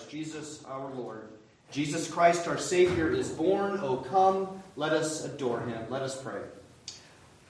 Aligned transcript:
Christ 0.00 0.10
Jesus 0.10 0.64
our 0.64 0.90
Lord. 0.94 1.28
Jesus 1.70 2.10
Christ 2.10 2.48
our 2.48 2.56
Savior 2.56 3.12
is 3.12 3.28
born. 3.28 3.78
O 3.82 3.96
come, 3.96 4.62
let 4.76 4.92
us 4.92 5.24
adore 5.26 5.60
him. 5.60 5.84
Let 5.90 6.00
us 6.02 6.20
pray. 6.22 6.40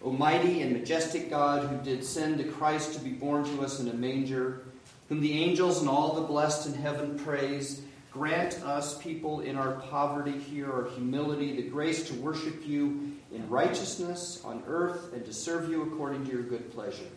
O 0.02 0.10
mighty 0.10 0.62
and 0.62 0.72
majestic 0.72 1.30
God, 1.30 1.68
who 1.68 1.76
did 1.84 2.04
send 2.04 2.40
a 2.40 2.44
Christ 2.44 2.94
to 2.94 3.00
be 3.00 3.10
born 3.10 3.44
to 3.44 3.62
us 3.62 3.78
in 3.78 3.88
a 3.88 3.94
manger, 3.94 4.62
whom 5.08 5.20
the 5.20 5.32
angels 5.32 5.80
and 5.80 5.88
all 5.88 6.14
the 6.14 6.26
blessed 6.26 6.66
in 6.66 6.74
heaven 6.74 7.18
praise, 7.18 7.82
grant 8.10 8.60
us, 8.64 9.00
people 9.00 9.40
in 9.40 9.56
our 9.56 9.72
poverty 9.72 10.36
here, 10.38 10.72
our 10.72 10.88
humility, 10.90 11.54
the 11.54 11.68
grace 11.68 12.08
to 12.08 12.14
worship 12.14 12.66
you 12.66 13.12
in 13.32 13.48
righteousness 13.48 14.42
on 14.44 14.62
earth 14.66 15.12
and 15.12 15.24
to 15.24 15.32
serve 15.32 15.70
you 15.70 15.82
according 15.82 16.24
to 16.24 16.32
your 16.32 16.42
good 16.42 16.72
pleasure. 16.72 17.08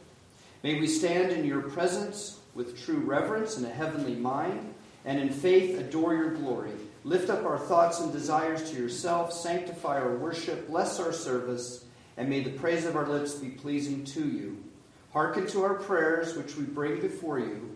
May 0.62 0.80
we 0.80 0.88
stand 0.88 1.32
in 1.32 1.44
your 1.44 1.62
presence 1.62 2.40
with 2.54 2.80
true 2.86 3.00
reverence 3.00 3.58
and 3.58 3.66
a 3.66 3.70
heavenly 3.70 4.16
mind, 4.16 4.74
and 5.06 5.20
in 5.20 5.30
faith 5.30 5.78
adore 5.80 6.14
your 6.14 6.32
glory. 6.32 6.72
Lift 7.04 7.30
up 7.30 7.46
our 7.46 7.58
thoughts 7.58 8.00
and 8.00 8.12
desires 8.14 8.72
to 8.72 8.78
yourself, 8.78 9.34
sanctify 9.34 10.00
our 10.00 10.16
worship, 10.16 10.68
bless 10.68 11.00
our 11.00 11.12
service, 11.12 11.84
and 12.16 12.30
may 12.30 12.42
the 12.42 12.52
praise 12.52 12.86
of 12.86 12.96
our 12.96 13.08
lips 13.08 13.34
be 13.34 13.50
pleasing 13.50 14.06
to 14.06 14.28
you. 14.28 14.64
Hearken 15.12 15.46
to 15.48 15.64
our 15.64 15.76
prayers, 15.76 16.36
which 16.36 16.56
we 16.56 16.64
bring 16.64 17.02
before 17.02 17.40
you, 17.40 17.76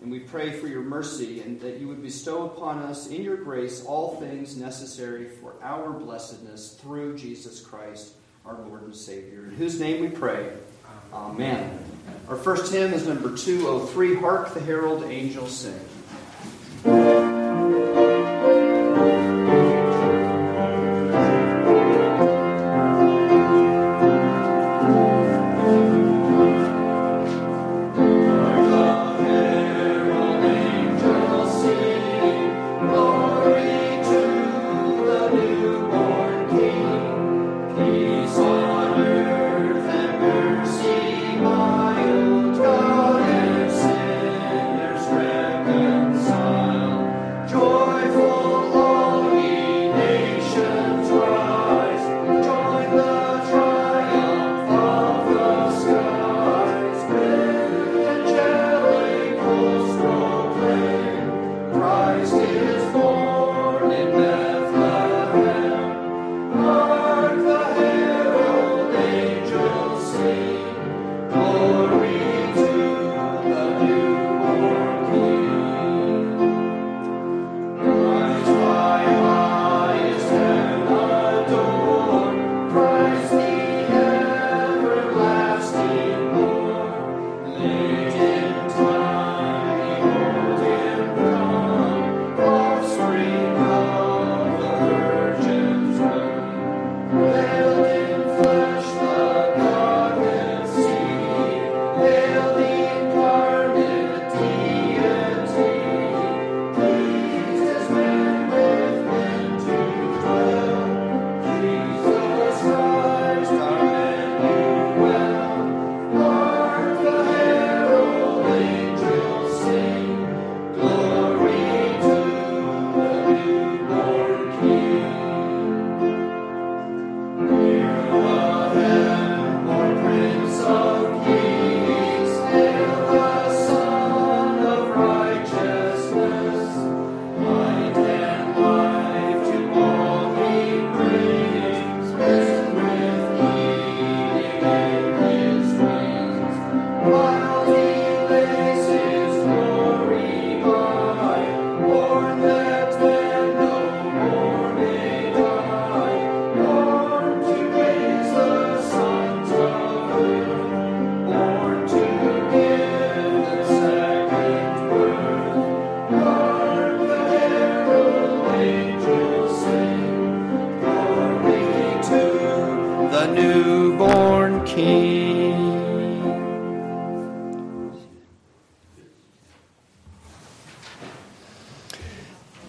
and 0.00 0.10
we 0.10 0.20
pray 0.20 0.52
for 0.52 0.66
your 0.66 0.82
mercy, 0.82 1.40
and 1.40 1.60
that 1.60 1.78
you 1.78 1.88
would 1.88 2.02
bestow 2.02 2.46
upon 2.46 2.78
us 2.78 3.08
in 3.08 3.22
your 3.22 3.36
grace 3.36 3.84
all 3.84 4.16
things 4.20 4.56
necessary 4.56 5.28
for 5.28 5.54
our 5.62 5.90
blessedness 5.90 6.74
through 6.80 7.18
Jesus 7.18 7.60
Christ, 7.60 8.14
our 8.46 8.58
Lord 8.62 8.82
and 8.82 8.94
Savior, 8.94 9.44
in 9.44 9.56
whose 9.56 9.78
name 9.78 10.00
we 10.00 10.08
pray. 10.08 10.52
Amen. 11.12 11.78
Our 12.28 12.36
first 12.36 12.72
hymn 12.72 12.94
is 12.94 13.06
number 13.06 13.36
203 13.36 14.16
Hark 14.16 14.54
the 14.54 14.60
Herald 14.60 15.04
Angels 15.04 15.54
Sing. 15.54 15.78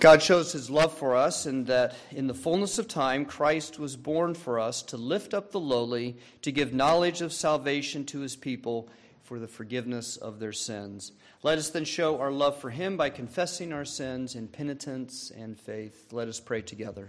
God 0.03 0.21
shows 0.21 0.51
his 0.51 0.69
love 0.69 0.97
for 0.97 1.15
us 1.15 1.45
in 1.45 1.63
that 1.63 1.95
in 2.11 2.27
the 2.27 2.33
fullness 2.33 2.77
of 2.77 2.89
time, 2.89 3.23
Christ 3.23 3.79
was 3.79 3.95
born 3.95 4.33
for 4.33 4.59
us 4.59 4.81
to 4.81 4.97
lift 4.97 5.33
up 5.33 5.53
the 5.53 5.61
lowly, 5.61 6.17
to 6.41 6.51
give 6.51 6.73
knowledge 6.73 7.21
of 7.21 7.31
salvation 7.31 8.03
to 8.07 8.19
his 8.19 8.35
people 8.35 8.89
for 9.21 9.39
the 9.39 9.47
forgiveness 9.47 10.17
of 10.17 10.39
their 10.39 10.51
sins. 10.51 11.13
Let 11.41 11.57
us 11.57 11.69
then 11.69 11.85
show 11.85 12.19
our 12.19 12.33
love 12.33 12.57
for 12.57 12.69
him 12.69 12.97
by 12.97 13.11
confessing 13.11 13.71
our 13.71 13.85
sins 13.85 14.35
in 14.35 14.49
penitence 14.49 15.31
and 15.33 15.57
faith. 15.57 16.11
Let 16.11 16.27
us 16.27 16.41
pray 16.41 16.63
together. 16.63 17.07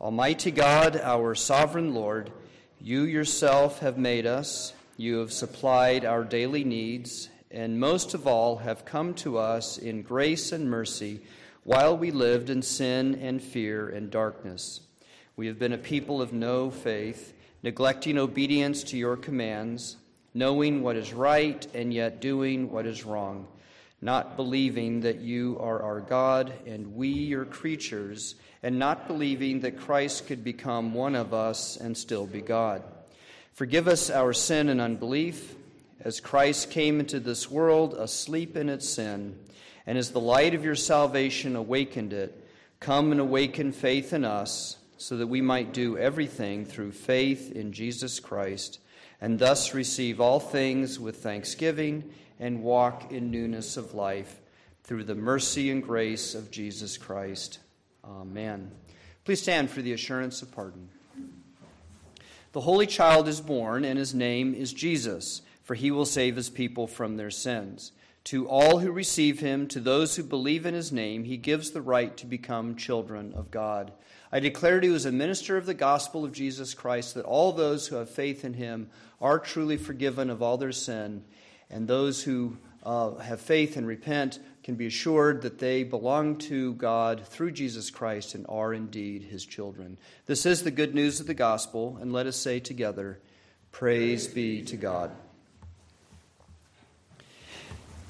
Almighty 0.00 0.52
God, 0.52 0.96
our 0.96 1.34
sovereign 1.34 1.92
Lord, 1.92 2.30
you 2.80 3.02
yourself 3.02 3.80
have 3.80 3.98
made 3.98 4.26
us, 4.26 4.74
you 4.96 5.18
have 5.18 5.32
supplied 5.32 6.04
our 6.04 6.22
daily 6.22 6.62
needs 6.62 7.30
and 7.52 7.78
most 7.78 8.14
of 8.14 8.26
all 8.26 8.56
have 8.56 8.84
come 8.84 9.14
to 9.14 9.38
us 9.38 9.76
in 9.76 10.02
grace 10.02 10.52
and 10.52 10.70
mercy 10.70 11.20
while 11.64 11.96
we 11.96 12.10
lived 12.10 12.50
in 12.50 12.62
sin 12.62 13.14
and 13.16 13.42
fear 13.42 13.88
and 13.88 14.10
darkness. 14.10 14.80
We 15.36 15.46
have 15.46 15.58
been 15.58 15.72
a 15.72 15.78
people 15.78 16.20
of 16.20 16.32
no 16.32 16.70
faith, 16.70 17.34
neglecting 17.62 18.18
obedience 18.18 18.82
to 18.84 18.96
your 18.96 19.16
commands, 19.16 19.96
knowing 20.34 20.82
what 20.82 20.96
is 20.96 21.12
right 21.12 21.66
and 21.74 21.92
yet 21.92 22.20
doing 22.20 22.70
what 22.70 22.86
is 22.86 23.04
wrong, 23.04 23.46
not 24.00 24.36
believing 24.36 25.00
that 25.02 25.20
you 25.20 25.58
are 25.60 25.82
our 25.82 26.00
God 26.00 26.52
and 26.66 26.96
we 26.96 27.08
your 27.08 27.44
creatures, 27.44 28.34
and 28.62 28.78
not 28.78 29.06
believing 29.06 29.60
that 29.60 29.78
Christ 29.78 30.26
could 30.26 30.42
become 30.42 30.94
one 30.94 31.14
of 31.14 31.34
us 31.34 31.76
and 31.76 31.96
still 31.96 32.26
be 32.26 32.40
God. 32.40 32.82
Forgive 33.52 33.88
us 33.88 34.08
our 34.08 34.32
sin 34.32 34.68
and 34.68 34.80
unbelief 34.80 35.54
as 36.04 36.20
Christ 36.20 36.70
came 36.70 37.00
into 37.00 37.20
this 37.20 37.50
world 37.50 37.94
asleep 37.94 38.56
in 38.56 38.68
its 38.68 38.88
sin, 38.88 39.38
and 39.86 39.96
as 39.96 40.10
the 40.10 40.20
light 40.20 40.54
of 40.54 40.64
your 40.64 40.74
salvation 40.74 41.56
awakened 41.56 42.12
it, 42.12 42.46
come 42.80 43.12
and 43.12 43.20
awaken 43.20 43.72
faith 43.72 44.12
in 44.12 44.24
us, 44.24 44.76
so 44.96 45.16
that 45.16 45.26
we 45.26 45.40
might 45.40 45.72
do 45.72 45.98
everything 45.98 46.64
through 46.64 46.92
faith 46.92 47.50
in 47.52 47.72
Jesus 47.72 48.20
Christ, 48.20 48.78
and 49.20 49.38
thus 49.38 49.74
receive 49.74 50.20
all 50.20 50.38
things 50.38 50.98
with 51.00 51.16
thanksgiving 51.16 52.12
and 52.38 52.62
walk 52.62 53.10
in 53.10 53.30
newness 53.30 53.76
of 53.76 53.94
life 53.94 54.40
through 54.84 55.04
the 55.04 55.14
mercy 55.14 55.70
and 55.70 55.82
grace 55.82 56.34
of 56.34 56.50
Jesus 56.50 56.96
Christ. 56.96 57.60
Amen. 58.04 58.70
Please 59.24 59.42
stand 59.42 59.70
for 59.70 59.82
the 59.82 59.92
assurance 59.92 60.42
of 60.42 60.50
pardon. 60.50 60.88
The 62.52 62.60
Holy 62.60 62.86
Child 62.86 63.28
is 63.28 63.40
born, 63.40 63.84
and 63.84 63.98
his 63.98 64.12
name 64.12 64.54
is 64.54 64.72
Jesus, 64.72 65.42
for 65.72 65.76
he 65.76 65.90
will 65.90 66.04
save 66.04 66.36
his 66.36 66.50
people 66.50 66.86
from 66.86 67.16
their 67.16 67.30
sins. 67.30 67.92
To 68.24 68.46
all 68.46 68.80
who 68.80 68.92
receive 68.92 69.40
him, 69.40 69.66
to 69.68 69.80
those 69.80 70.14
who 70.14 70.22
believe 70.22 70.66
in 70.66 70.74
his 70.74 70.92
name, 70.92 71.24
he 71.24 71.38
gives 71.38 71.70
the 71.70 71.80
right 71.80 72.14
to 72.18 72.26
become 72.26 72.76
children 72.76 73.32
of 73.32 73.50
God. 73.50 73.90
I 74.30 74.38
declare 74.38 74.80
to 74.80 74.86
you 74.86 74.94
as 74.94 75.06
a 75.06 75.10
minister 75.10 75.56
of 75.56 75.64
the 75.64 75.72
gospel 75.72 76.26
of 76.26 76.32
Jesus 76.32 76.74
Christ 76.74 77.14
that 77.14 77.24
all 77.24 77.52
those 77.52 77.86
who 77.86 77.96
have 77.96 78.10
faith 78.10 78.44
in 78.44 78.52
him 78.52 78.90
are 79.18 79.38
truly 79.38 79.78
forgiven 79.78 80.28
of 80.28 80.42
all 80.42 80.58
their 80.58 80.72
sin, 80.72 81.24
and 81.70 81.88
those 81.88 82.22
who 82.22 82.58
uh, 82.82 83.14
have 83.14 83.40
faith 83.40 83.78
and 83.78 83.86
repent 83.86 84.40
can 84.62 84.74
be 84.74 84.88
assured 84.88 85.40
that 85.40 85.58
they 85.58 85.84
belong 85.84 86.36
to 86.36 86.74
God 86.74 87.26
through 87.26 87.52
Jesus 87.52 87.90
Christ 87.90 88.34
and 88.34 88.44
are 88.46 88.74
indeed 88.74 89.22
his 89.22 89.46
children. 89.46 89.96
This 90.26 90.44
is 90.44 90.64
the 90.64 90.70
good 90.70 90.94
news 90.94 91.18
of 91.18 91.26
the 91.26 91.32
gospel, 91.32 91.96
and 91.98 92.12
let 92.12 92.26
us 92.26 92.36
say 92.36 92.60
together, 92.60 93.20
Praise 93.70 94.26
be 94.26 94.60
to 94.64 94.76
God. 94.76 95.12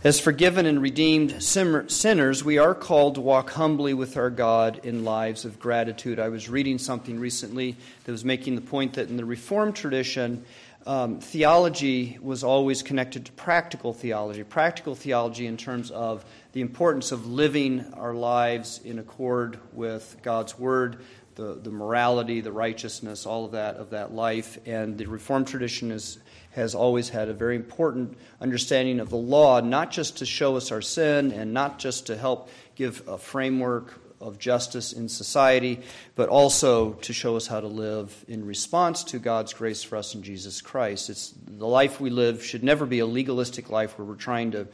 As 0.04 0.18
forgiven 0.18 0.66
and 0.66 0.82
redeemed 0.82 1.40
sinners, 1.40 2.42
we 2.42 2.58
are 2.58 2.74
called 2.74 3.14
to 3.14 3.20
walk 3.20 3.50
humbly 3.50 3.94
with 3.94 4.16
our 4.16 4.30
God 4.30 4.80
in 4.82 5.04
lives 5.04 5.44
of 5.44 5.60
gratitude. 5.60 6.18
I 6.18 6.28
was 6.28 6.48
reading 6.48 6.78
something 6.78 7.20
recently 7.20 7.76
that 8.02 8.10
was 8.10 8.24
making 8.24 8.56
the 8.56 8.62
point 8.62 8.94
that 8.94 9.10
in 9.10 9.16
the 9.16 9.24
Reformed 9.24 9.76
tradition, 9.76 10.44
um, 10.86 11.20
theology 11.20 12.18
was 12.20 12.42
always 12.42 12.82
connected 12.82 13.26
to 13.26 13.32
practical 13.32 13.92
theology. 13.92 14.42
Practical 14.42 14.96
theology, 14.96 15.46
in 15.46 15.56
terms 15.56 15.92
of 15.92 16.24
the 16.52 16.62
importance 16.62 17.12
of 17.12 17.28
living 17.28 17.84
our 17.94 18.12
lives 18.12 18.80
in 18.84 18.98
accord 18.98 19.60
with 19.72 20.16
God's 20.24 20.58
Word, 20.58 20.98
the, 21.36 21.54
the 21.62 21.70
morality, 21.70 22.40
the 22.40 22.50
righteousness, 22.50 23.24
all 23.24 23.44
of 23.44 23.52
that 23.52 23.76
of 23.76 23.90
that 23.90 24.12
life. 24.12 24.58
And 24.66 24.98
the 24.98 25.06
Reformed 25.06 25.46
tradition 25.46 25.92
is 25.92 26.18
has 26.52 26.74
always 26.74 27.08
had 27.08 27.28
a 27.28 27.34
very 27.34 27.56
important 27.56 28.16
understanding 28.40 29.00
of 29.00 29.10
the 29.10 29.16
law, 29.16 29.60
not 29.60 29.90
just 29.90 30.18
to 30.18 30.26
show 30.26 30.56
us 30.56 30.70
our 30.70 30.82
sin 30.82 31.32
and 31.32 31.52
not 31.52 31.78
just 31.78 32.06
to 32.06 32.16
help 32.16 32.50
give 32.74 33.06
a 33.08 33.18
framework 33.18 34.00
of 34.20 34.38
justice 34.38 34.92
in 34.92 35.08
society, 35.08 35.80
but 36.14 36.28
also 36.28 36.92
to 36.92 37.12
show 37.12 37.36
us 37.36 37.46
how 37.46 37.60
to 37.60 37.66
live 37.66 38.24
in 38.28 38.46
response 38.46 39.02
to 39.02 39.18
God's 39.18 39.52
grace 39.52 39.82
for 39.82 39.96
us 39.96 40.14
in 40.14 40.22
Jesus 40.22 40.60
Christ. 40.60 41.10
It's 41.10 41.34
the 41.46 41.66
life 41.66 42.00
we 42.00 42.10
live 42.10 42.44
should 42.44 42.62
never 42.62 42.86
be 42.86 43.00
a 43.00 43.06
legalistic 43.06 43.68
life 43.68 43.98
where 43.98 44.06
we're 44.06 44.14
trying 44.14 44.52
to 44.52 44.68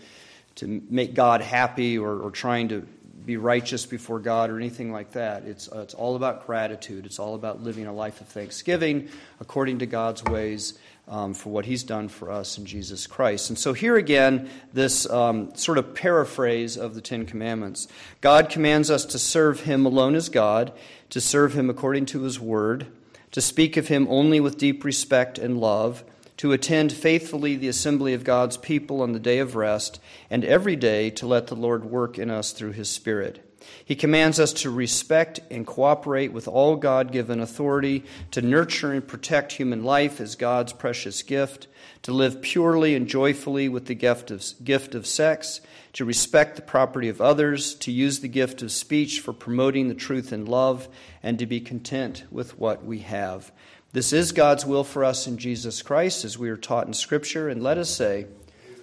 to 0.58 0.82
make 0.90 1.14
God 1.14 1.40
happy 1.40 1.98
or, 1.98 2.20
or 2.20 2.32
trying 2.32 2.68
to 2.70 2.80
be 3.24 3.36
righteous 3.36 3.86
before 3.86 4.18
God 4.18 4.50
or 4.50 4.56
anything 4.56 4.90
like 4.90 5.12
that. 5.12 5.44
It's, 5.44 5.70
uh, 5.70 5.80
it's 5.80 5.94
all 5.94 6.16
about 6.16 6.46
gratitude. 6.46 7.06
It's 7.06 7.20
all 7.20 7.36
about 7.36 7.62
living 7.62 7.86
a 7.86 7.92
life 7.92 8.20
of 8.20 8.26
thanksgiving 8.26 9.08
according 9.38 9.78
to 9.80 9.86
God's 9.86 10.24
ways 10.24 10.78
um, 11.08 11.34
for 11.34 11.50
what 11.50 11.66
He's 11.66 11.82
done 11.82 12.08
for 12.08 12.30
us 12.30 12.58
in 12.58 12.66
Jesus 12.66 13.06
Christ. 13.06 13.50
And 13.50 13.58
so, 13.58 13.72
here 13.72 13.96
again, 13.96 14.48
this 14.72 15.08
um, 15.10 15.54
sort 15.54 15.78
of 15.78 15.94
paraphrase 15.94 16.76
of 16.76 16.94
the 16.94 17.00
Ten 17.00 17.26
Commandments 17.26 17.88
God 18.20 18.50
commands 18.50 18.90
us 18.90 19.04
to 19.06 19.18
serve 19.18 19.60
Him 19.60 19.86
alone 19.86 20.14
as 20.14 20.28
God, 20.28 20.72
to 21.10 21.20
serve 21.20 21.54
Him 21.54 21.70
according 21.70 22.06
to 22.06 22.22
His 22.22 22.38
Word, 22.38 22.86
to 23.32 23.40
speak 23.40 23.76
of 23.76 23.88
Him 23.88 24.06
only 24.08 24.40
with 24.40 24.58
deep 24.58 24.84
respect 24.84 25.38
and 25.38 25.60
love 25.60 26.04
to 26.38 26.52
attend 26.52 26.92
faithfully 26.92 27.56
the 27.56 27.68
assembly 27.68 28.14
of 28.14 28.22
God's 28.22 28.56
people 28.56 29.02
on 29.02 29.12
the 29.12 29.18
day 29.18 29.40
of 29.40 29.56
rest, 29.56 30.00
and 30.30 30.44
every 30.44 30.76
day 30.76 31.10
to 31.10 31.26
let 31.26 31.48
the 31.48 31.56
Lord 31.56 31.84
work 31.84 32.16
in 32.16 32.30
us 32.30 32.52
through 32.52 32.72
his 32.72 32.88
Spirit. 32.88 33.47
He 33.84 33.96
commands 33.96 34.38
us 34.38 34.52
to 34.54 34.70
respect 34.70 35.40
and 35.50 35.66
cooperate 35.66 36.32
with 36.32 36.46
all 36.46 36.76
God 36.76 37.10
given 37.12 37.40
authority, 37.40 38.04
to 38.30 38.42
nurture 38.42 38.92
and 38.92 39.06
protect 39.06 39.52
human 39.52 39.82
life 39.82 40.20
as 40.20 40.36
God's 40.36 40.72
precious 40.72 41.22
gift, 41.22 41.66
to 42.02 42.12
live 42.12 42.40
purely 42.40 42.94
and 42.94 43.08
joyfully 43.08 43.68
with 43.68 43.86
the 43.86 43.94
gift 43.94 44.30
of, 44.30 44.44
gift 44.62 44.94
of 44.94 45.06
sex, 45.06 45.60
to 45.94 46.04
respect 46.04 46.56
the 46.56 46.62
property 46.62 47.08
of 47.08 47.20
others, 47.20 47.74
to 47.76 47.90
use 47.90 48.20
the 48.20 48.28
gift 48.28 48.62
of 48.62 48.70
speech 48.70 49.20
for 49.20 49.32
promoting 49.32 49.88
the 49.88 49.94
truth 49.94 50.32
in 50.32 50.46
love, 50.46 50.88
and 51.22 51.38
to 51.38 51.46
be 51.46 51.60
content 51.60 52.24
with 52.30 52.58
what 52.58 52.84
we 52.84 53.00
have. 53.00 53.50
This 53.92 54.12
is 54.12 54.32
God's 54.32 54.66
will 54.66 54.84
for 54.84 55.04
us 55.04 55.26
in 55.26 55.38
Jesus 55.38 55.82
Christ 55.82 56.24
as 56.24 56.38
we 56.38 56.50
are 56.50 56.56
taught 56.56 56.86
in 56.86 56.92
Scripture, 56.92 57.48
and 57.48 57.62
let 57.62 57.78
us 57.78 57.90
say, 57.90 58.26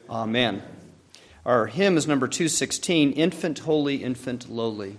Amen. 0.10 0.62
Our 1.45 1.68
hymn 1.68 1.97
is 1.97 2.07
number 2.07 2.27
216 2.27 3.12
Infant 3.12 3.59
Holy, 3.59 4.03
Infant 4.03 4.50
Lowly. 4.50 4.97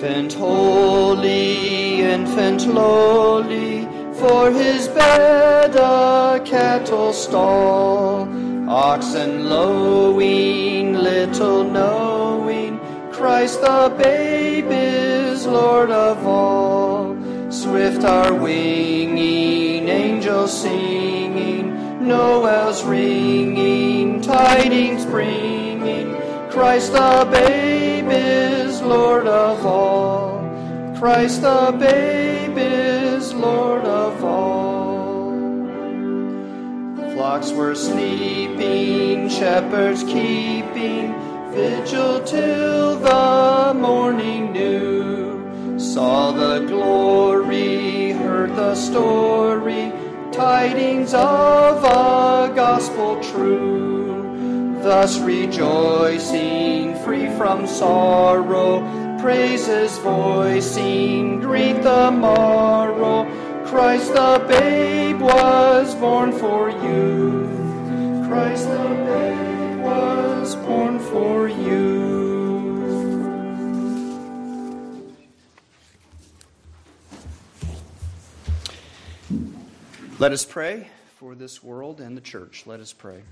infant 0.00 0.32
holy, 0.32 2.00
infant 2.00 2.66
lowly 2.66 3.86
for 4.14 4.50
his 4.50 4.88
bed 4.88 5.76
a 5.76 6.42
cattle 6.44 7.12
stall, 7.12 8.28
oxen 8.68 9.48
lowing, 9.48 10.94
little 10.94 11.64
knowing, 11.64 12.69
Christ 13.20 13.60
the 13.60 13.94
babe 13.98 14.68
is 14.70 15.44
Lord 15.44 15.90
of 15.90 16.26
all. 16.26 17.14
Swift 17.52 18.02
are 18.02 18.32
winging, 18.32 19.90
angels 19.90 20.58
singing, 20.62 22.08
Noel's 22.08 22.82
ringing, 22.82 24.22
tidings 24.22 25.04
bringing, 25.04 26.16
Christ 26.50 26.94
the 26.94 27.28
babe 27.30 28.08
is 28.08 28.80
Lord 28.80 29.26
of 29.26 29.66
all. 29.66 30.38
Christ 30.98 31.42
the 31.42 31.76
babe 31.78 32.56
is 32.56 33.34
Lord 33.34 33.84
of 33.84 34.24
all. 34.24 35.34
Flocks 37.12 37.52
were 37.52 37.74
sleeping, 37.74 39.28
shepherds 39.28 40.04
keeping 40.04 41.29
vigil 41.52 42.22
till 42.22 42.98
the 42.98 43.74
morning 43.74 44.52
new. 44.52 45.78
Saw 45.78 46.30
the 46.32 46.66
glory, 46.66 48.12
heard 48.12 48.54
the 48.54 48.74
story, 48.74 49.92
tidings 50.32 51.12
of 51.14 51.84
a 51.84 52.52
gospel 52.54 53.20
true. 53.22 54.78
Thus 54.82 55.18
rejoicing, 55.18 56.94
free 57.04 57.28
from 57.36 57.66
sorrow, 57.66 58.80
praises 59.20 59.98
voicing, 59.98 61.40
greet 61.40 61.82
the 61.82 62.10
morrow. 62.10 63.26
Christ 63.66 64.14
the 64.14 64.44
babe 64.48 65.20
was 65.20 65.94
born 65.96 66.32
for 66.32 66.70
you. 66.70 67.46
Christ 68.26 68.68
the 68.68 68.88
babe 69.06 69.84
was 69.84 70.56
born 70.56 70.89
for 71.10 71.48
you. 71.48 72.00
Let 80.18 80.32
us 80.32 80.44
pray 80.44 80.88
for 81.16 81.34
this 81.34 81.62
world 81.62 82.00
and 82.00 82.16
the 82.16 82.20
church. 82.20 82.64
Let 82.66 82.80
us 82.80 82.92
pray. 82.92 83.22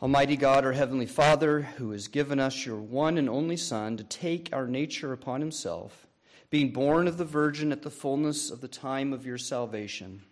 Almighty 0.00 0.36
God, 0.36 0.64
our 0.64 0.72
Heavenly 0.72 1.06
Father, 1.06 1.62
who 1.62 1.90
has 1.90 2.06
given 2.06 2.38
us 2.38 2.64
your 2.64 2.76
one 2.76 3.18
and 3.18 3.28
only 3.28 3.56
Son 3.56 3.96
to 3.96 4.04
take 4.04 4.50
our 4.52 4.68
nature 4.68 5.12
upon 5.12 5.40
himself, 5.40 6.06
being 6.50 6.70
born 6.70 7.08
of 7.08 7.18
the 7.18 7.24
Virgin 7.24 7.72
at 7.72 7.82
the 7.82 7.90
fullness 7.90 8.50
of 8.50 8.60
the 8.60 8.68
time 8.68 9.12
of 9.12 9.26
your 9.26 9.38
salvation, 9.38 10.22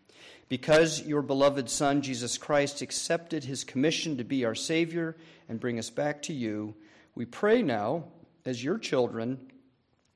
because 0.49 1.03
your 1.03 1.23
beloved 1.23 1.69
Son, 1.69 2.03
Jesus 2.03 2.39
Christ, 2.39 2.83
accepted 2.83 3.45
his 3.45 3.65
commission 3.65 4.17
to 4.17 4.25
be 4.25 4.45
our 4.45 4.55
Savior 4.55 5.17
and 5.49 5.61
bring 5.61 5.79
us 5.79 5.91
back 5.91 6.23
to 6.23 6.33
you, 6.33 6.75
we 7.15 7.25
pray 7.25 7.63
now, 7.63 8.05
as 8.45 8.63
your 8.63 8.79
children, 8.79 9.39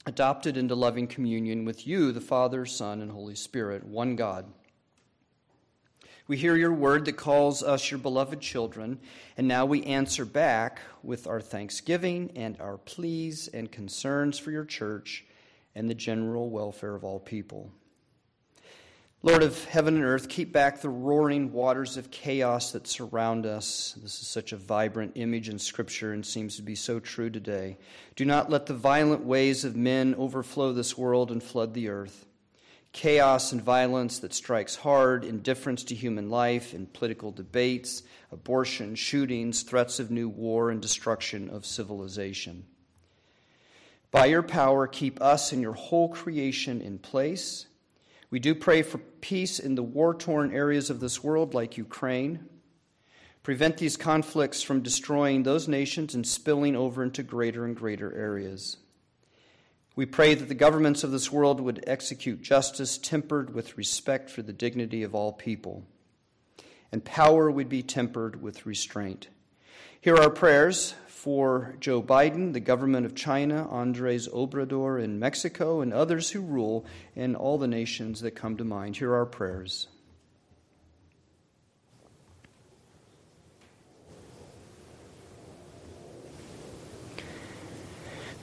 adopted 0.07 0.57
into 0.57 0.75
loving 0.75 1.07
communion 1.07 1.65
with 1.65 1.87
you, 1.87 2.13
the 2.13 2.21
Father, 2.21 2.65
Son, 2.67 3.01
and 3.01 3.11
Holy 3.11 3.35
Spirit, 3.35 3.85
one 3.85 4.17
God 4.17 4.47
we 6.31 6.37
hear 6.37 6.55
your 6.55 6.73
word 6.73 7.07
that 7.07 7.17
calls 7.17 7.61
us 7.61 7.91
your 7.91 7.99
beloved 7.99 8.41
children, 8.41 9.01
and 9.37 9.49
now 9.49 9.67
we 9.67 9.83
answer 9.83 10.25
back 10.25 10.79
with 11.03 11.27
our 11.27 11.41
thanksgiving 11.41 12.31
and 12.37 12.57
our 12.61 12.79
pleas 12.79 13.49
and 13.49 13.73
concerns 13.73 14.39
for 14.39 14.53
your 14.53 14.65
church 14.65 15.25
and 15.75 15.91
the 15.91 15.95
general 15.95 16.49
welfare 16.49 16.95
of 16.95 17.03
all 17.03 17.19
people. 17.19 17.73
Lord 19.23 19.43
of 19.43 19.67
heaven 19.67 19.97
and 19.97 20.05
earth, 20.05 20.31
keep 20.31 20.51
back 20.51 20.81
the 20.81 20.89
roaring 20.89 21.53
waters 21.53 21.99
of 21.99 22.11
chaos 22.11 22.73
that 22.73 22.87
surround 22.87 23.45
us. 23.45 23.95
This 24.01 24.19
is 24.23 24.27
such 24.27 24.53
a 24.53 24.57
vibrant 24.57 25.13
image 25.15 25.51
in 25.51 25.59
Scripture 25.59 26.15
and 26.15 26.25
seems 26.25 26.57
to 26.57 26.63
be 26.63 26.75
so 26.75 27.01
true 27.01 27.29
today. 27.29 27.77
Do 28.17 28.25
not 28.25 28.49
let 28.49 28.65
the 28.65 28.73
violent 28.73 29.23
ways 29.23 29.63
of 29.67 29.77
men 29.77 30.15
overflow 30.15 30.73
this 30.73 30.97
world 30.97 31.31
and 31.31 31.43
flood 31.43 31.75
the 31.75 31.91
earth. 31.91 32.25
Chaos 32.93 33.53
and 33.53 33.61
violence 33.61 34.21
that 34.21 34.33
strikes 34.33 34.75
hard, 34.77 35.27
indifference 35.27 35.85
to 35.85 35.95
human 35.95 36.31
life 36.31 36.73
in 36.73 36.87
political 36.87 37.31
debates, 37.31 38.03
abortion, 38.33 38.95
shootings, 38.95 39.65
threats 39.65 40.01
of 40.01 40.11
new 40.11 40.31
war, 40.31 40.71
and 40.71 40.81
destruction 40.81 41.51
of 41.51 41.67
civilization. 41.67 42.65
By 44.11 44.27
your 44.27 44.43
power, 44.43 44.87
keep 44.87 45.21
us 45.21 45.53
and 45.53 45.61
your 45.61 45.75
whole 45.75 46.09
creation 46.09 46.81
in 46.81 46.99
place 46.99 47.67
we 48.31 48.39
do 48.39 48.55
pray 48.55 48.83
for 48.83 48.99
peace 48.99 49.59
in 49.59 49.75
the 49.75 49.83
war 49.83 50.15
torn 50.15 50.53
areas 50.53 50.89
of 50.89 51.01
this 51.01 51.23
world, 51.23 51.53
like 51.53 51.77
Ukraine. 51.77 52.49
Prevent 53.43 53.79
these 53.79 53.97
conflicts 53.97 54.63
from 54.63 54.83
destroying 54.83 55.43
those 55.43 55.67
nations 55.67 56.15
and 56.15 56.27
spilling 56.27 56.77
over 56.77 57.03
into 57.03 57.23
greater 57.23 57.65
and 57.65 57.75
greater 57.75 58.15
areas. 58.15 58.77
We 59.97 60.07
pray 60.07 60.35
that 60.35 60.49
the 60.49 60.55
governments 60.55 61.03
of 61.03 61.11
this 61.11 61.33
world 61.33 61.61
would 61.61 61.83
execute 61.87 62.43
justice 62.43 62.97
tempered 62.99 63.53
with 63.53 63.77
respect 63.77 64.31
for 64.31 64.43
the 64.43 64.53
dignity 64.53 65.03
of 65.03 65.15
all 65.15 65.33
people, 65.33 65.85
and 66.93 67.05
power 67.05 67.51
would 67.51 67.69
be 67.69 67.83
tempered 67.83 68.41
with 68.41 68.67
restraint. 68.67 69.29
Hear 70.01 70.17
our 70.17 70.31
prayers 70.31 70.95
for 71.21 71.75
Joe 71.81 72.01
Biden, 72.01 72.55
the 72.55 72.61
government 72.61 73.05
of 73.05 73.15
China, 73.15 73.69
Andres 73.69 74.27
Obrador 74.29 75.05
in 75.05 75.19
Mexico, 75.19 75.83
and 75.83 75.93
others 75.93 76.31
who 76.31 76.41
rule 76.41 76.87
and 77.15 77.37
all 77.37 77.59
the 77.59 77.69
nations 77.69 78.23
that 78.23 78.31
come 78.31 78.57
to 78.57 78.65
mind. 78.65 78.97
Hear 78.97 79.15
our 79.15 79.27
prayers. 79.27 79.87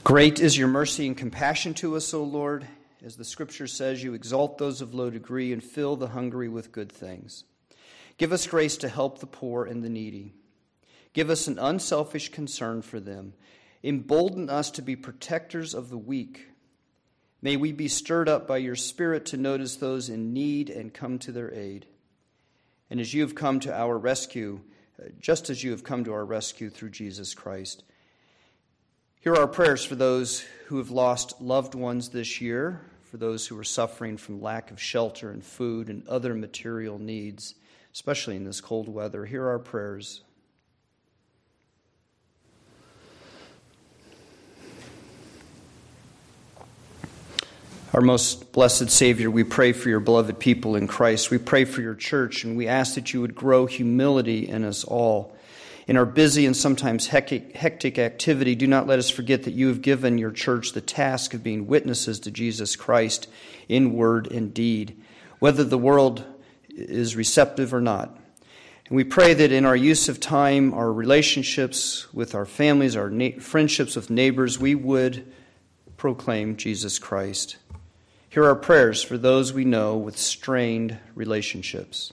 Great 0.04 0.38
is 0.38 0.56
your 0.56 0.68
mercy 0.68 1.08
and 1.08 1.16
compassion 1.16 1.74
to 1.74 1.96
us, 1.96 2.14
O 2.14 2.22
Lord. 2.22 2.64
As 3.04 3.16
the 3.16 3.24
scripture 3.24 3.66
says, 3.66 4.04
you 4.04 4.14
exalt 4.14 4.56
those 4.56 4.80
of 4.80 4.94
low 4.94 5.10
degree 5.10 5.52
and 5.52 5.64
fill 5.64 5.96
the 5.96 6.06
hungry 6.06 6.48
with 6.48 6.70
good 6.70 6.92
things. 6.92 7.42
Give 8.18 8.32
us 8.32 8.46
grace 8.46 8.76
to 8.76 8.88
help 8.88 9.18
the 9.18 9.26
poor 9.26 9.64
and 9.64 9.82
the 9.82 9.90
needy 9.90 10.37
Give 11.12 11.30
us 11.30 11.46
an 11.46 11.58
unselfish 11.58 12.30
concern 12.30 12.82
for 12.82 13.00
them. 13.00 13.34
Embolden 13.82 14.50
us 14.50 14.70
to 14.72 14.82
be 14.82 14.96
protectors 14.96 15.74
of 15.74 15.88
the 15.88 15.98
weak. 15.98 16.48
May 17.40 17.56
we 17.56 17.72
be 17.72 17.88
stirred 17.88 18.28
up 18.28 18.48
by 18.48 18.56
your 18.58 18.74
Spirit 18.74 19.26
to 19.26 19.36
notice 19.36 19.76
those 19.76 20.08
in 20.08 20.32
need 20.32 20.70
and 20.70 20.92
come 20.92 21.18
to 21.20 21.32
their 21.32 21.54
aid. 21.54 21.86
And 22.90 23.00
as 23.00 23.14
you 23.14 23.22
have 23.22 23.34
come 23.34 23.60
to 23.60 23.72
our 23.72 23.96
rescue, 23.96 24.60
uh, 25.00 25.08
just 25.20 25.50
as 25.50 25.62
you 25.62 25.70
have 25.70 25.84
come 25.84 26.04
to 26.04 26.12
our 26.12 26.24
rescue 26.24 26.70
through 26.70 26.90
Jesus 26.90 27.34
Christ, 27.34 27.84
hear 29.20 29.36
our 29.36 29.46
prayers 29.46 29.84
for 29.84 29.94
those 29.94 30.40
who 30.66 30.78
have 30.78 30.90
lost 30.90 31.40
loved 31.40 31.74
ones 31.74 32.08
this 32.08 32.40
year, 32.40 32.80
for 33.02 33.16
those 33.16 33.46
who 33.46 33.58
are 33.58 33.64
suffering 33.64 34.16
from 34.16 34.42
lack 34.42 34.70
of 34.70 34.80
shelter 34.80 35.30
and 35.30 35.44
food 35.44 35.88
and 35.88 36.06
other 36.08 36.34
material 36.34 36.98
needs, 36.98 37.54
especially 37.94 38.36
in 38.36 38.44
this 38.44 38.60
cold 38.60 38.88
weather. 38.88 39.24
Hear 39.24 39.46
our 39.46 39.58
prayers. 39.58 40.22
Our 47.98 48.02
most 48.02 48.52
blessed 48.52 48.90
Savior, 48.90 49.28
we 49.28 49.42
pray 49.42 49.72
for 49.72 49.88
your 49.88 49.98
beloved 49.98 50.38
people 50.38 50.76
in 50.76 50.86
Christ. 50.86 51.32
We 51.32 51.38
pray 51.38 51.64
for 51.64 51.82
your 51.82 51.96
church, 51.96 52.44
and 52.44 52.56
we 52.56 52.68
ask 52.68 52.94
that 52.94 53.12
you 53.12 53.20
would 53.20 53.34
grow 53.34 53.66
humility 53.66 54.48
in 54.48 54.62
us 54.62 54.84
all. 54.84 55.36
In 55.88 55.96
our 55.96 56.06
busy 56.06 56.46
and 56.46 56.56
sometimes 56.56 57.08
hectic, 57.08 57.98
activity, 57.98 58.54
do 58.54 58.68
not 58.68 58.86
let 58.86 59.00
us 59.00 59.10
forget 59.10 59.42
that 59.42 59.54
you 59.54 59.66
have 59.66 59.82
given 59.82 60.16
your 60.16 60.30
church 60.30 60.74
the 60.74 60.80
task 60.80 61.34
of 61.34 61.42
being 61.42 61.66
witnesses 61.66 62.20
to 62.20 62.30
Jesus 62.30 62.76
Christ 62.76 63.26
in 63.68 63.94
word 63.94 64.30
and 64.30 64.54
deed, 64.54 65.02
whether 65.40 65.64
the 65.64 65.76
world 65.76 66.24
is 66.68 67.16
receptive 67.16 67.74
or 67.74 67.80
not. 67.80 68.16
And 68.86 68.96
we 68.96 69.02
pray 69.02 69.34
that 69.34 69.50
in 69.50 69.66
our 69.66 69.74
use 69.74 70.08
of 70.08 70.20
time, 70.20 70.72
our 70.72 70.92
relationships 70.92 72.06
with 72.14 72.36
our 72.36 72.46
families, 72.46 72.94
our 72.94 73.10
na- 73.10 73.40
friendships 73.40 73.96
with 73.96 74.08
neighbors, 74.08 74.56
we 74.56 74.76
would 74.76 75.32
proclaim 75.96 76.56
Jesus 76.56 77.00
Christ. 77.00 77.56
Hear 78.30 78.44
our 78.44 78.54
prayers 78.54 79.02
for 79.02 79.16
those 79.16 79.52
we 79.52 79.64
know 79.64 79.96
with 79.96 80.18
strained 80.18 80.98
relationships. 81.14 82.12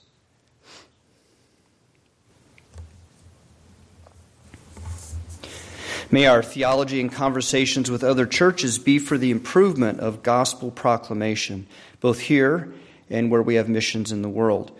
May 6.10 6.26
our 6.26 6.42
theology 6.42 7.00
and 7.00 7.12
conversations 7.12 7.90
with 7.90 8.04
other 8.04 8.26
churches 8.26 8.78
be 8.78 8.98
for 8.98 9.18
the 9.18 9.30
improvement 9.30 10.00
of 10.00 10.22
gospel 10.22 10.70
proclamation, 10.70 11.66
both 12.00 12.20
here 12.20 12.72
and 13.10 13.30
where 13.30 13.42
we 13.42 13.56
have 13.56 13.68
missions 13.68 14.12
in 14.12 14.22
the 14.22 14.28
world. 14.28 14.70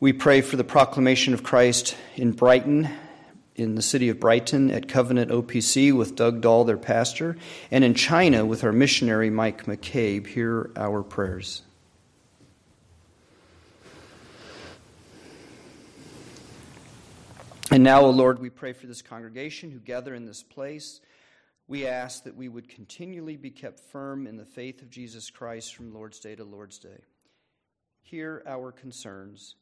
We 0.00 0.12
pray 0.12 0.40
for 0.40 0.56
the 0.56 0.64
proclamation 0.64 1.34
of 1.34 1.42
Christ 1.42 1.96
in 2.16 2.32
Brighton 2.32 2.88
in 3.58 3.74
the 3.74 3.82
city 3.82 4.08
of 4.08 4.20
Brighton 4.20 4.70
at 4.70 4.88
Covenant 4.88 5.30
OPC 5.30 5.92
with 5.92 6.14
Doug 6.14 6.40
Dahl, 6.40 6.64
their 6.64 6.78
pastor, 6.78 7.36
and 7.70 7.82
in 7.82 7.94
China 7.94 8.46
with 8.46 8.62
our 8.62 8.72
missionary 8.72 9.30
Mike 9.30 9.64
McCabe. 9.64 10.26
Hear 10.26 10.70
our 10.76 11.02
prayers. 11.02 11.62
And 17.70 17.84
now, 17.84 18.00
O 18.00 18.10
Lord, 18.10 18.38
we 18.38 18.48
pray 18.48 18.72
for 18.72 18.86
this 18.86 19.02
congregation 19.02 19.70
who 19.70 19.78
gather 19.78 20.14
in 20.14 20.24
this 20.24 20.42
place. 20.42 21.00
We 21.66 21.86
ask 21.86 22.24
that 22.24 22.34
we 22.34 22.48
would 22.48 22.68
continually 22.68 23.36
be 23.36 23.50
kept 23.50 23.80
firm 23.80 24.26
in 24.26 24.38
the 24.38 24.46
faith 24.46 24.80
of 24.80 24.88
Jesus 24.88 25.28
Christ 25.28 25.74
from 25.74 25.92
Lord's 25.92 26.18
Day 26.18 26.34
to 26.34 26.44
Lord's 26.44 26.78
Day. 26.78 27.02
Hear 28.00 28.42
our 28.46 28.72
concerns. 28.72 29.56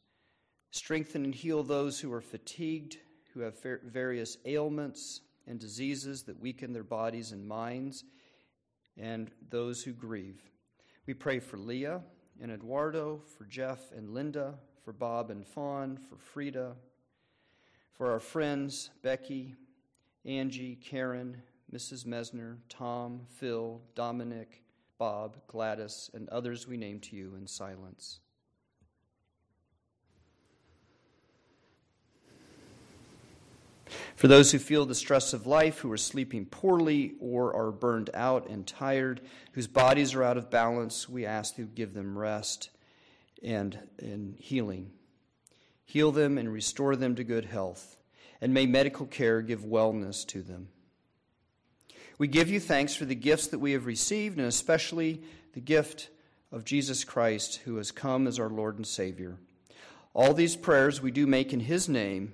Strengthen 0.71 1.25
and 1.25 1.35
heal 1.35 1.63
those 1.63 1.99
who 1.99 2.13
are 2.13 2.21
fatigued 2.21 2.97
who 3.37 3.43
have 3.43 3.55
various 3.83 4.37
ailments 4.45 5.21
and 5.45 5.59
diseases 5.59 6.23
that 6.23 6.39
weaken 6.39 6.73
their 6.73 6.83
bodies 6.83 7.31
and 7.31 7.47
minds, 7.47 8.03
and 8.97 9.29
those 9.49 9.83
who 9.83 9.93
grieve. 9.93 10.41
We 11.05 11.13
pray 11.13 11.39
for 11.39 11.57
Leah 11.57 12.01
and 12.41 12.51
Eduardo, 12.51 13.21
for 13.37 13.45
Jeff 13.45 13.91
and 13.91 14.09
Linda, 14.09 14.55
for 14.83 14.91
Bob 14.91 15.29
and 15.29 15.45
Fawn, 15.45 15.97
for 15.97 16.17
Frida, 16.17 16.75
for 17.93 18.11
our 18.11 18.19
friends 18.19 18.89
Becky, 19.03 19.55
Angie, 20.25 20.75
Karen, 20.75 21.37
Mrs. 21.71 22.05
Mesner, 22.05 22.57
Tom, 22.69 23.21
Phil, 23.29 23.79
Dominic, 23.93 24.63
Bob, 24.97 25.37
Gladys, 25.47 26.09
and 26.15 26.27
others 26.29 26.67
we 26.67 26.75
name 26.75 26.99
to 27.01 27.15
you 27.15 27.35
in 27.35 27.45
silence. 27.45 28.19
For 34.15 34.27
those 34.27 34.51
who 34.51 34.59
feel 34.59 34.85
the 34.85 34.95
stress 34.95 35.33
of 35.33 35.47
life, 35.47 35.79
who 35.79 35.91
are 35.91 35.97
sleeping 35.97 36.45
poorly 36.45 37.13
or 37.19 37.55
are 37.55 37.71
burned 37.71 38.09
out 38.13 38.49
and 38.49 38.65
tired, 38.65 39.21
whose 39.53 39.67
bodies 39.67 40.13
are 40.13 40.23
out 40.23 40.37
of 40.37 40.49
balance, 40.49 41.07
we 41.07 41.25
ask 41.25 41.57
you 41.57 41.65
give 41.65 41.93
them 41.93 42.17
rest 42.17 42.69
and, 43.43 43.79
and 43.99 44.35
healing. 44.39 44.91
Heal 45.85 46.11
them 46.11 46.37
and 46.37 46.51
restore 46.51 46.95
them 46.95 47.15
to 47.15 47.23
good 47.23 47.45
health, 47.45 47.97
and 48.41 48.53
may 48.53 48.65
medical 48.65 49.05
care 49.05 49.41
give 49.41 49.61
wellness 49.61 50.25
to 50.27 50.41
them. 50.41 50.67
We 52.17 52.27
give 52.27 52.49
you 52.49 52.59
thanks 52.59 52.95
for 52.95 53.05
the 53.05 53.15
gifts 53.15 53.47
that 53.47 53.59
we 53.59 53.73
have 53.73 53.85
received, 53.85 54.37
and 54.37 54.47
especially 54.47 55.21
the 55.53 55.61
gift 55.61 56.09
of 56.51 56.65
Jesus 56.65 57.03
Christ, 57.03 57.61
who 57.65 57.77
has 57.77 57.91
come 57.91 58.27
as 58.27 58.39
our 58.39 58.49
Lord 58.49 58.77
and 58.77 58.87
Savior. 58.87 59.37
All 60.13 60.33
these 60.33 60.55
prayers 60.55 61.01
we 61.01 61.11
do 61.11 61.27
make 61.27 61.53
in 61.53 61.59
His 61.59 61.87
name 61.87 62.33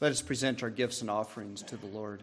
Let 0.00 0.12
us 0.12 0.22
present 0.22 0.62
our 0.62 0.70
gifts 0.70 1.00
and 1.00 1.10
offerings 1.10 1.60
to 1.64 1.76
the 1.76 1.86
Lord. 1.86 2.22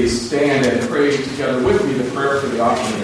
Please 0.00 0.28
stand 0.28 0.64
and 0.64 0.88
pray 0.88 1.14
together 1.14 1.62
with 1.62 1.84
me 1.86 1.92
the 1.92 2.10
prayer 2.12 2.40
for 2.40 2.46
the 2.46 2.58
offering 2.58 2.99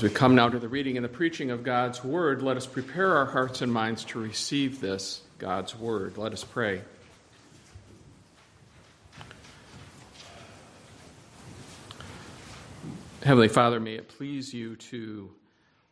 As 0.00 0.04
we 0.04 0.08
come 0.08 0.34
now 0.34 0.48
to 0.48 0.58
the 0.58 0.66
reading 0.66 0.96
and 0.96 1.04
the 1.04 1.10
preaching 1.10 1.50
of 1.50 1.62
God's 1.62 2.02
Word, 2.02 2.40
let 2.40 2.56
us 2.56 2.64
prepare 2.64 3.14
our 3.14 3.26
hearts 3.26 3.60
and 3.60 3.70
minds 3.70 4.02
to 4.06 4.18
receive 4.18 4.80
this, 4.80 5.20
God's 5.36 5.76
Word. 5.76 6.16
Let 6.16 6.32
us 6.32 6.42
pray. 6.42 6.80
Heavenly 13.22 13.48
Father, 13.48 13.78
may 13.78 13.92
it 13.96 14.08
please 14.08 14.54
you 14.54 14.74
to 14.76 15.32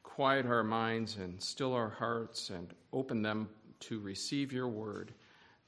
quiet 0.03 0.47
our 0.47 0.65
minds 0.65 1.19
and 1.19 1.43
still 1.43 1.75
our 1.75 1.91
hearts 1.91 2.49
and 2.49 2.73
open 2.95 3.21
them 3.21 3.51
to 3.81 4.01
receive 4.01 4.55
your 4.55 4.69
Word, 4.69 5.13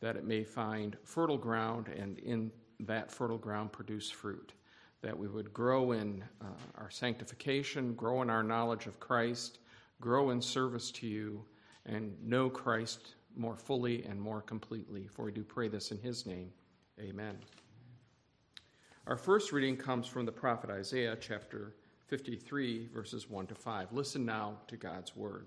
that 0.01 0.17
it 0.17 0.25
may 0.25 0.45
find 0.45 0.97
fertile 1.05 1.37
ground 1.37 1.89
and 1.89 2.19
in 2.21 2.51
that 2.87 3.11
fertile 3.11 3.37
ground 3.37 3.71
produce 3.71 4.09
fruit 4.09 4.55
that 5.03 5.19
we 5.19 5.29
would 5.29 5.53
grow 5.53 5.93
in 5.93 6.23
uh, 6.43 6.47
our 6.77 6.91
sanctification, 6.91 7.95
grow 7.95 8.23
in 8.23 8.31
our 8.31 8.43
knowledge 8.43 8.87
of 8.87 9.01
Christ, 9.01 9.59
grow 10.01 10.31
in 10.31 10.41
service 10.41 10.91
to 10.93 11.07
you, 11.07 11.45
and 11.87 12.15
know 12.23 12.51
Christ 12.51 13.15
more 13.37 13.57
fully 13.57 14.05
and 14.05 14.21
more 14.21 14.43
completely. 14.43 15.09
For 15.09 15.25
we 15.25 15.33
do 15.33 15.43
pray 15.43 15.69
this 15.69 15.91
in 15.91 15.99
his 15.99 16.27
name. 16.27 16.51
Amen. 17.01 17.39
Our 19.07 19.17
first 19.17 19.53
reading 19.53 19.77
comes 19.77 20.07
from 20.07 20.27
the 20.27 20.33
prophet 20.33 20.71
Isaiah, 20.71 21.17
chapter 21.19 21.75
53, 22.09 22.89
verses 22.93 23.31
1 23.31 23.47
to 23.47 23.55
5. 23.55 23.93
Listen 23.93 24.25
now 24.27 24.59
to 24.67 24.77
God's 24.77 25.17
word. 25.17 25.47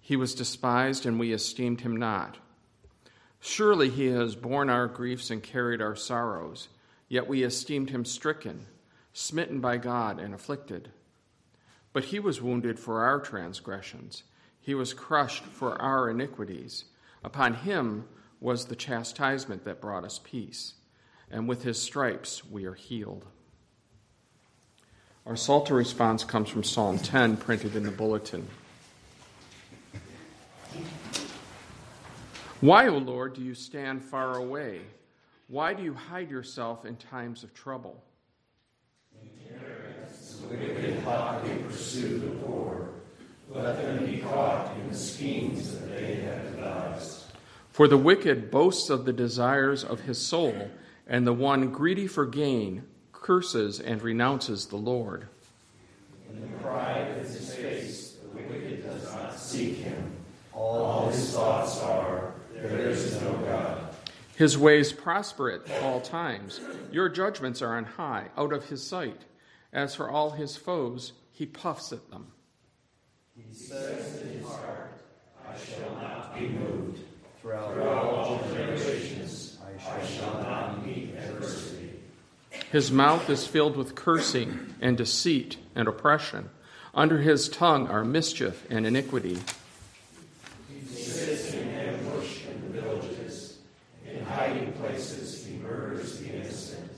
He 0.00 0.16
was 0.16 0.34
despised, 0.34 1.06
and 1.06 1.18
we 1.18 1.32
esteemed 1.32 1.82
him 1.82 1.96
not. 1.96 2.38
Surely 3.40 3.88
he 3.88 4.06
has 4.06 4.34
borne 4.34 4.68
our 4.68 4.86
griefs 4.86 5.30
and 5.30 5.42
carried 5.42 5.80
our 5.80 5.96
sorrows, 5.96 6.68
yet 7.08 7.26
we 7.26 7.42
esteemed 7.42 7.90
him 7.90 8.04
stricken, 8.04 8.66
smitten 9.12 9.60
by 9.60 9.76
God, 9.78 10.18
and 10.18 10.34
afflicted. 10.34 10.90
But 11.92 12.04
he 12.04 12.18
was 12.18 12.42
wounded 12.42 12.78
for 12.78 13.02
our 13.02 13.18
transgressions, 13.20 14.24
he 14.60 14.74
was 14.74 14.92
crushed 14.92 15.44
for 15.44 15.80
our 15.80 16.10
iniquities. 16.10 16.84
Upon 17.24 17.54
him 17.54 18.04
was 18.40 18.66
the 18.66 18.76
chastisement 18.76 19.64
that 19.64 19.80
brought 19.80 20.04
us 20.04 20.20
peace, 20.22 20.74
and 21.30 21.48
with 21.48 21.62
his 21.62 21.80
stripes 21.80 22.44
we 22.44 22.66
are 22.66 22.74
healed. 22.74 23.24
Our 25.26 25.36
Psalter 25.36 25.74
response 25.74 26.24
comes 26.24 26.48
from 26.48 26.64
Psalm 26.64 26.98
10, 26.98 27.36
printed 27.38 27.76
in 27.76 27.84
the 27.84 27.90
bulletin. 27.90 28.48
Why, 32.60 32.88
O 32.88 32.98
Lord, 32.98 33.34
do 33.34 33.42
you 33.42 33.54
stand 33.54 34.04
far 34.04 34.36
away? 34.36 34.82
Why 35.48 35.72
do 35.72 35.82
you 35.82 35.94
hide 35.94 36.30
yourself 36.30 36.84
in 36.84 36.96
times 36.96 37.42
of 37.42 37.54
trouble? 37.54 38.02
The 40.40 40.56
wicked 40.56 41.02
hotly 41.02 41.54
pursue 41.66 42.18
the 42.18 42.30
poor. 42.44 42.90
Let 43.48 43.80
them 43.80 44.04
be 44.04 44.18
caught 44.18 44.76
in 44.76 44.88
the 44.88 44.94
schemes 44.94 45.72
that 45.72 45.88
they 45.88 46.16
have 46.16 46.54
devised. 46.54 47.24
For 47.70 47.88
the 47.88 47.96
wicked 47.96 48.50
boasts 48.50 48.90
of 48.90 49.06
the 49.06 49.12
desires 49.12 49.82
of 49.82 50.00
his 50.00 50.18
soul, 50.18 50.70
and 51.06 51.26
the 51.26 51.32
one 51.32 51.70
greedy 51.72 52.06
for 52.06 52.26
gain 52.26 52.84
curses 53.12 53.80
and 53.80 54.02
renounces 54.02 54.66
the 54.66 54.76
Lord. 54.76 55.28
In 56.28 56.40
the 56.42 56.58
pride 56.58 57.08
of 57.16 57.26
his 57.26 57.54
face, 57.54 58.16
the 58.22 58.42
wicked 58.42 58.84
does 58.84 59.04
not 59.14 59.38
seek 59.38 59.78
him. 59.78 60.12
All 60.52 61.08
his 61.08 61.32
thoughts 61.32 61.80
are, 61.80 62.29
there 62.62 62.90
is 62.90 63.20
no 63.22 63.32
God. 63.32 63.94
His 64.36 64.56
ways 64.56 64.92
prosper 64.92 65.50
at 65.50 65.82
all 65.82 66.00
times. 66.00 66.60
Your 66.90 67.08
judgments 67.08 67.60
are 67.62 67.76
on 67.76 67.84
high, 67.84 68.28
out 68.36 68.52
of 68.52 68.68
his 68.68 68.86
sight. 68.86 69.22
As 69.72 69.94
for 69.94 70.10
all 70.10 70.30
his 70.30 70.56
foes, 70.56 71.12
he 71.30 71.46
puffs 71.46 71.92
at 71.92 72.10
them. 72.10 72.32
He 73.36 73.54
says 73.54 74.22
in 74.22 74.28
his 74.40 74.46
heart, 74.46 74.92
I 75.48 75.56
shall 75.56 75.94
not 75.96 76.38
be 76.38 76.48
moved. 76.48 77.00
Throughout 77.40 77.78
all 77.78 78.42
generations, 78.52 79.58
I 79.64 80.04
shall 80.04 80.42
not 80.42 80.84
meet 80.84 81.14
adversity. 81.14 82.00
His 82.70 82.92
mouth 82.92 83.30
is 83.30 83.46
filled 83.46 83.76
with 83.76 83.94
cursing 83.94 84.74
and 84.80 84.96
deceit 84.96 85.56
and 85.74 85.88
oppression. 85.88 86.50
Under 86.94 87.18
his 87.18 87.48
tongue 87.48 87.88
are 87.88 88.04
mischief 88.04 88.66
and 88.68 88.86
iniquity. 88.86 89.38
He 90.68 90.84
sits 90.84 91.54
in 91.54 91.68
ambush 91.68 92.44
in 92.46 92.60
the 92.60 92.80
villages. 92.80 93.58
In 94.06 94.24
hiding 94.24 94.72
places, 94.74 95.46
he 95.46 95.56
murders 95.56 96.18
the 96.18 96.34
innocent. 96.34 96.90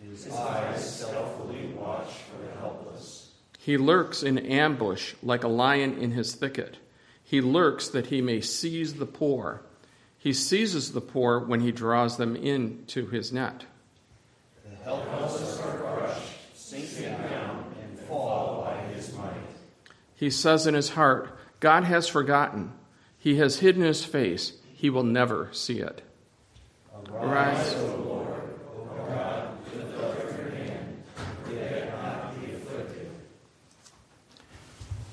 His 0.00 0.32
eyes 0.32 0.96
stealthily 0.96 1.74
watch 1.76 2.10
for 2.10 2.44
the 2.44 2.60
helpless. 2.60 3.32
He 3.62 3.76
lurks 3.76 4.22
in 4.22 4.38
ambush 4.38 5.14
like 5.22 5.44
a 5.44 5.48
lion 5.48 5.98
in 5.98 6.12
his 6.12 6.34
thicket. 6.34 6.78
He 7.22 7.40
lurks 7.40 7.88
that 7.88 8.06
he 8.06 8.22
may 8.22 8.40
seize 8.40 8.94
the 8.94 9.06
poor. 9.06 9.62
He 10.18 10.32
seizes 10.32 10.92
the 10.92 11.00
poor 11.00 11.38
when 11.38 11.60
he 11.60 11.70
draws 11.70 12.16
them 12.16 12.34
into 12.36 13.06
his 13.06 13.32
net. 13.32 13.64
The 14.64 14.74
helpless 14.84 15.60
are 15.60 15.78
crushed, 15.78 16.32
sinking 16.54 17.12
down, 17.12 17.74
and 17.82 17.98
fall 18.00 18.64
by 18.64 18.80
his 18.94 19.14
might. 19.14 19.32
He 20.16 20.30
says 20.30 20.66
in 20.66 20.74
his 20.74 20.90
heart, 20.90 21.38
God 21.60 21.84
has 21.84 22.08
forgotten. 22.08 22.72
He 23.18 23.36
has 23.36 23.58
hidden 23.58 23.82
his 23.82 24.04
face. 24.04 24.54
He 24.74 24.88
will 24.88 25.04
never 25.04 25.50
see 25.52 25.80
it. 25.80 26.02
Arise, 27.12 27.74
O 27.74 27.96
Lord, 28.06 28.42
O 28.76 28.84
God, 29.08 29.58
lift 29.74 29.98
up 29.98 30.18
your 30.18 30.50
hand, 30.50 30.96
forget 31.44 32.02
not 32.02 32.34
the 32.40 32.54
afflicted. 32.54 33.10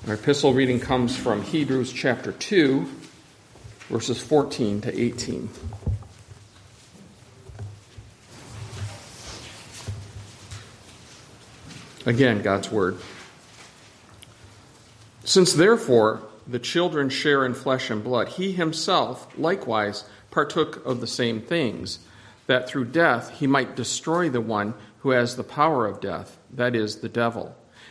Our 0.08 0.14
epistle 0.14 0.54
reading 0.54 0.80
comes 0.80 1.18
from 1.18 1.42
Hebrews 1.42 1.92
chapter 1.92 2.32
2, 2.32 2.90
verses 3.90 4.22
14 4.22 4.80
to 4.80 4.98
18. 4.98 5.50
Again, 12.06 12.42
God's 12.42 12.72
word. 12.72 13.00
Since 15.26 15.52
therefore 15.52 16.22
the 16.48 16.60
children 16.60 17.10
share 17.10 17.46
in 17.46 17.54
flesh 17.54 17.90
and 17.90 18.02
blood, 18.02 18.30
he 18.30 18.54
himself 18.54 19.28
likewise 19.38 20.06
partook 20.32 20.86
of 20.86 21.02
the 21.02 21.08
same 21.08 21.42
things, 21.42 22.00
that 22.46 22.70
through 22.70 22.86
death 22.86 23.32
he 23.40 23.46
might 23.46 23.76
destroy 23.76 24.30
the 24.30 24.40
one 24.40 24.74
who 25.00 25.10
has 25.10 25.36
the 25.36 25.44
power 25.44 25.86
of 25.86 26.00
death, 26.00 26.38
that 26.54 26.78
is, 26.78 27.00
the 27.00 27.10
devil, 27.10 27.58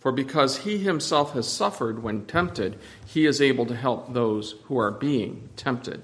For 0.00 0.12
because 0.12 0.58
he 0.58 0.78
himself 0.78 1.34
has 1.34 1.46
suffered 1.46 2.02
when 2.02 2.24
tempted, 2.24 2.78
he 3.06 3.26
is 3.26 3.40
able 3.40 3.66
to 3.66 3.76
help 3.76 4.14
those 4.14 4.56
who 4.64 4.78
are 4.78 4.90
being 4.90 5.50
tempted. 5.56 6.02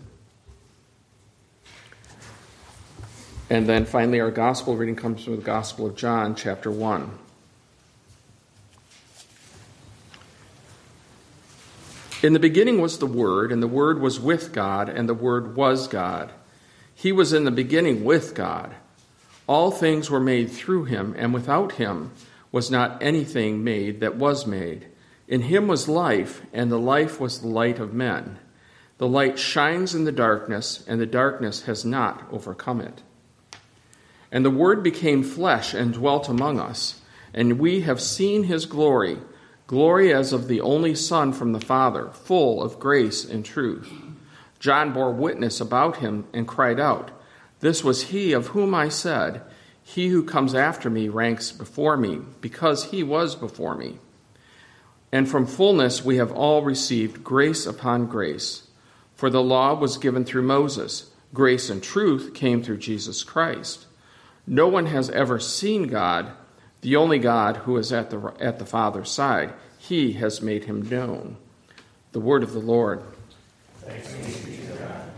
And 3.48 3.66
then 3.66 3.87
finally, 3.87 4.20
our 4.20 4.30
gospel 4.30 4.76
reading 4.76 4.96
comes 4.96 5.24
from 5.24 5.37
the 5.37 5.42
Gospel 5.42 5.87
of 5.87 5.96
John, 5.96 6.35
chapter 6.35 6.70
1. 6.70 7.18
In 12.22 12.32
the 12.32 12.38
beginning 12.38 12.80
was 12.80 12.98
the 12.98 13.06
Word, 13.06 13.50
and 13.50 13.62
the 13.62 13.68
Word 13.68 14.00
was 14.00 14.20
with 14.20 14.52
God, 14.52 14.88
and 14.90 15.09
the 15.09 15.14
Word 15.14 15.56
was 15.56 15.87
God. 15.87 16.32
He 16.94 17.12
was 17.12 17.32
in 17.32 17.44
the 17.44 17.50
beginning 17.50 18.04
with 18.04 18.35
God. 18.35 18.74
All 19.46 19.70
things 19.70 20.11
were 20.11 20.20
made 20.20 20.50
through 20.50 20.85
him, 20.85 21.14
and 21.16 21.32
without 21.32 21.72
him 21.72 22.11
was 22.57 22.71
not 22.71 22.97
anything 23.03 23.62
made 23.62 24.01
that 24.01 24.16
was 24.16 24.47
made. 24.47 24.87
In 25.29 25.42
him 25.42 25.69
was 25.69 25.88
life, 25.88 26.40
and 26.55 26.73
the 26.73 26.79
life 26.79 27.21
was 27.21 27.38
the 27.38 27.47
light 27.47 27.79
of 27.79 27.92
men. 27.92 28.38
The 28.97 29.07
light 29.07 29.38
shines 29.38 29.95
in 29.95 30.05
the 30.05 30.11
darkness, 30.11 30.83
and 30.88 30.99
the 30.99 31.05
darkness 31.05 31.64
has 31.64 31.85
not 31.85 32.27
overcome 32.33 32.81
it. 32.81 33.03
And 34.33 34.42
the 34.42 34.49
Word 34.49 34.83
became 34.83 35.23
flesh 35.23 35.75
and 35.75 35.92
dwelt 35.92 36.31
among 36.31 36.59
us, 36.59 37.03
and 37.35 37.59
we 37.59 37.83
have 37.83 38.01
seen 38.01 38.45
his 38.45 38.64
glory, 38.64 39.19
glory 39.66 40.11
as 40.14 40.33
of 40.33 40.49
the 40.49 40.62
only 40.62 40.95
Son 40.95 41.35
from 41.35 41.53
the 41.53 41.61
Father, 41.61 42.09
full 42.09 42.62
of 42.62 42.81
grace 42.81 43.23
and 43.23 43.45
truth. 43.45 43.92
John 44.61 44.95
bore 44.95 45.12
witness 45.12 45.61
about 45.61 45.99
him 45.99 46.25
and 46.33 46.49
cried 46.49 46.81
out, 46.81 47.11
This 47.61 47.85
was 47.85 48.05
he 48.05 48.33
of 48.33 48.47
whom 48.47 48.75
I 48.75 48.88
said, 48.88 49.42
He 49.88 50.09
who 50.09 50.25
comes 50.25 50.53
after 50.53 50.90
me 50.90 51.09
ranks 51.09 51.53
before 51.53 51.96
me, 51.96 52.18
because 52.40 52.87
he 52.87 53.05
was 53.05 53.37
before 53.37 53.77
me. 53.77 53.99
And 55.12 55.29
from 55.29 55.46
fullness 55.46 56.05
we 56.05 56.16
have 56.16 56.33
all 56.33 56.62
received 56.62 57.22
grace 57.22 57.66
upon 57.66 58.07
grace. 58.07 58.66
For 59.14 59.31
the 59.31 59.40
law 59.40 59.75
was 59.75 59.96
given 59.96 60.25
through 60.25 60.42
Moses, 60.42 61.11
grace 61.33 61.70
and 61.70 61.81
truth 61.81 62.35
came 62.35 62.64
through 62.64 62.79
Jesus 62.79 63.22
Christ. 63.22 63.87
No 64.44 64.66
one 64.66 64.87
has 64.87 65.09
ever 65.11 65.38
seen 65.38 65.87
God, 65.87 66.33
the 66.81 66.96
only 66.96 67.20
God 67.20 67.59
who 67.59 67.77
is 67.77 67.92
at 67.92 68.11
the, 68.11 68.35
at 68.40 68.59
the 68.59 68.66
Father's 68.66 69.11
side. 69.11 69.53
He 69.79 70.14
has 70.14 70.42
made 70.42 70.64
him 70.64 70.83
known. 70.83 71.37
The 72.11 72.20
word 72.20 72.42
of 72.42 72.53
the 72.53 72.59
Lord. 72.59 73.05
Thanks 73.83 74.12
be 74.44 74.57
to 74.57 74.72
God. 74.79 75.11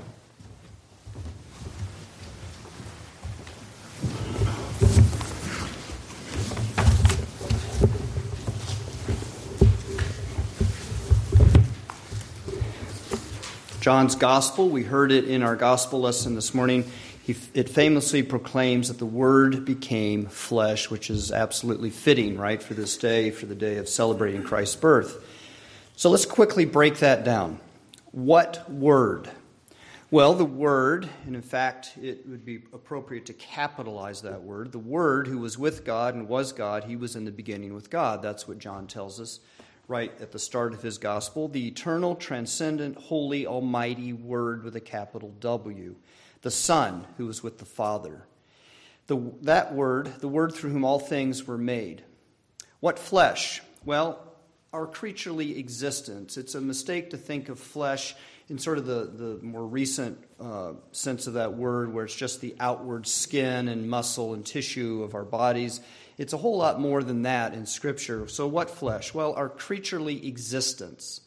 John's 13.88 14.16
Gospel, 14.16 14.68
we 14.68 14.82
heard 14.82 15.10
it 15.12 15.24
in 15.24 15.42
our 15.42 15.56
Gospel 15.56 15.98
lesson 15.98 16.34
this 16.34 16.52
morning 16.52 16.84
he, 17.22 17.34
it 17.54 17.70
famously 17.70 18.22
proclaims 18.22 18.88
that 18.88 18.98
the 18.98 19.06
Word 19.06 19.64
became 19.64 20.26
flesh, 20.26 20.90
which 20.90 21.08
is 21.08 21.32
absolutely 21.32 21.88
fitting, 21.88 22.36
right, 22.36 22.62
for 22.62 22.74
this 22.74 22.98
day, 22.98 23.30
for 23.30 23.46
the 23.46 23.54
day 23.54 23.78
of 23.78 23.88
celebrating 23.88 24.42
Christ's 24.42 24.76
birth. 24.76 25.24
So 25.96 26.10
let's 26.10 26.26
quickly 26.26 26.66
break 26.66 26.98
that 26.98 27.24
down. 27.24 27.60
What 28.12 28.70
Word? 28.70 29.30
Well, 30.10 30.34
the 30.34 30.44
Word, 30.44 31.08
and 31.24 31.34
in 31.34 31.40
fact, 31.40 31.94
it 31.96 32.28
would 32.28 32.44
be 32.44 32.56
appropriate 32.74 33.24
to 33.24 33.32
capitalize 33.32 34.20
that 34.20 34.42
word. 34.42 34.70
The 34.70 34.78
Word 34.78 35.26
who 35.26 35.38
was 35.38 35.56
with 35.56 35.86
God 35.86 36.14
and 36.14 36.28
was 36.28 36.52
God, 36.52 36.84
he 36.84 36.96
was 36.96 37.16
in 37.16 37.24
the 37.24 37.30
beginning 37.30 37.72
with 37.72 37.88
God. 37.88 38.20
That's 38.20 38.46
what 38.46 38.58
John 38.58 38.86
tells 38.86 39.18
us 39.18 39.40
right 39.88 40.12
at 40.20 40.30
the 40.30 40.38
start 40.38 40.74
of 40.74 40.82
his 40.82 40.98
gospel. 40.98 41.48
The 41.48 41.66
eternal, 41.66 42.14
transcendent, 42.14 42.96
holy, 42.96 43.46
almighty 43.46 44.12
Word 44.12 44.62
with 44.62 44.76
a 44.76 44.80
capital 44.80 45.34
W 45.40 45.96
the 46.42 46.50
Son 46.50 47.06
who 47.16 47.26
was 47.26 47.42
with 47.42 47.58
the 47.58 47.64
Father. 47.64 48.24
The, 49.06 49.32
that 49.42 49.74
word, 49.74 50.20
the 50.20 50.28
word 50.28 50.54
through 50.54 50.70
whom 50.70 50.84
all 50.84 50.98
things 50.98 51.46
were 51.46 51.58
made. 51.58 52.02
What 52.80 52.98
flesh? 52.98 53.62
Well, 53.84 54.22
our 54.72 54.86
creaturely 54.86 55.58
existence. 55.58 56.36
It's 56.36 56.54
a 56.54 56.60
mistake 56.60 57.10
to 57.10 57.16
think 57.16 57.48
of 57.48 57.58
flesh 57.58 58.14
in 58.48 58.58
sort 58.58 58.78
of 58.78 58.86
the, 58.86 59.10
the 59.12 59.38
more 59.42 59.66
recent 59.66 60.18
uh, 60.40 60.72
sense 60.92 61.26
of 61.26 61.34
that 61.34 61.54
word, 61.54 61.92
where 61.92 62.04
it's 62.04 62.14
just 62.14 62.40
the 62.40 62.54
outward 62.60 63.06
skin 63.06 63.68
and 63.68 63.88
muscle 63.88 64.34
and 64.34 64.44
tissue 64.44 65.02
of 65.02 65.14
our 65.14 65.24
bodies. 65.24 65.80
It's 66.18 66.32
a 66.32 66.38
whole 66.38 66.58
lot 66.58 66.80
more 66.80 67.02
than 67.02 67.22
that 67.22 67.54
in 67.54 67.64
Scripture. 67.64 68.26
So, 68.26 68.48
what 68.48 68.70
flesh? 68.70 69.14
Well, 69.14 69.32
our 69.34 69.48
creaturely 69.48 70.26
existence. 70.26 71.20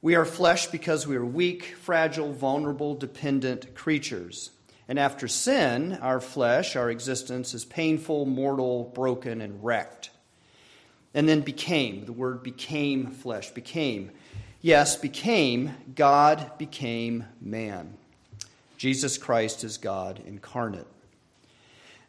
We 0.00 0.14
are 0.14 0.24
flesh 0.24 0.68
because 0.68 1.06
we 1.06 1.16
are 1.16 1.24
weak, 1.24 1.76
fragile, 1.82 2.32
vulnerable, 2.32 2.94
dependent 2.94 3.74
creatures. 3.74 4.50
And 4.88 4.98
after 4.98 5.28
sin, 5.28 5.98
our 6.00 6.20
flesh, 6.20 6.74
our 6.74 6.90
existence, 6.90 7.52
is 7.52 7.66
painful, 7.66 8.24
mortal, 8.24 8.90
broken, 8.94 9.42
and 9.42 9.62
wrecked. 9.62 10.10
And 11.12 11.28
then 11.28 11.42
became, 11.42 12.06
the 12.06 12.12
word 12.12 12.42
became 12.42 13.10
flesh, 13.10 13.50
became. 13.50 14.12
Yes, 14.62 14.96
became, 14.96 15.74
God 15.94 16.52
became 16.56 17.24
man. 17.40 17.98
Jesus 18.78 19.18
Christ 19.18 19.64
is 19.64 19.76
God 19.76 20.22
incarnate. 20.26 20.86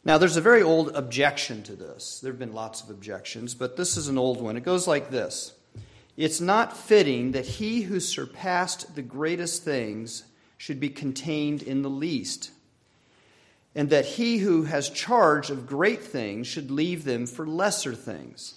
Now, 0.05 0.17
there's 0.17 0.38
a 0.38 0.41
very 0.41 0.62
old 0.62 0.95
objection 0.95 1.62
to 1.63 1.75
this. 1.75 2.19
There 2.19 2.31
have 2.31 2.39
been 2.39 2.53
lots 2.53 2.81
of 2.81 2.89
objections, 2.89 3.53
but 3.53 3.75
this 3.75 3.97
is 3.97 4.07
an 4.07 4.17
old 4.17 4.41
one. 4.41 4.55
It 4.55 4.63
goes 4.63 4.88
like 4.88 5.09
this 5.09 5.53
it's 6.19 6.41
not 6.41 6.75
fitting 6.75 7.31
that 7.31 7.45
he 7.45 7.83
who 7.83 8.01
surpassed 8.01 8.93
the 8.93 9.01
greatest 9.01 9.63
things 9.63 10.23
should 10.57 10.77
be 10.77 10.89
contained 10.89 11.63
in 11.63 11.81
the 11.81 11.89
least, 11.89 12.51
and 13.73 13.89
that 13.89 14.05
he 14.05 14.39
who 14.39 14.63
has 14.63 14.89
charge 14.89 15.49
of 15.49 15.65
great 15.65 16.03
things 16.03 16.45
should 16.45 16.71
leave 16.71 17.05
them 17.05 17.25
for 17.25 17.47
lesser 17.47 17.95
things. 17.95 18.55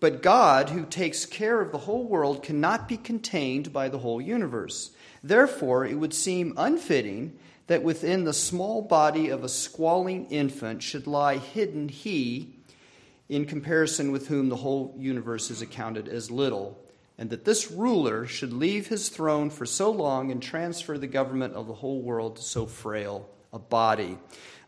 But 0.00 0.20
God, 0.20 0.68
who 0.68 0.84
takes 0.84 1.24
care 1.24 1.62
of 1.62 1.72
the 1.72 1.78
whole 1.78 2.04
world, 2.04 2.42
cannot 2.42 2.88
be 2.88 2.98
contained 2.98 3.72
by 3.72 3.88
the 3.88 4.00
whole 4.00 4.20
universe. 4.20 4.90
Therefore, 5.22 5.86
it 5.86 5.94
would 5.94 6.12
seem 6.12 6.52
unfitting 6.58 7.38
that 7.66 7.82
within 7.82 8.24
the 8.24 8.32
small 8.32 8.82
body 8.82 9.28
of 9.28 9.44
a 9.44 9.48
squalling 9.48 10.26
infant 10.26 10.82
should 10.82 11.06
lie 11.06 11.38
hidden 11.38 11.88
he 11.88 12.54
in 13.28 13.46
comparison 13.46 14.12
with 14.12 14.28
whom 14.28 14.48
the 14.48 14.56
whole 14.56 14.94
universe 14.98 15.50
is 15.50 15.62
accounted 15.62 16.08
as 16.08 16.30
little, 16.30 16.78
and 17.16 17.30
that 17.30 17.44
this 17.44 17.70
ruler 17.70 18.26
should 18.26 18.52
leave 18.52 18.88
his 18.88 19.08
throne 19.08 19.48
for 19.48 19.64
so 19.64 19.90
long 19.90 20.30
and 20.30 20.42
transfer 20.42 20.98
the 20.98 21.06
government 21.06 21.54
of 21.54 21.66
the 21.66 21.74
whole 21.74 22.02
world 22.02 22.36
to 22.36 22.42
so 22.42 22.66
frail 22.66 23.28
a 23.52 23.58
body. 23.58 24.18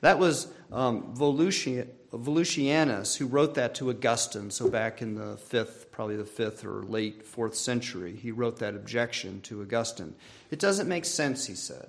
That 0.00 0.18
was 0.18 0.46
um, 0.70 1.14
Volusianus 1.14 3.16
who 3.16 3.26
wrote 3.26 3.54
that 3.54 3.74
to 3.76 3.90
Augustine, 3.90 4.50
so 4.50 4.68
back 4.68 5.02
in 5.02 5.14
the 5.14 5.36
fifth, 5.36 5.90
probably 5.90 6.16
the 6.16 6.24
fifth 6.24 6.64
or 6.64 6.82
late 6.82 7.24
fourth 7.24 7.56
century, 7.56 8.14
he 8.14 8.30
wrote 8.30 8.58
that 8.58 8.74
objection 8.74 9.40
to 9.42 9.62
Augustine. 9.62 10.14
It 10.50 10.58
doesn't 10.58 10.88
make 10.88 11.06
sense, 11.06 11.46
he 11.46 11.54
said. 11.54 11.88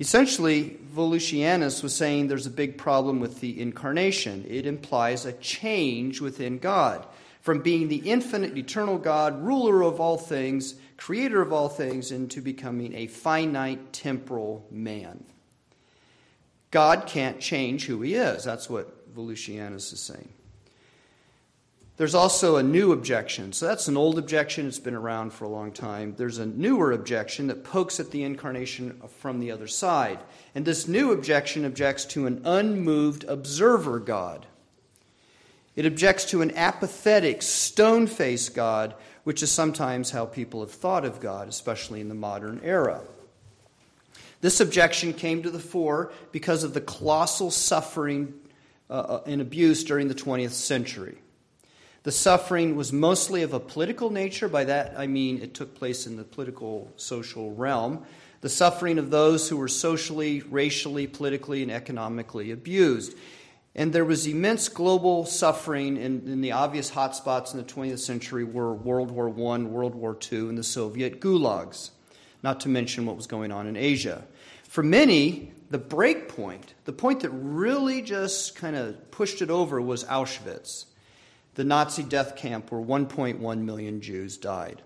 Essentially, 0.00 0.78
Volusianus 0.92 1.82
was 1.82 1.94
saying 1.94 2.26
there's 2.26 2.46
a 2.46 2.50
big 2.50 2.76
problem 2.76 3.20
with 3.20 3.40
the 3.40 3.60
incarnation. 3.60 4.44
It 4.48 4.66
implies 4.66 5.24
a 5.24 5.32
change 5.34 6.20
within 6.20 6.58
God 6.58 7.06
from 7.40 7.60
being 7.60 7.88
the 7.88 8.10
infinite, 8.10 8.56
eternal 8.56 8.98
God, 8.98 9.42
ruler 9.44 9.82
of 9.82 10.00
all 10.00 10.16
things, 10.16 10.74
creator 10.96 11.42
of 11.42 11.52
all 11.52 11.68
things, 11.68 12.10
into 12.10 12.40
becoming 12.40 12.94
a 12.94 13.06
finite, 13.06 13.92
temporal 13.92 14.66
man. 14.70 15.24
God 16.70 17.06
can't 17.06 17.38
change 17.38 17.84
who 17.84 18.00
he 18.00 18.14
is. 18.14 18.42
That's 18.42 18.68
what 18.68 19.14
Volusianus 19.14 19.92
is 19.92 20.00
saying. 20.00 20.32
There's 21.96 22.14
also 22.14 22.56
a 22.56 22.62
new 22.62 22.90
objection. 22.90 23.52
So 23.52 23.66
that's 23.66 23.86
an 23.86 23.96
old 23.96 24.18
objection. 24.18 24.66
It's 24.66 24.80
been 24.80 24.96
around 24.96 25.32
for 25.32 25.44
a 25.44 25.48
long 25.48 25.70
time. 25.70 26.14
There's 26.16 26.38
a 26.38 26.46
newer 26.46 26.90
objection 26.90 27.46
that 27.46 27.62
pokes 27.62 28.00
at 28.00 28.10
the 28.10 28.24
incarnation 28.24 29.00
from 29.20 29.38
the 29.38 29.52
other 29.52 29.68
side. 29.68 30.18
And 30.56 30.64
this 30.64 30.88
new 30.88 31.12
objection 31.12 31.64
objects 31.64 32.04
to 32.06 32.26
an 32.26 32.42
unmoved 32.44 33.24
observer 33.24 34.00
God. 34.00 34.46
It 35.76 35.86
objects 35.86 36.24
to 36.26 36.42
an 36.42 36.56
apathetic, 36.56 37.42
stone 37.42 38.08
faced 38.08 38.54
God, 38.54 38.94
which 39.22 39.42
is 39.42 39.52
sometimes 39.52 40.10
how 40.10 40.26
people 40.26 40.60
have 40.60 40.72
thought 40.72 41.04
of 41.04 41.20
God, 41.20 41.48
especially 41.48 42.00
in 42.00 42.08
the 42.08 42.14
modern 42.14 42.60
era. 42.64 43.02
This 44.40 44.60
objection 44.60 45.14
came 45.14 45.42
to 45.44 45.50
the 45.50 45.60
fore 45.60 46.12
because 46.32 46.64
of 46.64 46.74
the 46.74 46.80
colossal 46.80 47.50
suffering 47.50 48.34
uh, 48.90 48.92
uh 48.92 49.22
and 49.26 49.40
abuse 49.40 49.82
during 49.84 50.08
the 50.08 50.14
20th 50.14 50.50
century. 50.50 51.16
The 52.04 52.12
suffering 52.12 52.76
was 52.76 52.92
mostly 52.92 53.42
of 53.42 53.54
a 53.54 53.60
political 53.60 54.10
nature. 54.10 54.46
By 54.46 54.64
that, 54.64 54.94
I 54.96 55.06
mean 55.06 55.40
it 55.40 55.54
took 55.54 55.74
place 55.74 56.06
in 56.06 56.16
the 56.16 56.24
political, 56.24 56.92
social 56.96 57.54
realm. 57.54 58.04
The 58.42 58.50
suffering 58.50 58.98
of 58.98 59.10
those 59.10 59.48
who 59.48 59.56
were 59.56 59.68
socially, 59.68 60.42
racially, 60.42 61.06
politically, 61.06 61.62
and 61.62 61.72
economically 61.72 62.50
abused. 62.50 63.16
And 63.74 63.90
there 63.90 64.04
was 64.04 64.26
immense 64.26 64.68
global 64.68 65.24
suffering, 65.24 65.96
and, 65.96 66.28
and 66.28 66.44
the 66.44 66.52
obvious 66.52 66.90
hotspots 66.90 67.52
in 67.52 67.58
the 67.58 67.64
20th 67.64 68.00
century 68.00 68.44
were 68.44 68.74
World 68.74 69.10
War 69.10 69.28
I, 69.28 69.62
World 69.62 69.94
War 69.94 70.16
II, 70.30 70.40
and 70.50 70.58
the 70.58 70.62
Soviet 70.62 71.20
gulags, 71.20 71.88
not 72.42 72.60
to 72.60 72.68
mention 72.68 73.06
what 73.06 73.16
was 73.16 73.26
going 73.26 73.50
on 73.50 73.66
in 73.66 73.76
Asia. 73.76 74.26
For 74.64 74.82
many, 74.82 75.52
the 75.70 75.78
break 75.78 76.28
point, 76.28 76.74
the 76.84 76.92
point 76.92 77.20
that 77.20 77.30
really 77.30 78.02
just 78.02 78.56
kind 78.56 78.76
of 78.76 79.10
pushed 79.10 79.40
it 79.40 79.48
over, 79.48 79.80
was 79.80 80.04
Auschwitz, 80.04 80.84
the 81.54 81.64
Nazi 81.64 82.02
death 82.02 82.36
camp 82.36 82.70
where 82.70 82.80
1.1 82.80 83.58
million 83.58 84.00
Jews 84.00 84.36
died. 84.36 84.82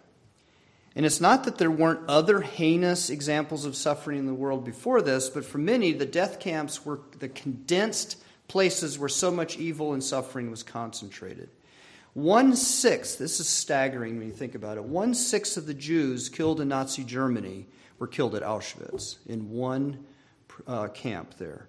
And 0.95 1.07
it's 1.07 1.21
not 1.21 1.45
that 1.45 1.59
there 1.59 1.71
weren't 1.71 2.09
other 2.09 2.41
heinous 2.41 3.09
examples 3.09 3.65
of 3.65 3.77
suffering 3.77 4.19
in 4.19 4.27
the 4.27 4.35
world 4.35 4.65
before 4.65 5.01
this, 5.01 5.29
but 5.31 5.45
for 5.45 5.59
many, 5.59 5.93
the 5.93 6.07
death 6.07 6.41
camps 6.41 6.85
were 6.85 7.01
the 7.19 7.29
condensed 7.29 8.17
places 8.49 8.99
where 8.99 9.09
so 9.09 9.31
much 9.31 9.59
evil 9.59 9.93
and 9.93 10.03
suffering 10.03 10.51
was 10.51 10.63
concentrated. 10.63 11.51
One 12.15 12.57
sixth, 12.57 13.19
this 13.19 13.39
is 13.39 13.49
staggering 13.49 14.19
when 14.19 14.27
you 14.27 14.33
think 14.33 14.55
about 14.57 14.77
it, 14.77 14.85
one 14.85 15.15
sixth 15.15 15.57
of 15.57 15.67
the 15.67 15.75
Jews 15.75 16.29
killed 16.29 16.61
in 16.61 16.69
Nazi 16.69 17.05
Germany 17.05 17.67
were 17.99 18.09
killed 18.09 18.35
at 18.35 18.43
Auschwitz 18.43 19.19
in 19.27 19.51
one 19.51 20.05
uh, 20.67 20.89
camp 20.89 21.35
there. 21.39 21.69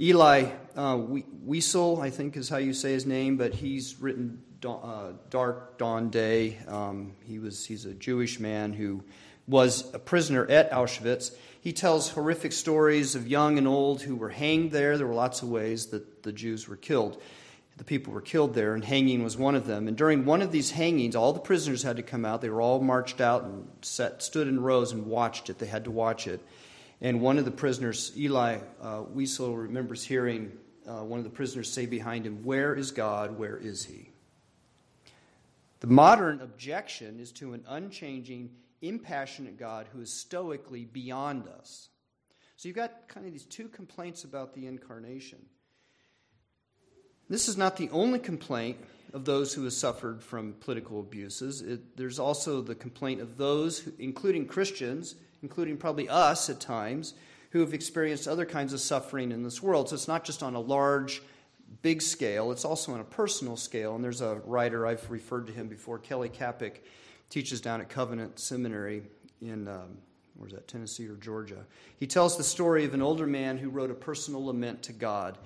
Elie 0.00 0.50
uh, 0.76 0.96
Wiesel, 0.96 2.00
I 2.00 2.08
think 2.08 2.34
is 2.38 2.48
how 2.48 2.56
you 2.56 2.72
say 2.72 2.92
his 2.92 3.04
name, 3.04 3.36
but 3.36 3.52
he's 3.52 4.00
written 4.00 4.42
uh, 4.64 5.12
Dark 5.28 5.76
Dawn 5.76 6.08
Day. 6.08 6.56
Um, 6.66 7.12
he 7.24 7.38
was, 7.38 7.66
he's 7.66 7.84
a 7.84 7.92
Jewish 7.92 8.40
man 8.40 8.72
who 8.72 9.04
was 9.46 9.92
a 9.92 9.98
prisoner 9.98 10.46
at 10.46 10.70
Auschwitz. 10.70 11.34
He 11.60 11.74
tells 11.74 12.08
horrific 12.08 12.52
stories 12.52 13.14
of 13.14 13.28
young 13.28 13.58
and 13.58 13.68
old 13.68 14.00
who 14.00 14.16
were 14.16 14.30
hanged 14.30 14.70
there. 14.72 14.96
There 14.96 15.06
were 15.06 15.12
lots 15.12 15.42
of 15.42 15.50
ways 15.50 15.86
that 15.86 16.22
the 16.22 16.32
Jews 16.32 16.66
were 16.66 16.76
killed. 16.76 17.20
The 17.76 17.84
people 17.84 18.14
were 18.14 18.22
killed 18.22 18.54
there, 18.54 18.74
and 18.74 18.82
hanging 18.82 19.22
was 19.22 19.36
one 19.36 19.54
of 19.54 19.66
them. 19.66 19.86
And 19.86 19.98
during 19.98 20.24
one 20.24 20.40
of 20.40 20.50
these 20.50 20.70
hangings, 20.70 21.14
all 21.14 21.34
the 21.34 21.40
prisoners 21.40 21.82
had 21.82 21.96
to 21.96 22.02
come 22.02 22.24
out. 22.24 22.40
They 22.40 22.48
were 22.48 22.62
all 22.62 22.80
marched 22.80 23.20
out 23.20 23.42
and 23.42 23.68
set, 23.82 24.22
stood 24.22 24.48
in 24.48 24.62
rows 24.62 24.92
and 24.92 25.04
watched 25.04 25.50
it. 25.50 25.58
They 25.58 25.66
had 25.66 25.84
to 25.84 25.90
watch 25.90 26.26
it. 26.26 26.40
And 27.00 27.20
one 27.20 27.38
of 27.38 27.44
the 27.44 27.50
prisoners, 27.50 28.12
Eli 28.16 28.58
uh, 28.80 29.04
Wiesel, 29.04 29.56
remembers 29.56 30.04
hearing 30.04 30.52
uh, 30.86 31.02
one 31.04 31.18
of 31.18 31.24
the 31.24 31.30
prisoners 31.30 31.70
say 31.70 31.86
behind 31.86 32.26
him, 32.26 32.44
Where 32.44 32.74
is 32.74 32.90
God? 32.90 33.38
Where 33.38 33.56
is 33.56 33.84
He? 33.84 34.10
The 35.80 35.86
modern 35.86 36.42
objection 36.42 37.18
is 37.20 37.32
to 37.32 37.54
an 37.54 37.64
unchanging, 37.66 38.50
impassionate 38.82 39.58
God 39.58 39.86
who 39.92 40.00
is 40.00 40.12
stoically 40.12 40.84
beyond 40.84 41.48
us. 41.48 41.88
So 42.56 42.68
you've 42.68 42.76
got 42.76 43.08
kind 43.08 43.24
of 43.24 43.32
these 43.32 43.46
two 43.46 43.68
complaints 43.68 44.24
about 44.24 44.52
the 44.52 44.66
incarnation. 44.66 45.38
This 47.30 47.48
is 47.48 47.56
not 47.56 47.78
the 47.78 47.88
only 47.90 48.18
complaint 48.18 48.76
of 49.14 49.24
those 49.24 49.54
who 49.54 49.64
have 49.64 49.72
suffered 49.72 50.22
from 50.22 50.54
political 50.60 51.00
abuses. 51.00 51.62
It, 51.62 51.96
there's 51.96 52.18
also 52.18 52.60
the 52.60 52.74
complaint 52.74 53.22
of 53.22 53.38
those, 53.38 53.78
who, 53.78 53.92
including 53.98 54.46
Christians, 54.46 55.14
including 55.42 55.76
probably 55.76 56.08
us 56.08 56.50
at 56.50 56.60
times, 56.60 57.14
who 57.50 57.60
have 57.60 57.74
experienced 57.74 58.28
other 58.28 58.46
kinds 58.46 58.72
of 58.72 58.80
suffering 58.80 59.32
in 59.32 59.42
this 59.42 59.62
world. 59.62 59.88
So 59.88 59.94
it's 59.94 60.08
not 60.08 60.24
just 60.24 60.42
on 60.42 60.54
a 60.54 60.60
large, 60.60 61.22
big 61.82 62.02
scale, 62.02 62.52
it's 62.52 62.64
also 62.64 62.92
on 62.92 63.00
a 63.00 63.04
personal 63.04 63.56
scale. 63.56 63.94
And 63.94 64.04
there's 64.04 64.20
a 64.20 64.40
writer, 64.44 64.86
I've 64.86 65.10
referred 65.10 65.46
to 65.48 65.52
him 65.52 65.68
before, 65.68 65.98
Kelly 65.98 66.28
Kapic, 66.28 66.84
teaches 67.28 67.60
down 67.60 67.80
at 67.80 67.88
Covenant 67.88 68.38
Seminary 68.38 69.02
in, 69.40 69.68
um, 69.68 69.98
where's 70.36 70.52
that, 70.52 70.68
Tennessee 70.68 71.06
or 71.06 71.16
Georgia. 71.16 71.64
He 71.96 72.06
tells 72.06 72.36
the 72.36 72.44
story 72.44 72.84
of 72.84 72.94
an 72.94 73.02
older 73.02 73.26
man 73.26 73.58
who 73.58 73.70
wrote 73.70 73.90
a 73.90 73.94
personal 73.94 74.46
lament 74.46 74.82
to 74.84 74.92
God. 74.92 75.38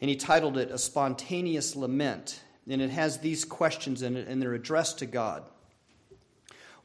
And 0.00 0.08
he 0.08 0.16
titled 0.16 0.56
it 0.58 0.70
A 0.70 0.78
Spontaneous 0.78 1.74
Lament. 1.74 2.40
And 2.70 2.82
it 2.82 2.90
has 2.90 3.18
these 3.18 3.44
questions 3.44 4.02
in 4.02 4.16
it, 4.16 4.28
and 4.28 4.40
they're 4.40 4.54
addressed 4.54 4.98
to 4.98 5.06
God. 5.06 5.42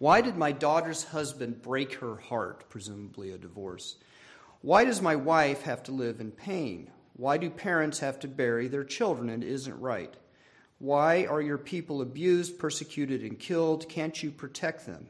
Why 0.03 0.19
did 0.19 0.35
my 0.35 0.51
daughter's 0.51 1.05
husband 1.05 1.61
break 1.61 1.93
her 2.01 2.17
heart, 2.17 2.65
presumably 2.67 3.31
a 3.31 3.37
divorce? 3.37 3.95
Why 4.59 4.83
does 4.83 5.01
my 5.01 5.15
wife 5.15 5.61
have 5.61 5.81
to 5.83 5.93
live 5.93 6.19
in 6.19 6.31
pain? 6.31 6.91
Why 7.15 7.37
do 7.37 7.49
parents 7.49 7.99
have 7.99 8.19
to 8.19 8.27
bury 8.27 8.67
their 8.67 8.83
children? 8.83 9.29
It 9.29 9.43
isn't 9.43 9.79
right. 9.79 10.13
Why 10.77 11.23
are 11.23 11.41
your 11.41 11.57
people 11.57 12.01
abused, 12.01 12.59
persecuted, 12.59 13.21
and 13.21 13.39
killed? 13.39 13.87
Can't 13.87 14.21
you 14.21 14.29
protect 14.29 14.85
them? 14.85 15.07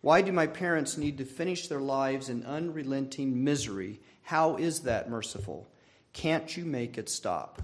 Why 0.00 0.22
do 0.22 0.32
my 0.32 0.48
parents 0.48 0.98
need 0.98 1.18
to 1.18 1.24
finish 1.24 1.68
their 1.68 1.80
lives 1.80 2.28
in 2.28 2.44
unrelenting 2.44 3.44
misery? 3.44 4.00
How 4.22 4.56
is 4.56 4.80
that 4.80 5.08
merciful? 5.08 5.68
Can't 6.14 6.56
you 6.56 6.64
make 6.64 6.98
it 6.98 7.08
stop? 7.08 7.62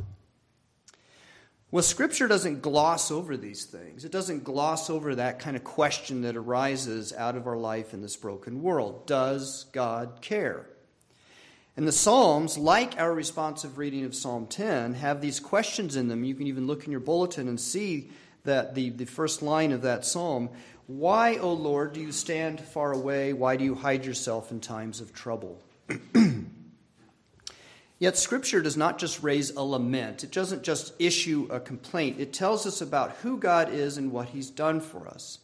Well, 1.70 1.82
Scripture 1.82 2.28
doesn't 2.28 2.62
gloss 2.62 3.10
over 3.10 3.36
these 3.36 3.66
things. 3.66 4.06
It 4.06 4.10
doesn't 4.10 4.42
gloss 4.42 4.88
over 4.88 5.14
that 5.14 5.38
kind 5.38 5.54
of 5.54 5.64
question 5.64 6.22
that 6.22 6.34
arises 6.34 7.12
out 7.12 7.36
of 7.36 7.46
our 7.46 7.58
life 7.58 7.92
in 7.92 8.00
this 8.00 8.16
broken 8.16 8.62
world. 8.62 9.06
Does 9.06 9.64
God 9.72 10.22
care? 10.22 10.66
And 11.76 11.86
the 11.86 11.92
Psalms, 11.92 12.56
like 12.56 12.98
our 12.98 13.12
responsive 13.12 13.76
reading 13.76 14.04
of 14.04 14.14
Psalm 14.14 14.46
10, 14.46 14.94
have 14.94 15.20
these 15.20 15.40
questions 15.40 15.94
in 15.94 16.08
them. 16.08 16.24
You 16.24 16.34
can 16.34 16.46
even 16.46 16.66
look 16.66 16.86
in 16.86 16.90
your 16.90 17.00
bulletin 17.00 17.48
and 17.48 17.60
see 17.60 18.10
that 18.44 18.74
the, 18.74 18.88
the 18.88 19.04
first 19.04 19.42
line 19.42 19.70
of 19.72 19.82
that 19.82 20.06
psalm 20.06 20.48
Why, 20.86 21.36
O 21.36 21.52
Lord, 21.52 21.92
do 21.92 22.00
you 22.00 22.12
stand 22.12 22.62
far 22.62 22.92
away? 22.92 23.34
Why 23.34 23.56
do 23.56 23.64
you 23.64 23.74
hide 23.74 24.06
yourself 24.06 24.50
in 24.50 24.60
times 24.60 25.02
of 25.02 25.12
trouble? 25.12 25.62
Yet, 27.98 28.16
Scripture 28.16 28.62
does 28.62 28.76
not 28.76 28.98
just 28.98 29.22
raise 29.22 29.50
a 29.50 29.62
lament, 29.62 30.22
it 30.22 30.30
doesn't 30.30 30.62
just 30.62 30.92
issue 30.98 31.48
a 31.50 31.58
complaint. 31.58 32.20
It 32.20 32.32
tells 32.32 32.66
us 32.66 32.80
about 32.80 33.16
who 33.22 33.38
God 33.38 33.72
is 33.72 33.98
and 33.98 34.12
what 34.12 34.28
He's 34.28 34.50
done 34.50 34.80
for 34.80 35.08
us. 35.08 35.38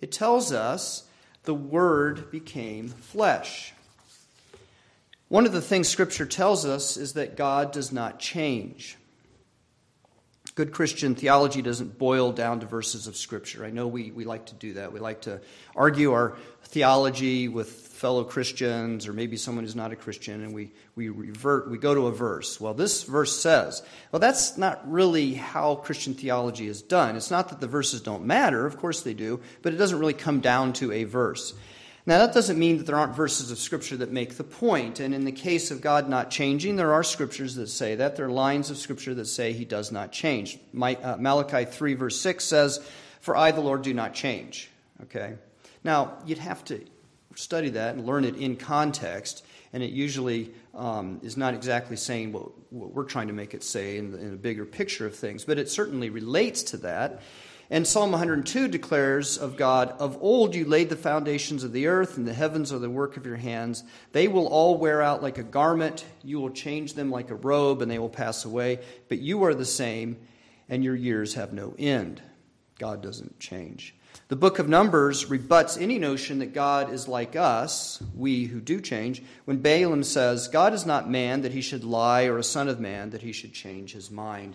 It 0.00 0.10
tells 0.10 0.52
us 0.52 1.04
the 1.44 1.54
Word 1.54 2.30
became 2.30 2.88
flesh. 2.88 3.72
One 5.28 5.46
of 5.46 5.52
the 5.52 5.60
things 5.60 5.88
Scripture 5.88 6.26
tells 6.26 6.66
us 6.66 6.96
is 6.96 7.12
that 7.12 7.36
God 7.36 7.70
does 7.70 7.92
not 7.92 8.18
change. 8.18 8.96
Good 10.56 10.72
Christian 10.72 11.14
theology 11.14 11.62
doesn't 11.62 11.96
boil 11.96 12.32
down 12.32 12.58
to 12.60 12.66
verses 12.66 13.06
of 13.06 13.16
Scripture. 13.16 13.64
I 13.64 13.70
know 13.70 13.86
we, 13.86 14.10
we 14.10 14.24
like 14.24 14.46
to 14.46 14.54
do 14.56 14.72
that. 14.74 14.92
We 14.92 14.98
like 14.98 15.22
to 15.22 15.40
argue 15.76 16.12
our 16.12 16.36
theology 16.64 17.46
with 17.46 17.70
fellow 18.00 18.24
Christians 18.24 19.06
or 19.06 19.12
maybe 19.12 19.36
someone 19.36 19.62
who's 19.62 19.76
not 19.76 19.92
a 19.92 19.96
Christian, 19.96 20.42
and 20.42 20.54
we, 20.54 20.72
we 20.96 21.10
revert, 21.10 21.70
we 21.70 21.76
go 21.76 21.94
to 21.94 22.06
a 22.06 22.10
verse. 22.10 22.58
Well, 22.58 22.72
this 22.72 23.02
verse 23.02 23.38
says, 23.38 23.82
well, 24.10 24.20
that's 24.20 24.56
not 24.56 24.90
really 24.90 25.34
how 25.34 25.74
Christian 25.74 26.14
theology 26.14 26.66
is 26.66 26.80
done. 26.80 27.14
It's 27.14 27.30
not 27.30 27.50
that 27.50 27.60
the 27.60 27.66
verses 27.66 28.00
don't 28.00 28.24
matter, 28.24 28.64
of 28.64 28.78
course 28.78 29.02
they 29.02 29.12
do, 29.12 29.40
but 29.60 29.74
it 29.74 29.76
doesn't 29.76 29.98
really 29.98 30.14
come 30.14 30.40
down 30.40 30.72
to 30.74 30.90
a 30.92 31.04
verse. 31.04 31.52
Now, 32.06 32.20
that 32.20 32.32
doesn't 32.32 32.58
mean 32.58 32.78
that 32.78 32.86
there 32.86 32.96
aren't 32.96 33.14
verses 33.14 33.50
of 33.50 33.58
Scripture 33.58 33.98
that 33.98 34.10
make 34.10 34.38
the 34.38 34.44
point. 34.44 34.98
And 34.98 35.14
in 35.14 35.26
the 35.26 35.30
case 35.30 35.70
of 35.70 35.82
God 35.82 36.08
not 36.08 36.30
changing, 36.30 36.76
there 36.76 36.94
are 36.94 37.04
Scriptures 37.04 37.56
that 37.56 37.66
say 37.66 37.96
that. 37.96 38.16
There 38.16 38.24
are 38.24 38.30
lines 38.30 38.70
of 38.70 38.78
Scripture 38.78 39.12
that 39.12 39.26
say 39.26 39.52
He 39.52 39.66
does 39.66 39.92
not 39.92 40.10
change. 40.10 40.58
Uh, 40.74 41.16
Malachi 41.18 41.66
3, 41.66 41.94
verse 41.94 42.18
6 42.18 42.42
says, 42.42 42.80
For 43.20 43.36
I, 43.36 43.50
the 43.50 43.60
Lord, 43.60 43.82
do 43.82 43.92
not 43.92 44.14
change. 44.14 44.70
Okay? 45.02 45.34
Now, 45.84 46.14
you'd 46.24 46.38
have 46.38 46.64
to 46.64 46.80
study 47.34 47.70
that 47.70 47.94
and 47.94 48.06
learn 48.06 48.24
it 48.24 48.36
in 48.36 48.56
context. 48.56 49.44
And 49.72 49.82
it 49.82 49.90
usually 49.90 50.52
um, 50.74 51.20
is 51.22 51.36
not 51.36 51.54
exactly 51.54 51.96
saying 51.96 52.32
what, 52.32 52.50
what, 52.72 52.92
we're 52.92 53.04
trying 53.04 53.28
to 53.28 53.32
make 53.32 53.54
it 53.54 53.62
say 53.62 53.98
in, 53.98 54.12
the, 54.12 54.18
in 54.18 54.32
a 54.34 54.36
bigger 54.36 54.64
picture 54.64 55.06
of 55.06 55.14
things, 55.14 55.44
but 55.44 55.58
it 55.58 55.70
certainly 55.70 56.10
relates 56.10 56.62
to 56.64 56.76
that. 56.78 57.22
And 57.72 57.86
Psalm 57.86 58.10
102 58.10 58.66
declares 58.66 59.38
of 59.38 59.56
God, 59.56 59.94
Of 60.00 60.18
old 60.20 60.56
you 60.56 60.64
laid 60.64 60.88
the 60.88 60.96
foundations 60.96 61.62
of 61.62 61.72
the 61.72 61.86
earth, 61.86 62.16
and 62.16 62.26
the 62.26 62.34
heavens 62.34 62.72
are 62.72 62.80
the 62.80 62.90
work 62.90 63.16
of 63.16 63.24
your 63.24 63.36
hands. 63.36 63.84
They 64.10 64.26
will 64.26 64.48
all 64.48 64.76
wear 64.76 65.00
out 65.00 65.22
like 65.22 65.38
a 65.38 65.44
garment. 65.44 66.04
You 66.24 66.40
will 66.40 66.50
change 66.50 66.94
them 66.94 67.12
like 67.12 67.30
a 67.30 67.36
robe, 67.36 67.80
and 67.80 67.88
they 67.88 68.00
will 68.00 68.08
pass 68.08 68.44
away. 68.44 68.80
But 69.08 69.20
you 69.20 69.44
are 69.44 69.54
the 69.54 69.64
same, 69.64 70.18
and 70.68 70.82
your 70.82 70.96
years 70.96 71.34
have 71.34 71.52
no 71.52 71.76
end. 71.78 72.20
God 72.80 73.02
doesn't 73.02 73.38
change. 73.38 73.94
The 74.30 74.36
book 74.36 74.60
of 74.60 74.68
Numbers 74.68 75.28
rebuts 75.28 75.76
any 75.76 75.98
notion 75.98 76.38
that 76.38 76.54
God 76.54 76.92
is 76.92 77.08
like 77.08 77.34
us, 77.34 78.00
we 78.14 78.44
who 78.44 78.60
do 78.60 78.80
change, 78.80 79.24
when 79.44 79.56
Balaam 79.56 80.04
says, 80.04 80.46
God 80.46 80.72
is 80.72 80.86
not 80.86 81.10
man 81.10 81.42
that 81.42 81.50
he 81.50 81.60
should 81.60 81.82
lie, 81.82 82.26
or 82.26 82.38
a 82.38 82.44
son 82.44 82.68
of 82.68 82.78
man 82.78 83.10
that 83.10 83.22
he 83.22 83.32
should 83.32 83.52
change 83.52 83.92
his 83.92 84.08
mind. 84.08 84.54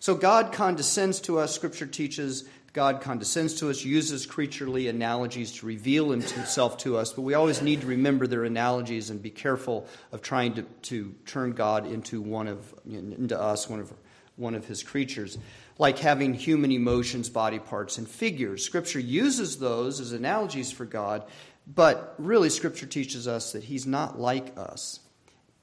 So 0.00 0.16
God 0.16 0.50
condescends 0.50 1.20
to 1.20 1.38
us, 1.38 1.54
Scripture 1.54 1.86
teaches. 1.86 2.48
God 2.72 3.00
condescends 3.02 3.54
to 3.60 3.70
us, 3.70 3.84
uses 3.84 4.26
creaturely 4.26 4.88
analogies 4.88 5.52
to 5.58 5.66
reveal 5.66 6.10
himself 6.10 6.78
to 6.78 6.96
us, 6.96 7.12
but 7.12 7.22
we 7.22 7.34
always 7.34 7.62
need 7.62 7.82
to 7.82 7.86
remember 7.86 8.26
their 8.26 8.42
analogies 8.42 9.10
and 9.10 9.22
be 9.22 9.30
careful 9.30 9.86
of 10.10 10.22
trying 10.22 10.54
to, 10.54 10.62
to 10.82 11.14
turn 11.24 11.52
God 11.52 11.86
into 11.86 12.20
one 12.20 12.48
of 12.48 12.74
into 12.84 13.40
us, 13.40 13.70
one 13.70 13.78
of 13.78 13.92
one 14.36 14.56
of 14.56 14.66
his 14.66 14.82
creatures, 14.82 15.38
like 15.78 15.98
having 15.98 16.34
human 16.34 16.70
emotions, 16.70 17.28
body 17.28 17.58
parts, 17.58 17.98
and 17.98 18.08
figures. 18.08 18.64
Scripture 18.64 19.00
uses 19.00 19.58
those 19.58 20.00
as 20.00 20.12
analogies 20.12 20.70
for 20.70 20.84
God, 20.84 21.24
but 21.66 22.14
really 22.18 22.50
Scripture 22.50 22.86
teaches 22.86 23.26
us 23.26 23.52
that 23.52 23.64
he's 23.64 23.86
not 23.86 24.18
like 24.18 24.56
us 24.56 25.00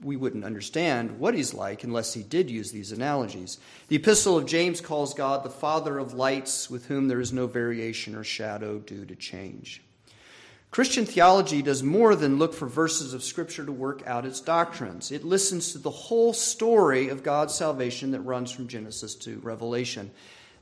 we 0.04 0.16
wouldn't 0.16 0.46
understand 0.46 1.20
what 1.20 1.36
he's 1.36 1.54
like 1.54 1.84
unless 1.84 2.14
he 2.14 2.24
did 2.24 2.50
use 2.50 2.72
these 2.72 2.92
analogies. 2.92 3.60
The 3.88 3.98
Epistle 3.98 4.38
of 4.38 4.46
James 4.46 4.82
calls 4.82 5.14
God 5.14 5.44
the 5.44 5.50
Father 5.50 6.00
of 6.00 6.14
lights, 6.14 6.70
with 6.70 6.88
whom 6.88 7.08
there 7.08 7.20
is 7.20 7.32
no 7.32 7.48
variation 7.48 8.16
or 8.16 8.24
shadow 8.24 8.80
due 8.80 9.06
to 9.06 9.16
change. 9.16 9.82
Christian 10.72 11.06
theology 11.06 11.62
does 11.62 11.84
more 11.84 12.16
than 12.16 12.40
look 12.40 12.54
for 12.54 12.66
verses 12.66 13.14
of 13.14 13.26
Scripture 13.26 13.66
to 13.66 13.74
work 13.74 14.08
out 14.08 14.26
its 14.26 14.40
doctrines. 14.40 15.12
It 15.12 15.26
listens 15.26 15.74
to 15.74 15.80
the 15.80 15.90
whole 15.90 16.32
story 16.32 17.10
of 17.10 17.24
God's 17.24 17.54
salvation 17.54 18.12
that 18.12 18.22
runs 18.22 18.54
from 18.54 18.70
Genesis 18.70 19.14
to 19.16 19.40
Revelation. 19.40 20.12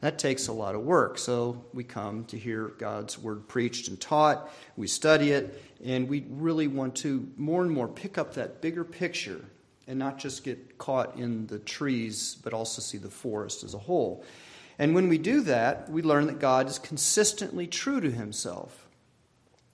That 0.01 0.17
takes 0.17 0.47
a 0.47 0.51
lot 0.51 0.73
of 0.73 0.81
work. 0.81 1.19
So 1.19 1.63
we 1.75 1.83
come 1.83 2.25
to 2.25 2.39
hear 2.39 2.69
God's 2.79 3.19
word 3.19 3.47
preached 3.47 3.87
and 3.87 4.01
taught, 4.01 4.49
we 4.75 4.87
study 4.87 5.29
it, 5.29 5.63
and 5.85 6.09
we 6.09 6.25
really 6.27 6.67
want 6.67 6.95
to 6.97 7.29
more 7.37 7.61
and 7.61 7.69
more 7.69 7.87
pick 7.87 8.17
up 8.17 8.33
that 8.33 8.61
bigger 8.61 8.83
picture 8.83 9.45
and 9.87 9.99
not 9.99 10.17
just 10.17 10.43
get 10.43 10.79
caught 10.79 11.17
in 11.17 11.45
the 11.45 11.59
trees, 11.59 12.35
but 12.43 12.51
also 12.51 12.81
see 12.81 12.97
the 12.97 13.11
forest 13.11 13.63
as 13.63 13.75
a 13.75 13.79
whole. 13.79 14.25
And 14.79 14.95
when 14.95 15.07
we 15.07 15.19
do 15.19 15.41
that, 15.41 15.87
we 15.87 16.01
learn 16.01 16.25
that 16.25 16.39
God 16.39 16.67
is 16.67 16.79
consistently 16.79 17.67
true 17.67 18.01
to 18.01 18.09
himself. 18.09 18.88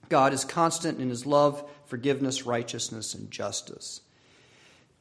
God 0.09 0.33
is 0.33 0.45
constant 0.45 0.99
in 0.99 1.09
his 1.09 1.25
love, 1.25 1.67
forgiveness, 1.85 2.45
righteousness, 2.45 3.13
and 3.13 3.29
justice. 3.31 4.01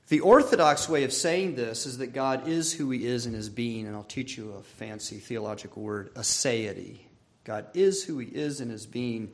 The 0.08 0.20
orthodox 0.20 0.88
way 0.88 1.04
of 1.04 1.12
saying 1.12 1.54
this 1.54 1.86
is 1.86 1.98
that 1.98 2.12
God 2.12 2.46
is 2.46 2.72
who 2.72 2.90
he 2.90 3.06
is 3.06 3.24
in 3.24 3.32
his 3.32 3.48
being, 3.48 3.86
and 3.86 3.96
I'll 3.96 4.02
teach 4.02 4.36
you 4.36 4.52
a 4.52 4.62
fancy 4.62 5.16
theological 5.16 5.82
word, 5.82 6.14
aseity. 6.14 6.98
God 7.44 7.66
is 7.74 8.04
who 8.04 8.18
he 8.18 8.28
is 8.28 8.60
in 8.60 8.68
his 8.68 8.86
being, 8.86 9.32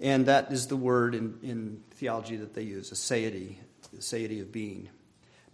and 0.00 0.26
that 0.26 0.50
is 0.50 0.66
the 0.66 0.76
word 0.76 1.14
in, 1.14 1.38
in 1.42 1.82
theology 1.90 2.36
that 2.36 2.54
they 2.54 2.62
use, 2.62 2.90
aseity, 2.90 3.56
aseity 3.96 4.40
of 4.40 4.50
being. 4.50 4.88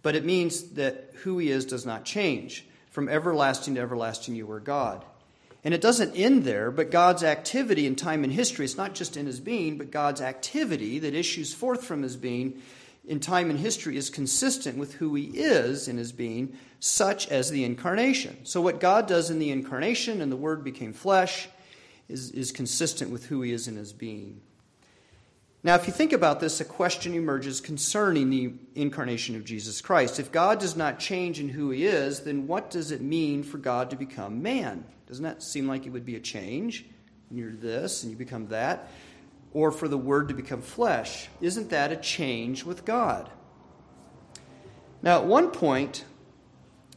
But 0.01 0.15
it 0.15 0.23
means 0.23 0.71
that 0.73 1.11
who 1.23 1.37
he 1.37 1.49
is 1.49 1.65
does 1.65 1.85
not 1.85 2.05
change. 2.05 2.65
From 2.91 3.09
everlasting 3.09 3.75
to 3.75 3.81
everlasting, 3.81 4.35
you 4.35 4.49
are 4.51 4.59
God. 4.61 5.03
And 5.65 5.73
it 5.73 5.81
doesn't 5.81 6.15
end 6.15 6.43
there, 6.43 6.69
but 6.69 6.91
God's 6.91 7.23
activity 7.23 7.87
in 7.87 7.95
time 7.95 8.23
and 8.23 8.31
history, 8.31 8.65
it's 8.65 8.77
not 8.77 8.93
just 8.93 9.17
in 9.17 9.25
his 9.25 9.39
being, 9.39 9.79
but 9.79 9.89
God's 9.89 10.21
activity 10.21 10.99
that 10.99 11.15
issues 11.15 11.55
forth 11.55 11.83
from 11.83 12.03
his 12.03 12.15
being 12.15 12.61
in 13.07 13.19
time 13.19 13.49
and 13.49 13.59
history 13.59 13.97
is 13.97 14.11
consistent 14.11 14.77
with 14.77 14.93
who 14.93 15.15
he 15.15 15.23
is 15.23 15.87
in 15.87 15.97
his 15.97 16.11
being, 16.11 16.55
such 16.79 17.27
as 17.29 17.49
the 17.49 17.63
incarnation. 17.63 18.45
So, 18.45 18.61
what 18.61 18.79
God 18.79 19.07
does 19.07 19.31
in 19.31 19.39
the 19.39 19.49
incarnation 19.49 20.21
and 20.21 20.31
the 20.31 20.37
Word 20.37 20.63
became 20.63 20.93
flesh 20.93 21.47
is, 22.07 22.29
is 22.31 22.51
consistent 22.51 23.09
with 23.09 23.25
who 23.25 23.41
he 23.41 23.51
is 23.51 23.67
in 23.67 23.75
his 23.75 23.91
being. 23.91 24.41
Now, 25.65 25.73
if 25.73 25.87
you 25.87 25.93
think 25.93 26.13
about 26.13 26.39
this, 26.39 26.61
a 26.61 26.63
question 26.63 27.15
emerges 27.15 27.59
concerning 27.59 28.29
the 28.29 28.53
incarnation 28.75 29.35
of 29.35 29.43
Jesus 29.43 29.81
Christ. 29.81 30.19
If 30.19 30.31
God 30.31 30.59
does 30.59 30.75
not 30.75 30.99
change 30.99 31.39
in 31.39 31.49
who 31.49 31.71
he 31.71 31.87
is, 31.87 32.19
then 32.19 32.45
what 32.45 32.69
does 32.69 32.91
it 32.91 33.01
mean 33.01 33.41
for 33.41 33.57
God 33.57 33.89
to 33.89 33.95
become 33.95 34.43
man? 34.43 34.85
Doesn't 35.07 35.23
that 35.23 35.41
seem 35.41 35.67
like 35.67 35.87
it 35.87 35.89
would 35.89 36.05
be 36.05 36.17
a 36.17 36.19
change? 36.19 36.85
You're 37.31 37.51
this 37.51 38.03
and 38.03 38.11
you 38.11 38.15
become 38.15 38.49
that 38.49 38.91
or 39.53 39.71
for 39.71 39.87
the 39.87 39.97
Word 39.97 40.27
to 40.27 40.35
become 40.35 40.61
flesh. 40.61 41.29
Isn't 41.41 41.71
that 41.71 41.91
a 41.91 41.95
change 41.95 42.63
with 42.63 42.85
God? 42.85 43.27
Now, 45.01 45.17
at 45.21 45.25
one 45.25 45.49
point, 45.49 46.05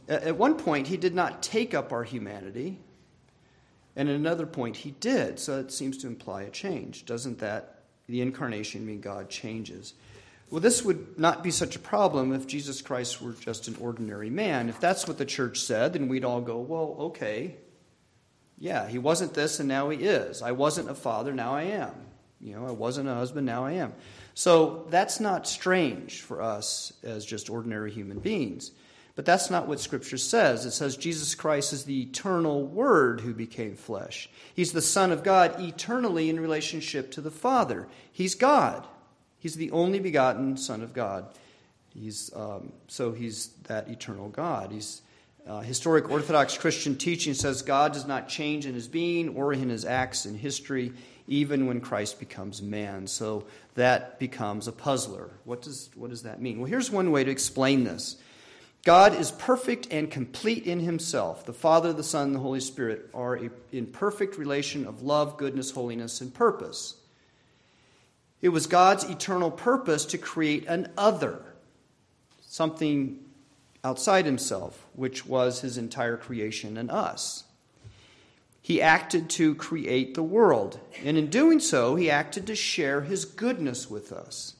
at 0.07 0.37
one 0.37 0.53
point, 0.53 0.85
he 0.85 0.97
did 0.97 1.15
not 1.15 1.41
take 1.41 1.73
up 1.73 1.91
our 1.91 2.03
humanity, 2.03 2.77
and 3.95 4.07
at 4.07 4.15
another 4.15 4.45
point, 4.45 4.77
he 4.77 4.91
did. 4.91 5.39
So 5.39 5.57
it 5.57 5.71
seems 5.71 5.97
to 5.97 6.07
imply 6.07 6.43
a 6.43 6.51
change. 6.51 7.07
Doesn't 7.07 7.39
that, 7.39 7.78
the 8.09 8.21
incarnation, 8.21 8.85
mean 8.85 9.01
God 9.01 9.29
changes? 9.29 9.93
Well, 10.49 10.61
this 10.61 10.83
would 10.83 11.19
not 11.19 11.43
be 11.43 11.51
such 11.51 11.75
a 11.75 11.79
problem 11.79 12.33
if 12.33 12.47
Jesus 12.47 12.81
Christ 12.81 13.21
were 13.21 13.33
just 13.33 13.67
an 13.67 13.77
ordinary 13.79 14.31
man. 14.31 14.67
If 14.67 14.79
that's 14.79 15.07
what 15.07 15.19
the 15.19 15.25
church 15.25 15.59
said, 15.59 15.93
then 15.93 16.07
we'd 16.07 16.25
all 16.25 16.41
go, 16.41 16.57
well, 16.57 16.95
okay. 16.99 17.55
Yeah, 18.57 18.87
he 18.87 18.97
wasn't 18.97 19.35
this 19.35 19.59
and 19.59 19.69
now 19.69 19.89
he 19.89 20.03
is. 20.03 20.41
I 20.41 20.51
wasn't 20.51 20.89
a 20.89 20.95
father, 20.95 21.33
now 21.33 21.53
I 21.53 21.63
am. 21.63 21.93
You 22.41 22.55
know, 22.55 22.65
I 22.65 22.71
wasn't 22.71 23.09
a 23.09 23.13
husband, 23.13 23.45
now 23.45 23.65
I 23.65 23.73
am. 23.73 23.93
So 24.33 24.87
that's 24.89 25.19
not 25.19 25.47
strange 25.47 26.21
for 26.21 26.41
us 26.41 26.93
as 27.03 27.25
just 27.25 27.49
ordinary 27.49 27.91
human 27.91 28.19
beings. 28.19 28.71
But 29.19 29.25
that's 29.25 29.49
not 29.49 29.67
what 29.67 29.81
Scripture 29.81 30.17
says. 30.17 30.65
It 30.65 30.71
says 30.71 30.95
Jesus 30.95 31.35
Christ 31.35 31.73
is 31.73 31.83
the 31.83 32.03
eternal 32.03 32.65
Word 32.65 33.19
who 33.19 33.33
became 33.33 33.75
flesh. 33.75 34.29
He's 34.55 34.71
the 34.71 34.81
Son 34.81 35.11
of 35.11 35.25
God 35.25 35.59
eternally 35.59 36.29
in 36.29 36.39
relationship 36.39 37.11
to 37.11 37.19
the 37.19 37.29
Father. 37.29 37.89
He's 38.13 38.33
God. 38.33 38.87
He's 39.37 39.55
the 39.55 39.71
only 39.71 39.99
begotten 39.99 40.55
Son 40.55 40.81
of 40.81 40.93
God. 40.93 41.25
He's, 41.93 42.31
um, 42.33 42.71
so 42.87 43.11
he's 43.11 43.47
that 43.63 43.89
eternal 43.89 44.29
God. 44.29 44.71
He's 44.71 45.01
uh, 45.45 45.59
historic 45.59 46.09
Orthodox 46.09 46.57
Christian 46.57 46.95
teaching 46.95 47.33
says 47.33 47.61
God 47.61 47.91
does 47.91 48.07
not 48.07 48.29
change 48.29 48.65
in 48.65 48.73
his 48.73 48.87
being 48.87 49.35
or 49.35 49.51
in 49.51 49.67
his 49.67 49.83
acts 49.83 50.25
in 50.25 50.33
history 50.33 50.93
even 51.27 51.67
when 51.67 51.81
Christ 51.81 52.19
becomes 52.19 52.61
man. 52.61 53.05
So 53.05 53.47
that 53.75 54.17
becomes 54.17 54.69
a 54.69 54.71
puzzler. 54.71 55.29
What 55.43 55.61
does, 55.61 55.89
what 55.95 56.09
does 56.09 56.23
that 56.23 56.41
mean? 56.41 56.59
Well, 56.59 56.69
here's 56.69 56.89
one 56.89 57.11
way 57.11 57.25
to 57.25 57.31
explain 57.31 57.83
this 57.83 58.15
God 58.83 59.13
is 59.13 59.31
perfect 59.31 59.87
and 59.91 60.09
complete 60.09 60.65
in 60.65 60.79
himself. 60.79 61.45
The 61.45 61.53
Father, 61.53 61.91
the 61.91 62.03
Son, 62.03 62.27
and 62.27 62.35
the 62.35 62.39
Holy 62.39 62.61
Spirit 62.61 63.09
are 63.13 63.39
in 63.71 63.87
perfect 63.87 64.37
relation 64.37 64.85
of 64.85 65.01
love, 65.01 65.37
goodness, 65.37 65.71
holiness, 65.71 66.21
and 66.21 66.33
purpose. 66.33 66.95
It 68.41 68.49
was 68.49 68.67
God's 68.67 69.03
eternal 69.03 69.51
purpose 69.51 70.05
to 70.05 70.17
create 70.17 70.65
an 70.67 70.91
other, 70.97 71.41
something 72.41 73.19
outside 73.83 74.25
himself, 74.25 74.85
which 74.93 75.25
was 75.25 75.61
his 75.61 75.77
entire 75.77 76.15
creation 76.15 76.77
and 76.77 76.89
us. 76.89 77.43
He 78.61 78.81
acted 78.81 79.29
to 79.31 79.55
create 79.55 80.15
the 80.15 80.23
world. 80.23 80.79
And 81.03 81.17
in 81.17 81.29
doing 81.29 81.59
so, 81.59 81.95
he 81.95 82.09
acted 82.09 82.47
to 82.47 82.55
share 82.55 83.01
his 83.01 83.25
goodness 83.25 83.89
with 83.89 84.11
us. 84.13 84.55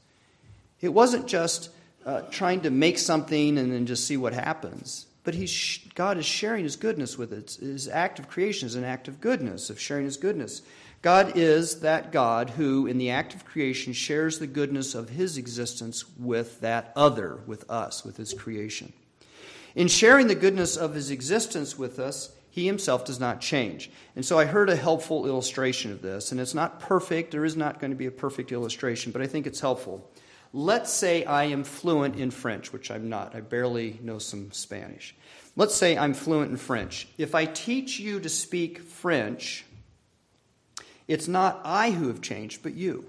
It 0.82 0.94
wasn't 0.94 1.28
just 1.28 1.70
uh, 2.06 2.22
trying 2.32 2.62
to 2.62 2.70
make 2.70 2.98
something 2.98 3.58
and 3.58 3.72
then 3.72 3.86
just 3.86 4.08
see 4.08 4.18
what 4.18 4.34
happens. 4.34 5.06
But 5.24 5.36
he's, 5.36 5.80
God 5.96 6.18
is 6.18 6.26
sharing 6.26 6.64
his 6.64 6.76
goodness 6.76 7.18
with 7.18 7.34
it. 7.34 7.58
His 7.60 7.88
act 7.88 8.20
of 8.20 8.30
creation 8.30 8.68
is 8.68 8.76
an 8.76 8.84
act 8.84 9.08
of 9.08 9.22
goodness, 9.22 9.70
of 9.70 9.80
sharing 9.80 10.06
his 10.06 10.18
goodness. 10.18 10.62
God 11.02 11.38
is 11.38 11.82
that 11.82 12.12
God 12.12 12.52
who, 12.52 12.88
in 12.88 12.98
the 12.98 13.10
act 13.10 13.34
of 13.34 13.46
creation, 13.46 13.94
shares 13.94 14.40
the 14.40 14.48
goodness 14.48 14.96
of 14.96 15.10
his 15.10 15.38
existence 15.38 16.06
with 16.18 16.60
that 16.62 16.92
other, 16.96 17.40
with 17.46 17.70
us, 17.70 18.04
with 18.04 18.18
his 18.18 18.34
creation. 18.34 18.92
In 19.76 19.88
sharing 19.88 20.28
the 20.28 20.36
goodness 20.36 20.76
of 20.76 20.94
his 20.94 21.12
existence 21.12 21.78
with 21.78 22.00
us, 22.00 22.32
he 22.50 22.66
himself 22.66 23.06
does 23.06 23.20
not 23.20 23.40
change. 23.40 23.92
And 24.16 24.26
so 24.26 24.40
I 24.40 24.46
heard 24.46 24.70
a 24.70 24.76
helpful 24.76 25.26
illustration 25.26 25.92
of 25.92 26.02
this, 26.02 26.32
and 26.32 26.42
it's 26.42 26.56
not 26.56 26.80
perfect. 26.80 27.32
There 27.32 27.46
is 27.46 27.56
not 27.56 27.80
going 27.80 27.92
to 27.92 27.98
be 27.98 28.08
a 28.08 28.12
perfect 28.12 28.52
illustration, 28.52 29.12
but 29.12 29.22
I 29.22 29.28
think 29.28 29.46
it's 29.46 29.60
helpful. 29.60 30.10
Let's 30.52 30.92
say 30.92 31.24
I 31.26 31.46
am 31.46 31.64
fluent 31.64 32.16
in 32.16 32.32
French, 32.32 32.74
which 32.74 32.90
I'm 32.90 33.10
not. 33.10 33.36
I 33.36 33.42
barely 33.42 34.00
know 34.02 34.18
some 34.18 34.52
Spanish. 34.52 35.16
Let's 35.56 35.76
say 35.76 35.98
I'm 35.98 36.14
fluent 36.14 36.52
in 36.52 36.58
French. 36.58 37.08
If 37.18 37.36
I 37.36 37.46
teach 37.46 38.00
you 38.00 38.20
to 38.20 38.30
speak 38.30 38.80
French, 38.80 39.66
it's 41.08 41.28
not 41.28 41.62
I 41.64 41.92
who 41.92 42.08
have 42.08 42.22
changed, 42.22 42.64
but 42.64 42.74
you. 42.74 43.06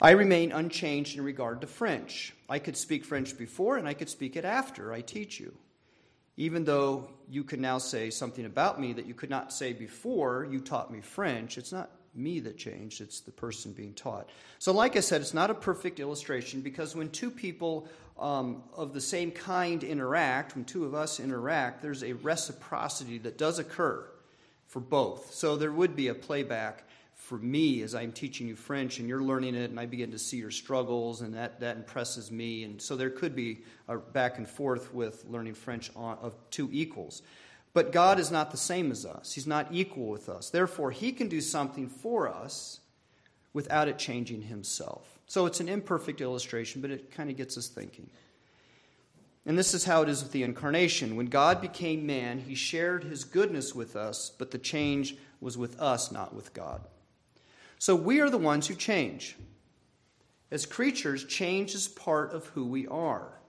I 0.00 0.12
remain 0.12 0.52
unchanged 0.52 1.18
in 1.18 1.24
regard 1.24 1.60
to 1.60 1.66
French. 1.66 2.34
I 2.48 2.58
could 2.58 2.76
speak 2.76 3.04
French 3.04 3.36
before 3.36 3.76
and 3.76 3.86
I 3.86 3.92
could 3.92 4.08
speak 4.08 4.36
it 4.36 4.46
after 4.46 4.92
I 4.92 5.02
teach 5.02 5.38
you 5.38 5.54
even 6.40 6.64
though 6.64 7.06
you 7.28 7.44
can 7.44 7.60
now 7.60 7.76
say 7.76 8.08
something 8.08 8.46
about 8.46 8.80
me 8.80 8.94
that 8.94 9.04
you 9.04 9.12
could 9.12 9.28
not 9.28 9.52
say 9.52 9.74
before 9.74 10.48
you 10.50 10.58
taught 10.58 10.90
me 10.90 11.02
French, 11.02 11.58
it's 11.58 11.70
not 11.70 11.90
me 12.14 12.40
that 12.40 12.58
changed, 12.58 13.00
it's 13.00 13.20
the 13.20 13.30
person 13.30 13.72
being 13.72 13.94
taught. 13.94 14.28
So, 14.58 14.72
like 14.72 14.96
I 14.96 15.00
said, 15.00 15.20
it's 15.20 15.34
not 15.34 15.50
a 15.50 15.54
perfect 15.54 16.00
illustration 16.00 16.60
because 16.60 16.94
when 16.94 17.10
two 17.10 17.30
people 17.30 17.88
um, 18.18 18.62
of 18.74 18.92
the 18.92 19.00
same 19.00 19.30
kind 19.30 19.82
interact, 19.82 20.54
when 20.54 20.64
two 20.64 20.84
of 20.84 20.94
us 20.94 21.20
interact, 21.20 21.82
there's 21.82 22.02
a 22.02 22.12
reciprocity 22.14 23.18
that 23.18 23.38
does 23.38 23.58
occur 23.58 24.04
for 24.66 24.80
both. 24.80 25.32
So, 25.34 25.56
there 25.56 25.72
would 25.72 25.96
be 25.96 26.08
a 26.08 26.14
playback 26.14 26.84
for 27.20 27.38
me 27.38 27.82
as 27.82 27.94
I'm 27.94 28.10
teaching 28.10 28.48
you 28.48 28.56
French 28.56 28.98
and 28.98 29.08
you're 29.08 29.22
learning 29.22 29.54
it, 29.54 29.70
and 29.70 29.78
I 29.78 29.86
begin 29.86 30.10
to 30.10 30.18
see 30.18 30.38
your 30.38 30.50
struggles, 30.50 31.20
and 31.20 31.34
that, 31.34 31.60
that 31.60 31.76
impresses 31.76 32.30
me. 32.30 32.64
And 32.64 32.82
so 32.82 32.96
there 32.96 33.10
could 33.10 33.36
be 33.36 33.60
a 33.86 33.98
back 33.98 34.38
and 34.38 34.48
forth 34.48 34.92
with 34.92 35.24
learning 35.28 35.54
French 35.54 35.92
on, 35.94 36.18
of 36.22 36.34
two 36.50 36.68
equals. 36.72 37.22
But 37.72 37.92
God 37.92 38.18
is 38.18 38.30
not 38.30 38.50
the 38.50 38.56
same 38.56 38.90
as 38.90 39.06
us, 39.06 39.32
He's 39.32 39.46
not 39.46 39.68
equal 39.70 40.08
with 40.08 40.28
us. 40.28 40.50
Therefore, 40.50 40.90
He 40.90 41.12
can 41.12 41.28
do 41.28 41.40
something 41.40 41.88
for 41.88 42.28
us 42.28 42.80
without 43.52 43.88
it 43.88 43.98
changing 43.98 44.42
Himself. 44.42 45.18
So 45.26 45.46
it's 45.46 45.60
an 45.60 45.68
imperfect 45.68 46.20
illustration, 46.20 46.80
but 46.80 46.90
it 46.90 47.12
kind 47.12 47.30
of 47.30 47.36
gets 47.36 47.56
us 47.56 47.68
thinking. 47.68 48.10
And 49.46 49.56
this 49.56 49.72
is 49.72 49.84
how 49.84 50.02
it 50.02 50.08
is 50.08 50.22
with 50.22 50.32
the 50.32 50.42
incarnation. 50.42 51.16
When 51.16 51.26
God 51.26 51.60
became 51.60 52.06
man, 52.06 52.38
He 52.40 52.54
shared 52.54 53.04
His 53.04 53.24
goodness 53.24 53.74
with 53.74 53.96
us, 53.96 54.32
but 54.36 54.50
the 54.50 54.58
change 54.58 55.16
was 55.40 55.56
with 55.56 55.80
us, 55.80 56.12
not 56.12 56.34
with 56.34 56.52
God. 56.52 56.82
So 57.78 57.94
we 57.94 58.20
are 58.20 58.28
the 58.28 58.36
ones 58.36 58.66
who 58.66 58.74
change. 58.74 59.36
As 60.50 60.66
creatures, 60.66 61.24
change 61.24 61.74
is 61.74 61.88
part 61.88 62.32
of 62.32 62.46
who 62.48 62.66
we 62.66 62.86
are. 62.88 63.39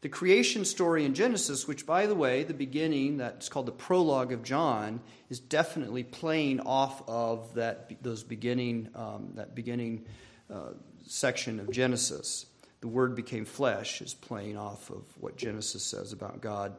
The 0.00 0.08
creation 0.08 0.64
story 0.64 1.04
in 1.04 1.14
Genesis, 1.14 1.66
which, 1.66 1.84
by 1.84 2.06
the 2.06 2.14
way, 2.14 2.44
the 2.44 2.54
beginning, 2.54 3.16
that's 3.16 3.48
called 3.48 3.66
the 3.66 3.72
prologue 3.72 4.32
of 4.32 4.44
John, 4.44 5.00
is 5.28 5.40
definitely 5.40 6.04
playing 6.04 6.60
off 6.60 7.02
of 7.08 7.54
that, 7.54 8.00
those 8.00 8.22
beginning, 8.22 8.90
um, 8.94 9.30
that 9.34 9.56
beginning 9.56 10.04
uh, 10.52 10.70
section 11.04 11.58
of 11.58 11.72
Genesis. 11.72 12.46
The 12.80 12.88
Word 12.88 13.16
became 13.16 13.44
flesh 13.44 14.00
is 14.00 14.14
playing 14.14 14.56
off 14.56 14.90
of 14.90 15.02
what 15.18 15.36
Genesis 15.36 15.82
says 15.82 16.12
about 16.12 16.40
God 16.40 16.76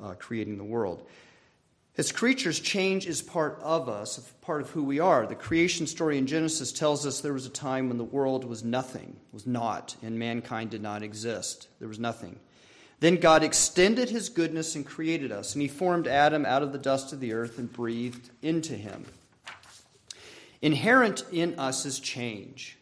uh, 0.00 0.14
creating 0.14 0.56
the 0.56 0.64
world. 0.64 1.08
As 1.98 2.12
creatures, 2.12 2.60
change 2.60 3.06
is 3.06 3.20
part 3.20 3.58
of 3.62 3.88
us, 3.88 4.18
part 4.42 4.60
of 4.60 4.70
who 4.70 4.84
we 4.84 5.00
are. 5.00 5.26
The 5.26 5.34
creation 5.34 5.88
story 5.88 6.18
in 6.18 6.28
Genesis 6.28 6.70
tells 6.70 7.04
us 7.04 7.20
there 7.20 7.32
was 7.32 7.46
a 7.46 7.50
time 7.50 7.88
when 7.88 7.98
the 7.98 8.04
world 8.04 8.44
was 8.44 8.62
nothing, 8.62 9.16
was 9.32 9.44
not, 9.44 9.96
and 10.02 10.18
mankind 10.18 10.70
did 10.70 10.82
not 10.82 11.02
exist. 11.02 11.66
There 11.80 11.88
was 11.88 11.98
nothing. 11.98 12.38
Then 13.00 13.16
God 13.16 13.42
extended 13.42 14.10
his 14.10 14.28
goodness 14.28 14.76
and 14.76 14.84
created 14.86 15.32
us, 15.32 15.54
and 15.54 15.62
he 15.62 15.68
formed 15.68 16.06
Adam 16.06 16.44
out 16.44 16.62
of 16.62 16.72
the 16.72 16.78
dust 16.78 17.12
of 17.12 17.20
the 17.20 17.32
earth 17.32 17.58
and 17.58 17.72
breathed 17.72 18.30
into 18.42 18.74
him. 18.74 19.06
Inherent 20.62 21.24
in 21.32 21.58
us 21.58 21.86
is 21.86 21.98
change. 21.98 22.76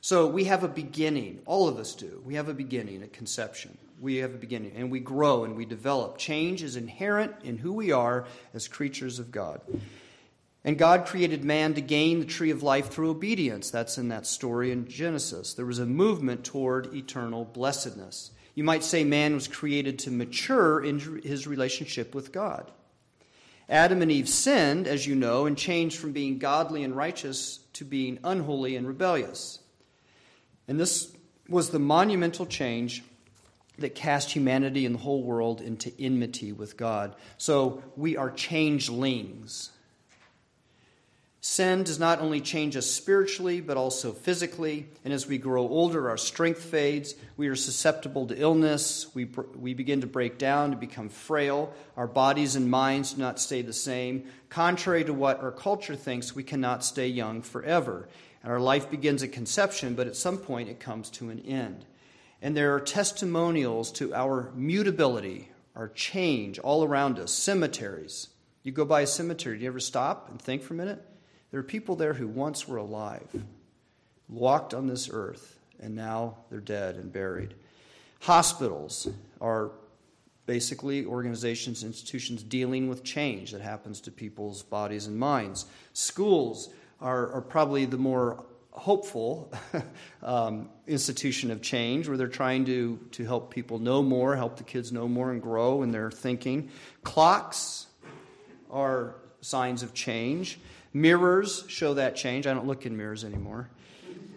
So 0.00 0.28
we 0.28 0.44
have 0.44 0.62
a 0.62 0.68
beginning. 0.68 1.40
All 1.46 1.66
of 1.66 1.78
us 1.78 1.94
do. 1.94 2.22
We 2.24 2.34
have 2.34 2.48
a 2.48 2.54
beginning, 2.54 3.02
a 3.02 3.08
conception. 3.08 3.76
We 4.00 4.16
have 4.16 4.34
a 4.34 4.38
beginning, 4.38 4.72
and 4.76 4.90
we 4.90 5.00
grow 5.00 5.44
and 5.44 5.56
we 5.56 5.64
develop. 5.64 6.18
Change 6.18 6.62
is 6.62 6.76
inherent 6.76 7.34
in 7.42 7.58
who 7.58 7.72
we 7.72 7.90
are 7.90 8.26
as 8.52 8.68
creatures 8.68 9.18
of 9.18 9.32
God. 9.32 9.60
And 10.62 10.78
God 10.78 11.06
created 11.06 11.44
man 11.44 11.74
to 11.74 11.80
gain 11.80 12.20
the 12.20 12.26
tree 12.26 12.50
of 12.50 12.62
life 12.62 12.90
through 12.90 13.10
obedience. 13.10 13.70
That's 13.70 13.98
in 13.98 14.08
that 14.08 14.26
story 14.26 14.70
in 14.70 14.86
Genesis. 14.88 15.54
There 15.54 15.66
was 15.66 15.78
a 15.78 15.86
movement 15.86 16.44
toward 16.44 16.94
eternal 16.94 17.44
blessedness. 17.44 18.30
You 18.54 18.64
might 18.64 18.84
say 18.84 19.04
man 19.04 19.34
was 19.34 19.48
created 19.48 19.98
to 20.00 20.10
mature 20.10 20.82
in 20.84 21.20
his 21.22 21.46
relationship 21.46 22.14
with 22.14 22.32
God. 22.32 22.70
Adam 23.68 24.02
and 24.02 24.12
Eve 24.12 24.28
sinned, 24.28 24.86
as 24.86 25.06
you 25.06 25.14
know, 25.14 25.46
and 25.46 25.56
changed 25.56 25.98
from 25.98 26.12
being 26.12 26.38
godly 26.38 26.84
and 26.84 26.94
righteous 26.94 27.60
to 27.74 27.84
being 27.84 28.18
unholy 28.22 28.76
and 28.76 28.86
rebellious. 28.86 29.58
And 30.68 30.78
this 30.78 31.12
was 31.48 31.70
the 31.70 31.78
monumental 31.78 32.46
change 32.46 33.02
that 33.78 33.94
cast 33.94 34.30
humanity 34.30 34.86
and 34.86 34.94
the 34.94 35.00
whole 35.00 35.22
world 35.22 35.60
into 35.60 35.92
enmity 35.98 36.52
with 36.52 36.76
God. 36.76 37.16
So 37.38 37.82
we 37.96 38.16
are 38.16 38.30
changelings. 38.30 39.70
Sin 41.46 41.82
does 41.82 41.98
not 41.98 42.20
only 42.20 42.40
change 42.40 42.74
us 42.74 42.86
spiritually, 42.86 43.60
but 43.60 43.76
also 43.76 44.14
physically. 44.14 44.86
And 45.04 45.12
as 45.12 45.26
we 45.26 45.36
grow 45.36 45.68
older, 45.68 46.08
our 46.08 46.16
strength 46.16 46.62
fades. 46.62 47.14
We 47.36 47.48
are 47.48 47.54
susceptible 47.54 48.26
to 48.28 48.40
illness. 48.40 49.14
We, 49.14 49.26
we 49.54 49.74
begin 49.74 50.00
to 50.00 50.06
break 50.06 50.38
down, 50.38 50.70
to 50.70 50.76
become 50.78 51.10
frail. 51.10 51.74
Our 51.98 52.06
bodies 52.06 52.56
and 52.56 52.70
minds 52.70 53.12
do 53.12 53.20
not 53.20 53.38
stay 53.38 53.60
the 53.60 53.74
same. 53.74 54.24
Contrary 54.48 55.04
to 55.04 55.12
what 55.12 55.42
our 55.42 55.52
culture 55.52 55.94
thinks, 55.94 56.34
we 56.34 56.42
cannot 56.42 56.82
stay 56.82 57.08
young 57.08 57.42
forever. 57.42 58.08
And 58.42 58.50
our 58.50 58.58
life 58.58 58.90
begins 58.90 59.22
at 59.22 59.32
conception, 59.32 59.94
but 59.94 60.06
at 60.06 60.16
some 60.16 60.38
point 60.38 60.70
it 60.70 60.80
comes 60.80 61.10
to 61.10 61.28
an 61.28 61.40
end. 61.40 61.84
And 62.40 62.56
there 62.56 62.74
are 62.74 62.80
testimonials 62.80 63.92
to 63.92 64.14
our 64.14 64.50
mutability, 64.54 65.50
our 65.76 65.88
change 65.88 66.58
all 66.58 66.84
around 66.84 67.18
us, 67.18 67.34
cemeteries. 67.34 68.28
You 68.62 68.72
go 68.72 68.86
by 68.86 69.02
a 69.02 69.06
cemetery, 69.06 69.58
do 69.58 69.64
you 69.64 69.68
ever 69.68 69.78
stop 69.78 70.30
and 70.30 70.40
think 70.40 70.62
for 70.62 70.72
a 70.72 70.78
minute? 70.78 71.04
There 71.54 71.60
are 71.60 71.62
people 71.62 71.94
there 71.94 72.14
who 72.14 72.26
once 72.26 72.66
were 72.66 72.78
alive, 72.78 73.28
walked 74.28 74.74
on 74.74 74.88
this 74.88 75.08
earth, 75.12 75.56
and 75.78 75.94
now 75.94 76.38
they're 76.50 76.58
dead 76.58 76.96
and 76.96 77.12
buried. 77.12 77.54
Hospitals 78.22 79.08
are 79.40 79.70
basically 80.46 81.04
organizations, 81.06 81.84
institutions 81.84 82.42
dealing 82.42 82.88
with 82.88 83.04
change 83.04 83.52
that 83.52 83.60
happens 83.60 84.00
to 84.00 84.10
people's 84.10 84.64
bodies 84.64 85.06
and 85.06 85.16
minds. 85.16 85.66
Schools 85.92 86.74
are, 87.00 87.30
are 87.30 87.40
probably 87.40 87.84
the 87.84 87.98
more 87.98 88.44
hopeful 88.72 89.52
um, 90.24 90.68
institution 90.88 91.52
of 91.52 91.62
change 91.62 92.08
where 92.08 92.16
they're 92.16 92.26
trying 92.26 92.64
to, 92.64 92.98
to 93.12 93.24
help 93.24 93.54
people 93.54 93.78
know 93.78 94.02
more, 94.02 94.34
help 94.34 94.56
the 94.56 94.64
kids 94.64 94.90
know 94.90 95.06
more 95.06 95.30
and 95.30 95.40
grow 95.40 95.84
in 95.84 95.92
their 95.92 96.10
thinking. 96.10 96.68
Clocks 97.04 97.86
are 98.72 99.14
signs 99.40 99.84
of 99.84 99.94
change. 99.94 100.58
Mirrors 100.96 101.64
show 101.66 101.94
that 101.94 102.14
change. 102.14 102.46
I 102.46 102.54
don't 102.54 102.68
look 102.68 102.86
in 102.86 102.96
mirrors 102.96 103.24
anymore. 103.24 103.68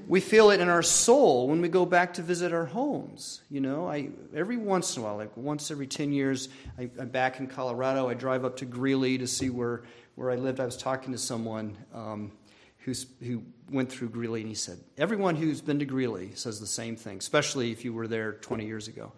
We 0.08 0.22
feel 0.22 0.50
it 0.50 0.60
in 0.60 0.70
our 0.70 0.82
soul 0.82 1.48
when 1.48 1.62
we 1.62 1.70
go 1.70 1.86
back 1.86 2.16
to 2.16 2.24
visit 2.24 2.52
our 2.52 2.66
homes. 2.66 3.42
You 3.52 3.62
know, 3.62 3.88
I 3.88 4.10
every 4.34 4.58
once 4.58 4.96
in 4.96 5.04
a 5.04 5.06
while, 5.06 5.18
like 5.18 5.38
once 5.38 5.70
every 5.70 5.86
ten 5.86 6.12
years, 6.12 6.50
I, 6.80 6.90
am 7.00 7.10
back 7.10 7.40
in 7.40 7.48
Colorado. 7.48 8.10
I 8.10 8.16
drive 8.16 8.44
up 8.44 8.58
to 8.58 8.66
Greeley 8.66 9.20
to 9.20 9.28
see 9.28 9.52
where 9.52 9.84
where 10.16 10.32
I 10.32 10.36
lived. 10.36 10.60
I 10.60 10.66
was 10.66 10.78
talking 10.78 11.12
to 11.12 11.20
someone 11.20 11.78
um, 11.94 12.32
who's 12.80 13.06
who 13.22 13.44
went 13.70 13.92
through 13.92 14.10
Greeley, 14.10 14.40
and 14.40 14.50
he 14.50 14.56
said 14.56 14.80
everyone 14.98 15.36
who's 15.36 15.62
been 15.62 15.78
to 15.80 15.86
Greeley 15.86 16.32
says 16.34 16.60
the 16.60 16.66
same 16.66 16.96
thing, 16.96 17.18
especially 17.18 17.72
if 17.72 17.86
you 17.86 17.94
were 17.94 18.08
there 18.08 18.34
20 18.34 18.66
years 18.66 18.88
ago. 18.88 19.12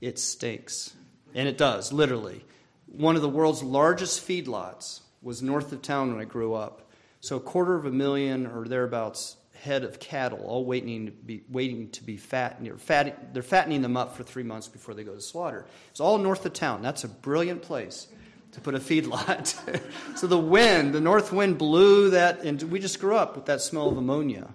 It 0.00 0.18
stinks, 0.18 0.92
and 1.34 1.46
it 1.46 1.56
does 1.56 1.92
literally. 1.92 2.44
One 2.86 3.14
of 3.14 3.22
the 3.22 3.28
world's 3.28 3.62
largest 3.62 4.26
feedlots 4.26 5.02
was 5.22 5.42
north 5.42 5.72
of 5.72 5.82
town 5.82 6.12
when 6.12 6.20
I 6.20 6.24
grew 6.24 6.54
up. 6.54 6.90
So 7.20 7.36
a 7.36 7.40
quarter 7.40 7.74
of 7.74 7.84
a 7.84 7.90
million 7.90 8.46
or 8.46 8.66
thereabouts 8.66 9.36
head 9.60 9.84
of 9.84 10.00
cattle, 10.00 10.40
all 10.46 10.64
waiting 10.64 11.06
to 11.06 11.12
be 11.12 11.42
waiting 11.50 11.90
to 11.90 12.02
be 12.02 12.16
fat. 12.16 12.60
fat 12.78 13.34
they're 13.34 13.42
fattening 13.42 13.82
them 13.82 13.96
up 13.96 14.16
for 14.16 14.22
three 14.22 14.42
months 14.42 14.68
before 14.68 14.94
they 14.94 15.04
go 15.04 15.14
to 15.14 15.20
slaughter. 15.20 15.66
It's 15.90 16.00
all 16.00 16.16
north 16.16 16.46
of 16.46 16.54
town. 16.54 16.80
That's 16.80 17.04
a 17.04 17.08
brilliant 17.08 17.60
place 17.62 18.08
to 18.52 18.60
put 18.60 18.74
a 18.74 18.78
feedlot. 18.80 19.54
so 20.16 20.26
the 20.26 20.38
wind, 20.38 20.94
the 20.94 21.00
north 21.00 21.32
wind 21.32 21.58
blew 21.58 22.10
that, 22.10 22.40
and 22.42 22.62
we 22.64 22.80
just 22.80 23.00
grew 23.00 23.16
up 23.16 23.36
with 23.36 23.46
that 23.46 23.60
smell 23.60 23.90
of 23.90 23.98
ammonia 23.98 24.48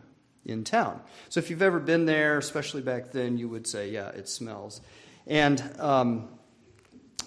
in 0.43 0.63
town. 0.63 1.01
So 1.29 1.39
if 1.39 1.49
you've 1.49 1.61
ever 1.61 1.79
been 1.79 2.05
there, 2.05 2.37
especially 2.37 2.81
back 2.81 3.11
then, 3.11 3.37
you 3.37 3.47
would 3.49 3.67
say, 3.67 3.89
yeah, 3.89 4.09
it 4.09 4.27
smells. 4.27 4.81
And 5.27 5.61
um, 5.79 6.29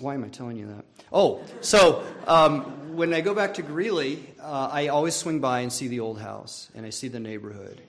why 0.01 0.15
am 0.15 0.25
I 0.25 0.29
telling 0.29 0.57
you 0.57 0.67
that? 0.67 0.85
Oh, 1.13 1.43
so 1.61 2.05
um, 2.27 2.97
when 2.97 3.15
I 3.15 3.21
go 3.21 3.35
back 3.35 3.55
to 3.55 3.63
Greeley, 3.63 4.19
uh, 4.41 4.69
I 4.73 4.89
always 4.89 5.15
swing 5.15 5.41
by 5.41 5.61
and 5.61 5.73
see 5.73 5.89
the 5.89 6.01
old 6.01 6.21
house, 6.21 6.71
and 6.75 6.85
I 6.85 6.91
see 6.91 7.09
the 7.09 7.21
neighborhood. 7.21 7.81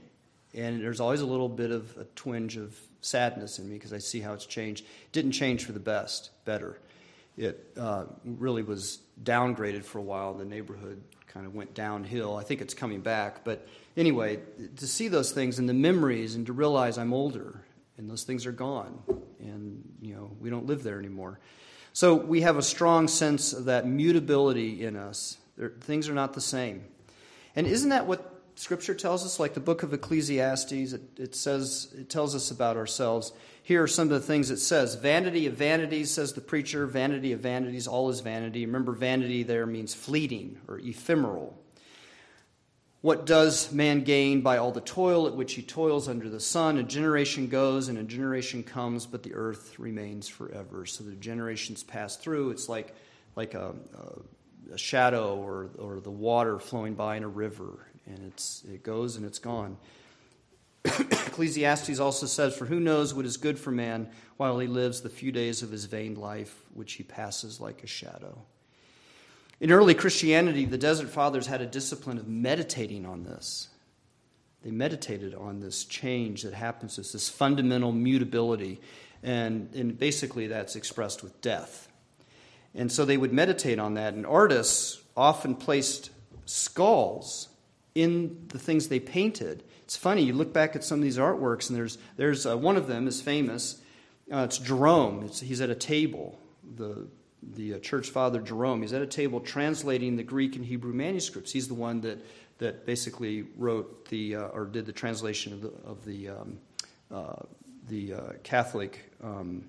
And 0.53 0.81
there's 0.81 0.99
always 0.99 1.21
a 1.21 1.25
little 1.25 1.49
bit 1.49 1.71
of 1.71 1.95
a 1.97 2.05
twinge 2.15 2.57
of 2.57 2.77
sadness 3.01 3.59
in 3.59 3.69
me 3.69 3.75
because 3.75 3.93
I 3.93 3.99
see 3.99 4.19
how 4.19 4.33
it's 4.33 4.45
changed. 4.45 4.83
It 4.83 5.11
didn't 5.11 5.31
change 5.31 5.65
for 5.65 5.71
the 5.71 5.79
best, 5.79 6.31
better. 6.45 6.79
It 7.37 7.71
uh, 7.77 8.05
really 8.25 8.63
was 8.63 8.99
downgraded 9.23 9.83
for 9.83 9.99
a 9.99 10.01
while. 10.01 10.33
The 10.33 10.45
neighborhood 10.45 11.01
kind 11.27 11.45
of 11.45 11.53
went 11.53 11.73
downhill. 11.73 12.35
I 12.35 12.43
think 12.43 12.61
it's 12.61 12.73
coming 12.73 13.01
back. 13.01 13.43
But 13.43 13.67
anyway, 13.95 14.39
to 14.77 14.87
see 14.87 15.07
those 15.07 15.31
things 15.31 15.59
and 15.59 15.69
the 15.69 15.73
memories 15.73 16.35
and 16.35 16.45
to 16.47 16.53
realize 16.53 16.97
I'm 16.97 17.13
older 17.13 17.63
and 17.97 18.09
those 18.09 18.23
things 18.23 18.45
are 18.45 18.51
gone 18.51 19.01
and, 19.39 19.83
you 20.01 20.15
know, 20.15 20.31
we 20.39 20.49
don't 20.49 20.65
live 20.65 20.83
there 20.83 20.99
anymore. 20.99 21.39
So 21.99 22.15
we 22.15 22.43
have 22.43 22.55
a 22.55 22.61
strong 22.61 23.09
sense 23.09 23.51
of 23.51 23.65
that 23.65 23.85
mutability 23.85 24.85
in 24.85 24.95
us. 24.95 25.37
There, 25.57 25.73
things 25.81 26.07
are 26.07 26.13
not 26.13 26.31
the 26.31 26.39
same. 26.39 26.85
And 27.57 27.67
isn't 27.67 27.89
that 27.89 28.07
what 28.07 28.41
Scripture 28.55 28.93
tells 28.93 29.25
us? 29.25 29.37
Like 29.37 29.53
the 29.53 29.59
book 29.59 29.83
of 29.83 29.93
Ecclesiastes, 29.93 30.93
it, 30.93 31.01
it 31.17 31.35
says 31.35 31.93
it 31.99 32.09
tells 32.09 32.35
us 32.35 32.51
about 32.51 32.77
ourselves. 32.77 33.33
Here 33.63 33.83
are 33.83 33.87
some 33.87 34.09
of 34.09 34.11
the 34.11 34.25
things 34.25 34.49
it 34.49 34.59
says. 34.59 34.95
Vanity 34.95 35.45
of 35.45 35.55
vanities, 35.55 36.09
says 36.09 36.31
the 36.31 36.39
preacher. 36.39 36.85
Vanity 36.87 37.33
of 37.33 37.41
vanities, 37.41 37.85
all 37.85 38.09
is 38.09 38.21
vanity. 38.21 38.65
Remember, 38.65 38.93
vanity 38.93 39.43
there 39.43 39.65
means 39.65 39.93
fleeting 39.93 40.57
or 40.69 40.79
ephemeral. 40.79 41.61
What 43.01 43.25
does 43.25 43.71
man 43.71 44.03
gain 44.03 44.41
by 44.41 44.57
all 44.57 44.71
the 44.71 44.81
toil 44.81 45.25
at 45.27 45.33
which 45.33 45.53
he 45.53 45.61
toils 45.61 46.09
under 46.09 46.27
the 46.27 46.41
sun? 46.41 46.77
A 46.77 46.83
generation 46.83 47.47
goes 47.47 47.87
and 47.87 47.97
a 47.97 48.03
generation 48.03 48.61
comes, 48.61 49.05
but 49.05 49.23
the 49.23 49.33
earth 49.35 49.79
remains 49.79 50.27
forever. 50.27 50.85
So 50.85 51.05
the 51.05 51.15
generations 51.15 51.81
pass 51.81 52.17
through. 52.17 52.49
It's 52.49 52.67
like, 52.67 52.93
like 53.37 53.53
a, 53.53 53.73
a, 54.73 54.77
shadow 54.77 55.37
or, 55.37 55.69
or 55.79 56.01
the 56.01 56.11
water 56.11 56.59
flowing 56.59 56.93
by 56.93 57.15
in 57.15 57.23
a 57.23 57.27
river. 57.27 57.87
and 58.05 58.19
it's, 58.27 58.63
it 58.65 58.83
goes 58.83 59.15
and 59.15 59.25
it's 59.25 59.39
gone. 59.39 59.77
Ecclesiastes 60.83 61.99
also 61.99 62.25
says, 62.25 62.55
For 62.55 62.65
who 62.65 62.81
knows 62.81 63.13
what 63.13 63.25
is 63.25 63.37
good 63.37 63.57
for 63.57 63.71
man 63.71 64.09
while 64.35 64.59
he 64.59 64.67
lives 64.67 65.01
the 65.01 65.09
few 65.09 65.31
days 65.31 65.63
of 65.63 65.71
his 65.71 65.85
vain 65.85 66.15
life, 66.15 66.65
which 66.73 66.93
he 66.93 67.03
passes 67.03 67.61
like 67.61 67.81
a 67.81 67.87
shadow? 67.87 68.41
In 69.59 69.71
early 69.71 69.93
Christianity, 69.93 70.65
the 70.65 70.77
Desert 70.77 71.09
Fathers 71.09 71.47
had 71.47 71.61
a 71.61 71.65
discipline 71.65 72.17
of 72.17 72.27
meditating 72.27 73.05
on 73.05 73.23
this. 73.23 73.67
They 74.63 74.71
meditated 74.71 75.35
on 75.35 75.59
this 75.59 75.85
change 75.85 76.43
that 76.43 76.53
happens, 76.53 76.95
this, 76.95 77.11
this 77.11 77.29
fundamental 77.29 77.91
mutability, 77.91 78.79
and, 79.23 79.73
and 79.73 79.97
basically 79.97 80.47
that's 80.47 80.75
expressed 80.75 81.23
with 81.23 81.39
death. 81.41 81.89
And 82.75 82.91
so 82.91 83.03
they 83.03 83.17
would 83.17 83.33
meditate 83.33 83.79
on 83.79 83.95
that, 83.95 84.13
and 84.13 84.25
artists 84.25 85.01
often 85.15 85.55
placed 85.55 86.11
skulls 86.45 87.49
in 87.95 88.45
the 88.49 88.59
things 88.59 88.87
they 88.87 88.99
painted 88.99 89.63
it's 89.89 89.97
funny, 89.97 90.21
you 90.21 90.33
look 90.33 90.53
back 90.53 90.75
at 90.75 90.83
some 90.83 90.99
of 90.99 91.03
these 91.03 91.17
artworks, 91.17 91.67
and 91.67 91.75
there's, 91.75 91.97
there's 92.15 92.45
uh, 92.45 92.55
one 92.55 92.77
of 92.77 92.85
them 92.85 93.07
is 93.07 93.21
famous. 93.21 93.81
Uh, 94.31 94.43
it's 94.47 94.59
Jerome. 94.59 95.23
It's, 95.23 95.39
he's 95.39 95.61
at 95.61 95.71
a 95.71 95.75
table, 95.75 96.37
the, 96.75 97.07
the 97.41 97.75
uh, 97.75 97.79
church 97.79 98.09
father 98.09 98.41
Jerome. 98.41 98.81
He's 98.81 98.93
at 98.93 99.01
a 99.01 99.07
table 99.07 99.39
translating 99.39 100.15
the 100.15 100.23
Greek 100.23 100.55
and 100.55 100.65
Hebrew 100.65 100.93
manuscripts. 100.93 101.51
He's 101.51 101.67
the 101.67 101.73
one 101.73 102.01
that, 102.01 102.25
that 102.57 102.85
basically 102.85 103.45
wrote 103.57 104.09
the, 104.09 104.35
uh, 104.35 104.43
or 104.47 104.65
did 104.65 104.85
the 104.85 104.91
translation 104.91 105.53
of 105.53 105.61
the, 105.61 105.71
of 105.85 106.05
the, 106.05 106.29
um, 106.29 106.59
uh, 107.11 107.43
the 107.87 108.13
uh, 108.13 108.19
Catholic, 108.43 109.11
um, 109.23 109.65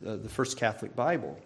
the 0.00 0.28
first 0.28 0.56
Catholic 0.56 0.94
Bible. 0.94 1.38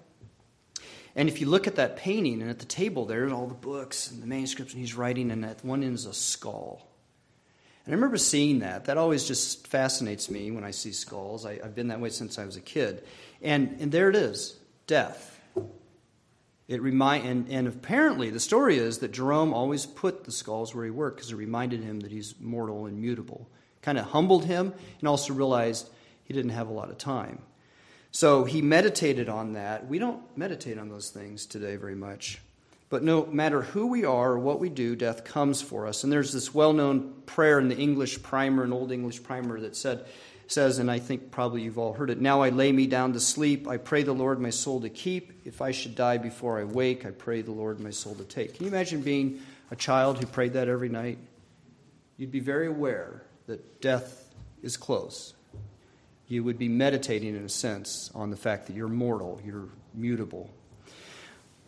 And 1.17 1.29
if 1.29 1.41
you 1.41 1.49
look 1.49 1.67
at 1.67 1.77
that 1.77 1.97
painting 1.97 2.43
and 2.43 2.51
at 2.51 2.59
the 2.61 2.67
table, 2.67 3.05
there's 3.05 3.33
all 3.33 3.47
the 3.47 3.55
books 3.55 4.11
and 4.11 4.23
the 4.23 4.27
manuscripts, 4.27 4.73
and 4.73 4.81
he's 4.81 4.95
writing, 4.95 5.31
and 5.31 5.45
at 5.45 5.65
one 5.65 5.83
end 5.83 5.95
is 5.95 6.07
a 6.07 6.15
skull. 6.15 6.87
And 7.85 7.95
I 7.95 7.97
remember 7.97 8.19
seeing 8.19 8.59
that. 8.59 8.85
That 8.85 8.99
always 8.99 9.27
just 9.27 9.67
fascinates 9.67 10.31
me 10.31 10.51
when 10.51 10.63
I 10.63 10.73
see 10.73 10.93
skulls. 10.93 11.47
I, 11.47 11.55
have 11.55 11.75
been 11.75 11.89
that 11.89 12.01
way 12.01 12.11
since 12.11 12.39
I 12.39 12.45
was 12.45 12.57
a 12.57 12.61
kid. 12.61 13.03
And, 13.41 13.79
and 13.81 13.91
there 13.91 14.11
it 14.11 14.17
is 14.17 14.59
death. 14.87 15.38
It 16.69 16.83
remind, 16.83 17.27
and, 17.27 17.49
and 17.49 17.67
apparently, 17.67 18.29
the 18.29 18.41
story 18.41 18.77
is 18.77 18.99
that 18.99 19.13
Jerome 19.13 19.55
always 19.55 19.87
put 19.87 20.25
the 20.25 20.33
skulls 20.33 20.75
where 20.75 20.85
he 20.85 20.91
worked 20.91 21.17
because 21.17 21.33
it 21.33 21.37
reminded 21.37 21.83
him 21.83 22.01
that 22.01 22.13
he's 22.13 22.35
mortal 22.39 22.85
and 22.85 23.01
mutable. 23.01 23.49
Kind 23.81 23.97
of 23.97 24.05
humbled 24.07 24.45
him 24.45 24.75
and 25.01 25.09
also 25.09 25.33
realized 25.33 25.89
he 26.25 26.35
didn't 26.35 26.51
have 26.51 26.69
a 26.69 26.73
lot 26.73 26.91
of 26.91 26.99
time. 26.99 27.41
So 28.11 28.45
he 28.45 28.61
meditated 28.61 29.31
on 29.31 29.55
that. 29.55 29.87
We 29.87 29.99
don't 29.99 30.21
meditate 30.37 30.79
on 30.79 30.91
those 30.91 31.09
things 31.09 31.47
today 31.47 31.77
very 31.77 31.95
much. 31.95 32.39
But 32.91 33.03
no 33.03 33.27
matter 33.27 33.63
who 33.63 33.87
we 33.87 34.05
are 34.05 34.33
or 34.33 34.39
what 34.39 34.61
we 34.61 34.69
do, 34.69 34.97
death 34.97 35.25
comes 35.25 35.61
for 35.61 35.87
us. 35.87 36.05
And 36.05 36.13
there's 36.13 36.33
this 36.33 36.55
well 36.55 36.73
known 36.73 37.15
prayer 37.27 37.59
in 37.59 37.69
the 37.69 37.77
English 37.77 38.23
primer, 38.23 38.65
an 38.65 38.73
old 38.73 38.93
English 38.93 39.23
primer, 39.23 39.61
that 39.61 39.77
said, 39.77 40.07
says, 40.53 40.79
and 40.79 40.91
I 40.91 40.99
think 40.99 41.31
probably 41.31 41.63
you've 41.63 41.79
all 41.79 41.93
heard 41.93 42.11
it 42.11 42.21
Now 42.21 42.43
I 42.43 42.49
lay 42.51 42.73
me 42.73 42.87
down 42.87 43.13
to 43.13 43.21
sleep. 43.21 43.69
I 43.69 43.77
pray 43.77 44.03
the 44.03 44.13
Lord 44.13 44.41
my 44.41 44.51
soul 44.51 44.81
to 44.81 44.89
keep. 44.89 45.47
If 45.47 45.61
I 45.61 45.71
should 45.71 45.95
die 45.95 46.19
before 46.19 46.59
I 46.59 46.65
wake, 46.65 47.05
I 47.05 47.11
pray 47.11 47.43
the 47.43 47.53
Lord 47.53 47.81
my 47.81 47.91
soul 47.91 48.15
to 48.15 48.25
take. 48.25 48.55
Can 48.55 48.65
you 48.65 48.71
imagine 48.71 49.03
being 49.03 49.41
a 49.71 49.77
child 49.77 50.19
who 50.19 50.27
prayed 50.27 50.55
that 50.55 50.69
every 50.69 50.89
night? 50.89 51.19
You'd 52.17 52.33
be 52.33 52.41
very 52.41 52.67
aware 52.67 53.23
that 53.47 53.81
death 53.81 54.35
is 54.63 54.77
close. 54.77 55.35
You 56.27 56.45
would 56.45 56.59
be 56.59 56.69
meditating, 56.69 57.37
in 57.37 57.45
a 57.45 57.49
sense, 57.49 58.11
on 58.15 58.31
the 58.31 58.37
fact 58.37 58.67
that 58.67 58.77
you're 58.77 58.89
mortal, 58.89 59.41
you're 59.45 59.69
mutable, 59.95 60.51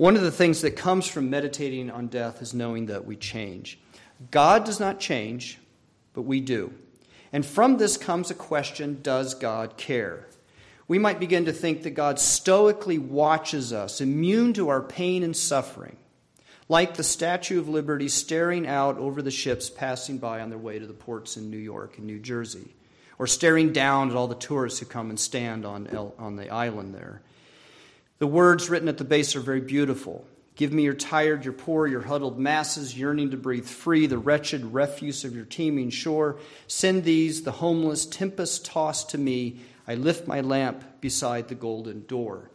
one 0.01 0.17
of 0.17 0.23
the 0.23 0.31
things 0.31 0.63
that 0.63 0.77
comes 0.77 1.07
from 1.07 1.29
meditating 1.29 1.91
on 1.91 2.07
death 2.07 2.41
is 2.41 2.55
knowing 2.55 2.87
that 2.87 3.05
we 3.05 3.17
change. 3.17 3.79
God 4.31 4.65
does 4.65 4.81
not 4.81 4.99
change, 4.99 5.59
but 6.15 6.23
we 6.23 6.41
do. 6.41 6.73
And 7.33 7.47
from 7.47 7.77
this 7.77 7.97
comes 7.97 8.31
a 8.31 8.35
question 8.35 9.01
Does 9.03 9.35
God 9.35 9.77
care? 9.77 10.27
We 10.89 10.99
might 10.99 11.21
begin 11.21 11.45
to 11.45 11.53
think 11.53 11.85
that 11.85 11.91
God 11.91 12.19
stoically 12.19 12.99
watches 12.99 13.73
us, 13.73 14.01
immune 14.01 14.53
to 14.55 14.71
our 14.71 14.81
pain 14.81 15.23
and 15.23 15.37
suffering, 15.37 15.97
like 16.69 16.95
the 16.95 17.05
Statue 17.05 17.61
of 17.61 17.69
Liberty 17.69 18.09
staring 18.09 18.67
out 18.67 18.99
over 18.99 19.23
the 19.23 19.31
ships 19.31 19.71
passing 19.71 20.19
by 20.19 20.41
on 20.41 20.51
their 20.51 20.59
way 20.59 20.81
to 20.81 20.87
the 20.87 20.93
ports 20.93 21.37
in 21.37 21.49
New 21.49 21.59
York 21.59 21.99
and 21.99 22.09
New 22.09 22.19
Jersey, 22.19 22.75
or 23.21 23.29
staring 23.29 23.73
down 23.73 24.11
at 24.11 24.17
all 24.17 24.27
the 24.27 24.35
tourists 24.35 24.81
who 24.81 24.87
come 24.87 25.11
and 25.11 25.21
stand 25.21 25.65
on, 25.65 25.87
on 26.19 26.35
the 26.35 26.51
island 26.51 26.93
there. 26.93 27.23
The 28.19 28.27
words 28.27 28.69
written 28.69 28.89
at 28.89 28.99
the 28.99 29.05
base 29.05 29.37
are 29.37 29.41
very 29.41 29.61
beautiful. 29.61 30.27
Give 30.61 30.75
me 30.75 30.83
your 30.83 30.93
tired, 30.93 31.43
your 31.43 31.55
poor, 31.55 31.87
your 31.87 32.03
huddled 32.03 32.39
masses, 32.39 32.95
yearning 32.95 33.31
to 33.31 33.39
breathe 33.39 33.65
free, 33.65 34.07
the 34.07 34.19
wretched 34.19 34.63
refuse 34.75 35.25
of 35.25 35.35
your 35.35 35.47
teeming 35.47 35.89
shore. 35.89 36.37
Send 36.67 37.03
these, 37.03 37.45
the 37.45 37.51
homeless, 37.51 38.05
tempest 38.05 38.67
tossed 38.67 39.09
to 39.09 39.17
me. 39.17 39.61
I 39.89 39.95
lift 39.95 40.29
my 40.29 40.43
lamp 40.43 41.01
beside 41.01 41.49
the 41.49 41.55
golden 41.55 42.05
door. 42.05 42.51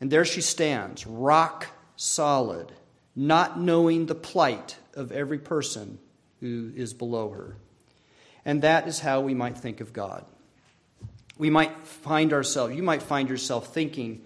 And 0.00 0.10
there 0.10 0.24
she 0.24 0.40
stands, 0.40 1.06
rock 1.06 1.66
solid, 1.96 2.72
not 3.14 3.60
knowing 3.60 4.06
the 4.06 4.14
plight 4.14 4.78
of 4.94 5.12
every 5.12 5.38
person 5.38 5.98
who 6.40 6.72
is 6.74 6.94
below 6.94 7.28
her. 7.28 7.58
And 8.46 8.62
that 8.62 8.88
is 8.88 9.00
how 9.00 9.20
we 9.20 9.34
might 9.34 9.58
think 9.58 9.82
of 9.82 9.92
God. 9.92 10.24
We 11.36 11.50
might 11.50 11.76
find 11.84 12.32
ourselves, 12.32 12.74
you 12.74 12.82
might 12.82 13.02
find 13.02 13.28
yourself 13.28 13.74
thinking, 13.74 14.24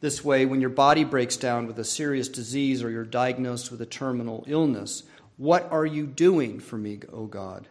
this 0.00 0.24
way, 0.24 0.46
when 0.46 0.60
your 0.60 0.70
body 0.70 1.04
breaks 1.04 1.36
down 1.36 1.66
with 1.66 1.78
a 1.78 1.84
serious 1.84 2.28
disease 2.28 2.82
or 2.82 2.90
you're 2.90 3.04
diagnosed 3.04 3.70
with 3.70 3.80
a 3.80 3.86
terminal 3.86 4.44
illness, 4.46 5.02
what 5.36 5.70
are 5.72 5.86
you 5.86 6.06
doing 6.06 6.60
for 6.60 6.76
me, 6.76 7.00
O 7.12 7.26
God? 7.26 7.66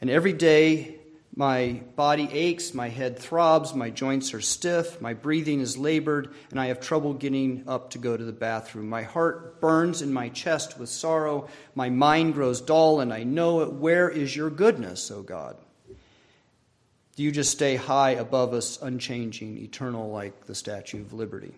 And 0.00 0.08
every 0.08 0.32
day 0.32 0.96
my 1.38 1.82
body 1.96 2.30
aches, 2.32 2.72
my 2.72 2.88
head 2.88 3.18
throbs, 3.18 3.74
my 3.74 3.90
joints 3.90 4.32
are 4.32 4.40
stiff, 4.40 5.02
my 5.02 5.12
breathing 5.12 5.60
is 5.60 5.76
labored, 5.76 6.32
and 6.50 6.58
I 6.58 6.66
have 6.66 6.80
trouble 6.80 7.12
getting 7.12 7.64
up 7.68 7.90
to 7.90 7.98
go 7.98 8.16
to 8.16 8.24
the 8.24 8.32
bathroom. 8.32 8.88
My 8.88 9.02
heart 9.02 9.60
burns 9.60 10.00
in 10.00 10.14
my 10.14 10.30
chest 10.30 10.78
with 10.78 10.88
sorrow, 10.88 11.48
my 11.74 11.90
mind 11.90 12.32
grows 12.32 12.62
dull, 12.62 13.00
and 13.00 13.12
I 13.12 13.24
know 13.24 13.60
it. 13.60 13.72
Where 13.74 14.08
is 14.08 14.34
your 14.34 14.48
goodness, 14.48 15.10
O 15.10 15.20
God? 15.20 15.58
Do 17.16 17.22
you 17.22 17.30
just 17.30 17.50
stay 17.50 17.76
high 17.76 18.12
above 18.12 18.54
us, 18.54 18.80
unchanging, 18.80 19.58
eternal, 19.58 20.10
like 20.10 20.46
the 20.46 20.54
Statue 20.54 21.02
of 21.02 21.12
Liberty? 21.12 21.54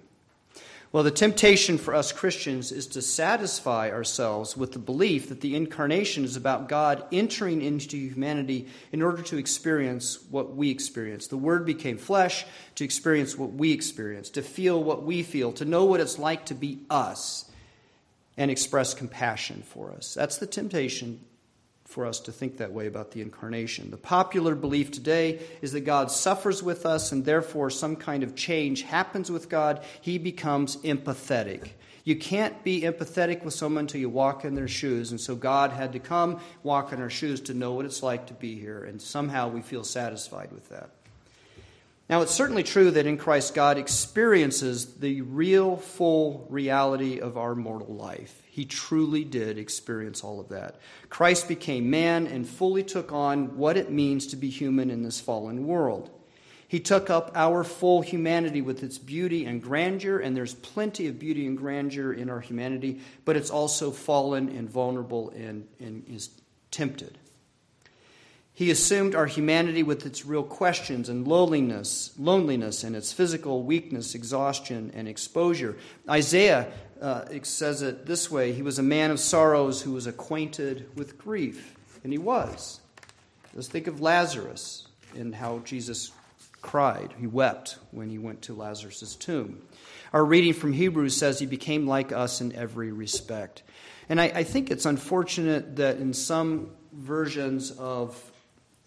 Well, 0.90 1.02
the 1.02 1.10
temptation 1.10 1.76
for 1.76 1.94
us 1.94 2.12
Christians 2.12 2.72
is 2.72 2.86
to 2.88 3.02
satisfy 3.02 3.90
ourselves 3.90 4.56
with 4.56 4.72
the 4.72 4.78
belief 4.78 5.28
that 5.28 5.42
the 5.42 5.54
incarnation 5.54 6.24
is 6.24 6.34
about 6.34 6.66
God 6.66 7.04
entering 7.12 7.60
into 7.60 7.98
humanity 7.98 8.68
in 8.90 9.02
order 9.02 9.20
to 9.24 9.36
experience 9.36 10.18
what 10.30 10.56
we 10.56 10.70
experience. 10.70 11.26
The 11.26 11.36
Word 11.36 11.66
became 11.66 11.98
flesh 11.98 12.46
to 12.76 12.84
experience 12.84 13.36
what 13.36 13.52
we 13.52 13.72
experience, 13.72 14.30
to 14.30 14.42
feel 14.42 14.82
what 14.82 15.02
we 15.02 15.22
feel, 15.22 15.52
to 15.52 15.66
know 15.66 15.84
what 15.84 16.00
it's 16.00 16.18
like 16.18 16.46
to 16.46 16.54
be 16.54 16.78
us, 16.88 17.50
and 18.38 18.50
express 18.50 18.94
compassion 18.94 19.62
for 19.66 19.92
us. 19.92 20.14
That's 20.14 20.38
the 20.38 20.46
temptation 20.46 21.20
for 21.88 22.04
us 22.04 22.20
to 22.20 22.32
think 22.32 22.58
that 22.58 22.70
way 22.70 22.86
about 22.86 23.12
the 23.12 23.22
incarnation. 23.22 23.90
The 23.90 23.96
popular 23.96 24.54
belief 24.54 24.90
today 24.90 25.40
is 25.62 25.72
that 25.72 25.80
God 25.80 26.10
suffers 26.10 26.62
with 26.62 26.84
us 26.84 27.12
and 27.12 27.24
therefore 27.24 27.70
some 27.70 27.96
kind 27.96 28.22
of 28.22 28.36
change 28.36 28.82
happens 28.82 29.30
with 29.30 29.48
God. 29.48 29.82
He 30.02 30.18
becomes 30.18 30.76
empathetic. 30.78 31.70
You 32.04 32.16
can't 32.16 32.62
be 32.62 32.82
empathetic 32.82 33.42
with 33.42 33.54
someone 33.54 33.84
until 33.84 34.02
you 34.02 34.10
walk 34.10 34.44
in 34.44 34.54
their 34.54 34.68
shoes. 34.68 35.12
And 35.12 35.20
so 35.20 35.34
God 35.34 35.72
had 35.72 35.94
to 35.94 35.98
come, 35.98 36.40
walk 36.62 36.92
in 36.92 37.00
our 37.00 37.10
shoes 37.10 37.40
to 37.42 37.54
know 37.54 37.72
what 37.72 37.86
it's 37.86 38.02
like 38.02 38.26
to 38.26 38.34
be 38.34 38.58
here. 38.58 38.84
And 38.84 39.00
somehow 39.00 39.48
we 39.48 39.62
feel 39.62 39.82
satisfied 39.82 40.52
with 40.52 40.68
that. 40.68 40.90
Now, 42.08 42.22
it's 42.22 42.34
certainly 42.34 42.62
true 42.62 42.90
that 42.92 43.06
in 43.06 43.18
Christ, 43.18 43.54
God 43.54 43.76
experiences 43.76 44.94
the 44.94 45.20
real, 45.20 45.76
full 45.76 46.46
reality 46.48 47.20
of 47.20 47.36
our 47.36 47.54
mortal 47.54 47.94
life. 47.94 48.42
He 48.48 48.64
truly 48.64 49.24
did 49.24 49.58
experience 49.58 50.24
all 50.24 50.40
of 50.40 50.48
that. 50.48 50.76
Christ 51.10 51.48
became 51.48 51.90
man 51.90 52.26
and 52.26 52.48
fully 52.48 52.82
took 52.82 53.12
on 53.12 53.58
what 53.58 53.76
it 53.76 53.90
means 53.90 54.28
to 54.28 54.36
be 54.36 54.48
human 54.48 54.90
in 54.90 55.02
this 55.02 55.20
fallen 55.20 55.66
world. 55.66 56.10
He 56.66 56.80
took 56.80 57.10
up 57.10 57.30
our 57.34 57.62
full 57.62 58.00
humanity 58.00 58.62
with 58.62 58.82
its 58.82 58.96
beauty 58.98 59.44
and 59.44 59.62
grandeur, 59.62 60.18
and 60.18 60.34
there's 60.34 60.54
plenty 60.54 61.08
of 61.08 61.18
beauty 61.18 61.46
and 61.46 61.58
grandeur 61.58 62.12
in 62.12 62.30
our 62.30 62.40
humanity, 62.40 63.00
but 63.26 63.36
it's 63.36 63.50
also 63.50 63.90
fallen 63.90 64.48
and 64.48 64.68
vulnerable 64.68 65.30
and, 65.30 65.66
and 65.78 66.04
is 66.08 66.30
tempted. 66.70 67.18
He 68.58 68.72
assumed 68.72 69.14
our 69.14 69.26
humanity 69.26 69.84
with 69.84 70.04
its 70.04 70.26
real 70.26 70.42
questions 70.42 71.08
and 71.08 71.28
loneliness, 71.28 72.10
loneliness 72.18 72.82
and 72.82 72.96
its 72.96 73.12
physical 73.12 73.62
weakness, 73.62 74.16
exhaustion, 74.16 74.90
and 74.96 75.06
exposure. 75.06 75.76
Isaiah 76.10 76.72
uh, 77.00 77.26
says 77.44 77.82
it 77.82 78.04
this 78.04 78.32
way 78.32 78.52
He 78.52 78.62
was 78.62 78.80
a 78.80 78.82
man 78.82 79.12
of 79.12 79.20
sorrows 79.20 79.82
who 79.82 79.92
was 79.92 80.08
acquainted 80.08 80.90
with 80.96 81.16
grief. 81.18 81.76
And 82.02 82.12
he 82.12 82.18
was. 82.18 82.80
Let's 83.54 83.68
think 83.68 83.86
of 83.86 84.00
Lazarus 84.00 84.88
and 85.14 85.32
how 85.32 85.60
Jesus 85.60 86.10
cried. 86.60 87.14
He 87.20 87.28
wept 87.28 87.78
when 87.92 88.10
he 88.10 88.18
went 88.18 88.42
to 88.42 88.54
Lazarus' 88.54 89.14
tomb. 89.14 89.62
Our 90.12 90.24
reading 90.24 90.52
from 90.52 90.72
Hebrews 90.72 91.16
says 91.16 91.38
he 91.38 91.46
became 91.46 91.86
like 91.86 92.10
us 92.10 92.40
in 92.40 92.52
every 92.56 92.90
respect. 92.90 93.62
And 94.08 94.20
I, 94.20 94.24
I 94.24 94.42
think 94.42 94.72
it's 94.72 94.84
unfortunate 94.84 95.76
that 95.76 95.98
in 95.98 96.12
some 96.12 96.70
versions 96.92 97.70
of 97.70 98.27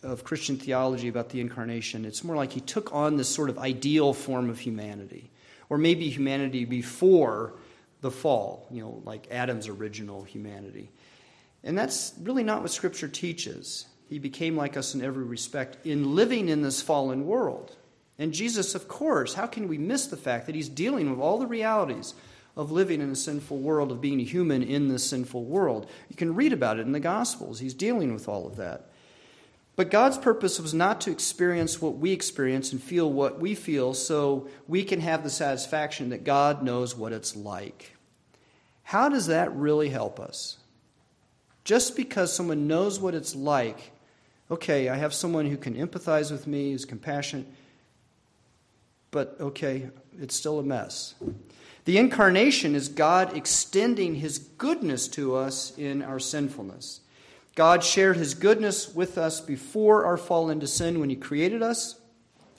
of 0.03 0.23
Christian 0.23 0.57
theology 0.57 1.07
about 1.07 1.29
the 1.29 1.41
incarnation. 1.41 2.05
It's 2.05 2.23
more 2.23 2.35
like 2.35 2.51
he 2.51 2.61
took 2.61 2.93
on 2.93 3.17
this 3.17 3.29
sort 3.29 3.49
of 3.49 3.59
ideal 3.59 4.13
form 4.13 4.49
of 4.49 4.59
humanity, 4.59 5.31
or 5.69 5.77
maybe 5.77 6.09
humanity 6.09 6.65
before 6.65 7.53
the 8.01 8.11
fall, 8.11 8.67
you 8.71 8.81
know, 8.81 9.01
like 9.05 9.27
Adam's 9.31 9.67
original 9.67 10.23
humanity. 10.23 10.89
And 11.63 11.77
that's 11.77 12.13
really 12.19 12.43
not 12.43 12.61
what 12.61 12.71
Scripture 12.71 13.07
teaches. 13.07 13.85
He 14.09 14.19
became 14.19 14.57
like 14.57 14.75
us 14.75 14.95
in 14.95 15.01
every 15.03 15.23
respect 15.23 15.85
in 15.85 16.15
living 16.15 16.49
in 16.49 16.63
this 16.63 16.81
fallen 16.81 17.25
world. 17.27 17.75
And 18.17 18.33
Jesus, 18.33 18.75
of 18.75 18.87
course, 18.87 19.35
how 19.35 19.47
can 19.47 19.67
we 19.67 19.77
miss 19.77 20.07
the 20.07 20.17
fact 20.17 20.47
that 20.47 20.55
he's 20.55 20.69
dealing 20.69 21.09
with 21.09 21.19
all 21.19 21.39
the 21.39 21.47
realities 21.47 22.13
of 22.57 22.71
living 22.71 23.01
in 23.01 23.09
a 23.09 23.15
sinful 23.15 23.57
world, 23.57 23.91
of 23.91 24.01
being 24.01 24.19
a 24.19 24.25
human 24.25 24.63
in 24.63 24.89
this 24.89 25.03
sinful 25.03 25.45
world? 25.45 25.89
You 26.09 26.15
can 26.15 26.35
read 26.35 26.53
about 26.53 26.77
it 26.77 26.85
in 26.85 26.91
the 26.91 26.99
Gospels. 26.99 27.59
He's 27.59 27.73
dealing 27.73 28.13
with 28.13 28.27
all 28.27 28.47
of 28.47 28.57
that. 28.57 28.90
But 29.81 29.89
God's 29.89 30.19
purpose 30.19 30.59
was 30.59 30.75
not 30.75 31.01
to 31.01 31.11
experience 31.11 31.81
what 31.81 31.97
we 31.97 32.11
experience 32.11 32.71
and 32.71 32.79
feel 32.79 33.11
what 33.11 33.39
we 33.39 33.55
feel 33.55 33.95
so 33.95 34.47
we 34.67 34.83
can 34.83 35.01
have 35.01 35.23
the 35.23 35.29
satisfaction 35.31 36.09
that 36.09 36.23
God 36.23 36.61
knows 36.61 36.95
what 36.95 37.13
it's 37.13 37.35
like. 37.35 37.97
How 38.83 39.09
does 39.09 39.25
that 39.25 39.55
really 39.55 39.89
help 39.89 40.19
us? 40.19 40.57
Just 41.63 41.95
because 41.95 42.31
someone 42.31 42.67
knows 42.67 42.99
what 42.99 43.15
it's 43.15 43.33
like, 43.33 43.91
okay, 44.51 44.87
I 44.87 44.97
have 44.97 45.15
someone 45.15 45.47
who 45.47 45.57
can 45.57 45.73
empathize 45.73 46.31
with 46.31 46.45
me, 46.45 46.73
who's 46.73 46.85
compassionate, 46.85 47.47
but 49.09 49.35
okay, 49.39 49.89
it's 50.21 50.35
still 50.35 50.59
a 50.59 50.63
mess. 50.63 51.15
The 51.85 51.97
incarnation 51.97 52.75
is 52.75 52.87
God 52.87 53.35
extending 53.35 54.13
his 54.13 54.37
goodness 54.37 55.07
to 55.07 55.33
us 55.33 55.75
in 55.75 56.03
our 56.03 56.19
sinfulness. 56.19 57.01
God 57.55 57.83
shared 57.83 58.17
his 58.17 58.33
goodness 58.33 58.93
with 58.93 59.17
us 59.17 59.41
before 59.41 60.05
our 60.05 60.17
fall 60.17 60.49
into 60.49 60.67
sin 60.67 60.99
when 60.99 61.09
he 61.09 61.15
created 61.15 61.61
us, 61.61 61.99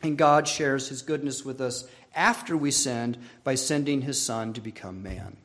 and 0.03 0.19
God 0.19 0.47
shares 0.47 0.89
his 0.89 1.03
goodness 1.03 1.45
with 1.45 1.61
us 1.61 1.87
after 2.15 2.57
we 2.57 2.71
sinned 2.71 3.17
by 3.43 3.55
sending 3.55 4.03
his 4.03 4.21
son 4.21 4.53
to 4.53 4.61
become 4.61 5.03
man. 5.03 5.37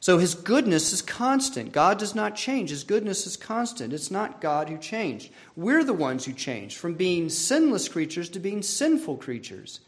So 0.00 0.18
his 0.18 0.36
goodness 0.36 0.92
is 0.92 1.02
constant. 1.02 1.72
God 1.72 1.98
does 1.98 2.14
not 2.14 2.36
change. 2.36 2.70
His 2.70 2.84
goodness 2.84 3.26
is 3.26 3.36
constant. 3.36 3.92
It's 3.92 4.12
not 4.12 4.40
God 4.40 4.68
who 4.68 4.78
changed. 4.78 5.32
We're 5.56 5.82
the 5.82 5.92
ones 5.92 6.24
who 6.24 6.32
changed 6.32 6.76
from 6.76 6.94
being 6.94 7.28
sinless 7.28 7.88
creatures 7.88 8.28
to 8.30 8.38
being 8.38 8.62
sinful 8.62 9.16
creatures. 9.16 9.80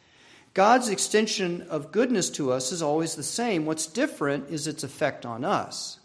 God's 0.52 0.88
extension 0.88 1.62
of 1.70 1.92
goodness 1.92 2.28
to 2.30 2.50
us 2.50 2.72
is 2.72 2.82
always 2.82 3.14
the 3.14 3.22
same. 3.22 3.66
What's 3.66 3.86
different 3.86 4.50
is 4.50 4.66
its 4.66 4.82
effect 4.82 5.24
on 5.24 5.44
us. 5.44 5.99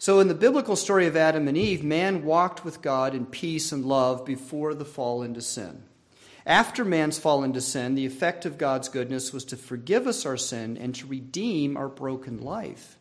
So, 0.00 0.20
in 0.20 0.28
the 0.28 0.34
biblical 0.34 0.76
story 0.76 1.08
of 1.08 1.16
Adam 1.16 1.48
and 1.48 1.58
Eve, 1.58 1.82
man 1.82 2.24
walked 2.24 2.64
with 2.64 2.82
God 2.82 3.16
in 3.16 3.26
peace 3.26 3.72
and 3.72 3.84
love 3.84 4.24
before 4.24 4.72
the 4.72 4.84
fall 4.84 5.22
into 5.24 5.42
sin. 5.42 5.82
After 6.46 6.84
man's 6.84 7.18
fall 7.18 7.42
into 7.42 7.60
sin, 7.60 7.96
the 7.96 8.06
effect 8.06 8.46
of 8.46 8.58
God's 8.58 8.88
goodness 8.88 9.32
was 9.32 9.44
to 9.46 9.56
forgive 9.56 10.06
us 10.06 10.24
our 10.24 10.36
sin 10.36 10.78
and 10.78 10.94
to 10.94 11.06
redeem 11.06 11.76
our 11.76 11.88
broken 11.88 12.40
life. 12.40 12.96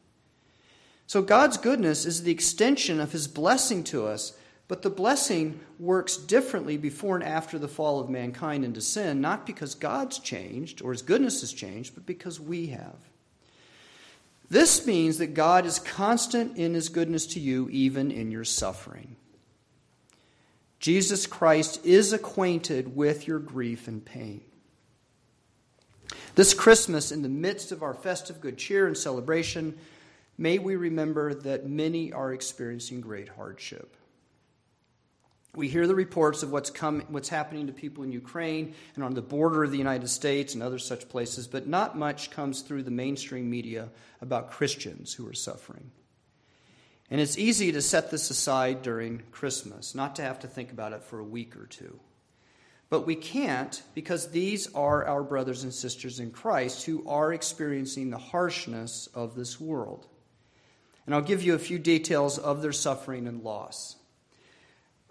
So, 1.06 1.22
God's 1.22 1.58
goodness 1.58 2.04
is 2.04 2.24
the 2.24 2.32
extension 2.32 3.00
of 3.00 3.12
his 3.12 3.28
blessing 3.28 3.84
to 3.86 4.08
us, 4.08 4.34
but 4.68 4.82
the 4.82 4.89
blessing 4.89 5.60
works 5.80 6.18
differently 6.18 6.78
before 6.78 7.16
and 7.16 7.24
after 7.24 7.60
the 7.60 7.68
fall 7.68 8.00
of 8.00 8.10
mankind 8.10 8.66
into 8.66 8.82
sin, 8.82 9.22
not 9.22 9.45
because 9.45 9.76
God's 9.76 10.18
changed 10.18 10.82
or 10.82 10.93
his 10.93 11.04
goodness 11.04 11.41
has 11.41 11.54
changed, 11.54 11.93
but 11.93 12.08
because 12.08 12.39
we 12.39 12.68
have. 12.68 12.98
This 14.50 14.88
means 14.88 15.18
that 15.18 15.34
God 15.34 15.66
is 15.66 15.80
constant 15.80 16.58
in 16.58 16.74
his 16.74 16.89
goodness 16.89 17.26
to 17.28 17.39
you, 17.39 17.68
even 17.70 18.12
in 18.12 18.32
your 18.32 18.45
suffering. 18.45 19.18
Jesus 20.80 21.28
Christ 21.28 21.86
is 21.86 22.14
acquainted 22.14 22.95
with 22.95 23.28
your 23.28 23.39
grief 23.39 23.88
and 23.88 24.06
pain. 24.06 24.41
This 26.36 26.54
Christmas, 26.54 27.12
in 27.12 27.24
the 27.24 27.30
midst 27.30 27.72
of 27.72 27.84
our 27.84 27.93
festive 27.93 28.39
good 28.39 28.58
cheer 28.58 28.88
and 28.88 28.95
celebration, 28.95 29.78
may 30.38 30.60
we 30.60 30.76
remember 30.76 31.34
that 31.34 31.68
many 31.68 32.14
are 32.14 32.32
experiencing 32.32 33.02
great 33.02 33.28
hardship. 33.28 33.97
We 35.58 35.70
hear 35.70 35.88
the 35.88 35.95
reports 35.95 36.43
of 36.43 36.51
what's, 36.51 36.70
come, 36.70 37.01
what's 37.08 37.30
happening 37.30 37.66
to 37.66 37.74
people 37.74 38.03
in 38.03 38.12
Ukraine 38.12 38.76
and 38.93 39.03
on 39.03 39.16
the 39.16 39.24
border 39.24 39.64
of 39.64 39.72
the 39.72 39.80
United 39.80 40.08
States 40.08 40.53
and 40.53 40.62
other 40.62 40.78
such 40.78 41.10
places, 41.10 41.47
but 41.47 41.66
not 41.66 41.97
much 41.97 42.30
comes 42.30 42.62
through 42.62 42.84
the 42.84 42.91
mainstream 42.91 43.49
media 43.49 43.89
about 44.22 44.51
Christians 44.51 45.16
who 45.16 45.28
are 45.28 45.34
suffering. 45.34 45.89
And 47.10 47.20
it's 47.20 47.39
easy 47.39 47.72
to 47.72 47.82
set 47.82 48.12
this 48.12 48.30
aside 48.30 48.84
during 48.84 49.24
Christmas, 49.32 49.95
not 49.95 50.16
to 50.18 50.22
have 50.22 50.38
to 50.41 50.47
think 50.47 50.72
about 50.72 50.93
it 50.93 51.01
for 51.01 51.18
a 51.18 51.24
week 51.24 51.58
or 51.58 51.66
two. 51.66 51.99
But 52.91 53.08
we 53.08 53.16
can't 53.16 53.82
because 53.95 54.30
these 54.30 54.72
are 54.76 55.05
our 55.05 55.24
brothers 55.24 55.64
and 55.64 55.74
sisters 55.74 56.20
in 56.20 56.30
Christ 56.30 56.86
who 56.86 57.03
are 57.10 57.34
experiencing 57.34 58.12
the 58.12 58.20
harshness 58.20 59.10
of 59.16 59.34
this 59.34 59.60
world. 59.60 60.05
And 61.08 61.16
I'll 61.16 61.22
give 61.22 61.41
you 61.41 61.55
a 61.55 61.60
few 61.60 61.80
details 61.80 62.38
of 62.38 62.62
their 62.62 62.74
suffering 62.74 63.26
and 63.26 63.41
loss. 63.41 63.95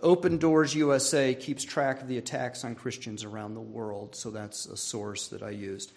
Open 0.03 0.37
Doors 0.37 0.75
USA 0.75 1.35
keeps 1.35 1.65
track 1.65 2.03
of 2.03 2.09
the 2.09 2.19
attacks 2.19 2.65
on 2.65 2.75
Christians 2.75 3.25
around 3.25 3.55
the 3.55 3.61
world, 3.61 4.15
so 4.15 4.31
that's 4.31 4.67
a 4.67 4.77
source 4.77 5.29
that 5.29 5.43
I 5.43 5.51
used. 5.51 5.93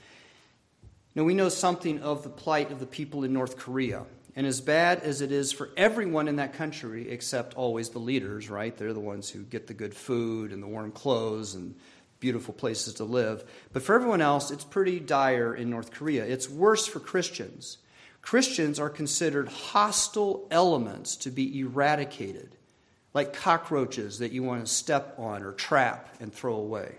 Now, 1.15 1.23
we 1.25 1.33
know 1.33 1.49
something 1.49 1.99
of 1.99 2.23
the 2.23 2.29
plight 2.29 2.71
of 2.71 2.79
the 2.79 2.85
people 2.85 3.23
in 3.23 3.33
North 3.33 3.57
Korea. 3.57 4.05
And 4.35 4.47
as 4.47 4.61
bad 4.61 5.01
as 5.01 5.19
it 5.19 5.33
is 5.33 5.51
for 5.51 5.69
everyone 5.75 6.29
in 6.29 6.37
that 6.37 6.53
country, 6.53 7.09
except 7.09 7.55
always 7.55 7.89
the 7.89 7.99
leaders, 7.99 8.49
right? 8.49 8.75
They're 8.77 8.93
the 8.93 8.99
ones 8.99 9.29
who 9.29 9.43
get 9.43 9.67
the 9.67 9.73
good 9.73 9.93
food 9.93 10.53
and 10.53 10.63
the 10.63 10.67
warm 10.67 10.91
clothes 10.91 11.55
and 11.55 11.75
beautiful 12.21 12.53
places 12.53 12.93
to 12.95 13.03
live. 13.03 13.43
But 13.73 13.83
for 13.83 13.95
everyone 13.95 14.21
else, 14.21 14.49
it's 14.49 14.63
pretty 14.63 14.99
dire 15.01 15.53
in 15.53 15.69
North 15.69 15.91
Korea. 15.91 16.25
It's 16.25 16.49
worse 16.49 16.87
for 16.87 16.99
Christians. 17.01 17.79
Christians 18.21 18.79
are 18.79 18.89
considered 18.89 19.49
hostile 19.49 20.47
elements 20.51 21.17
to 21.17 21.31
be 21.31 21.59
eradicated 21.59 22.55
like 23.13 23.33
cockroaches 23.33 24.19
that 24.19 24.31
you 24.31 24.43
want 24.43 24.65
to 24.65 24.71
step 24.71 25.15
on 25.17 25.43
or 25.43 25.51
trap 25.51 26.15
and 26.19 26.33
throw 26.33 26.55
away. 26.55 26.95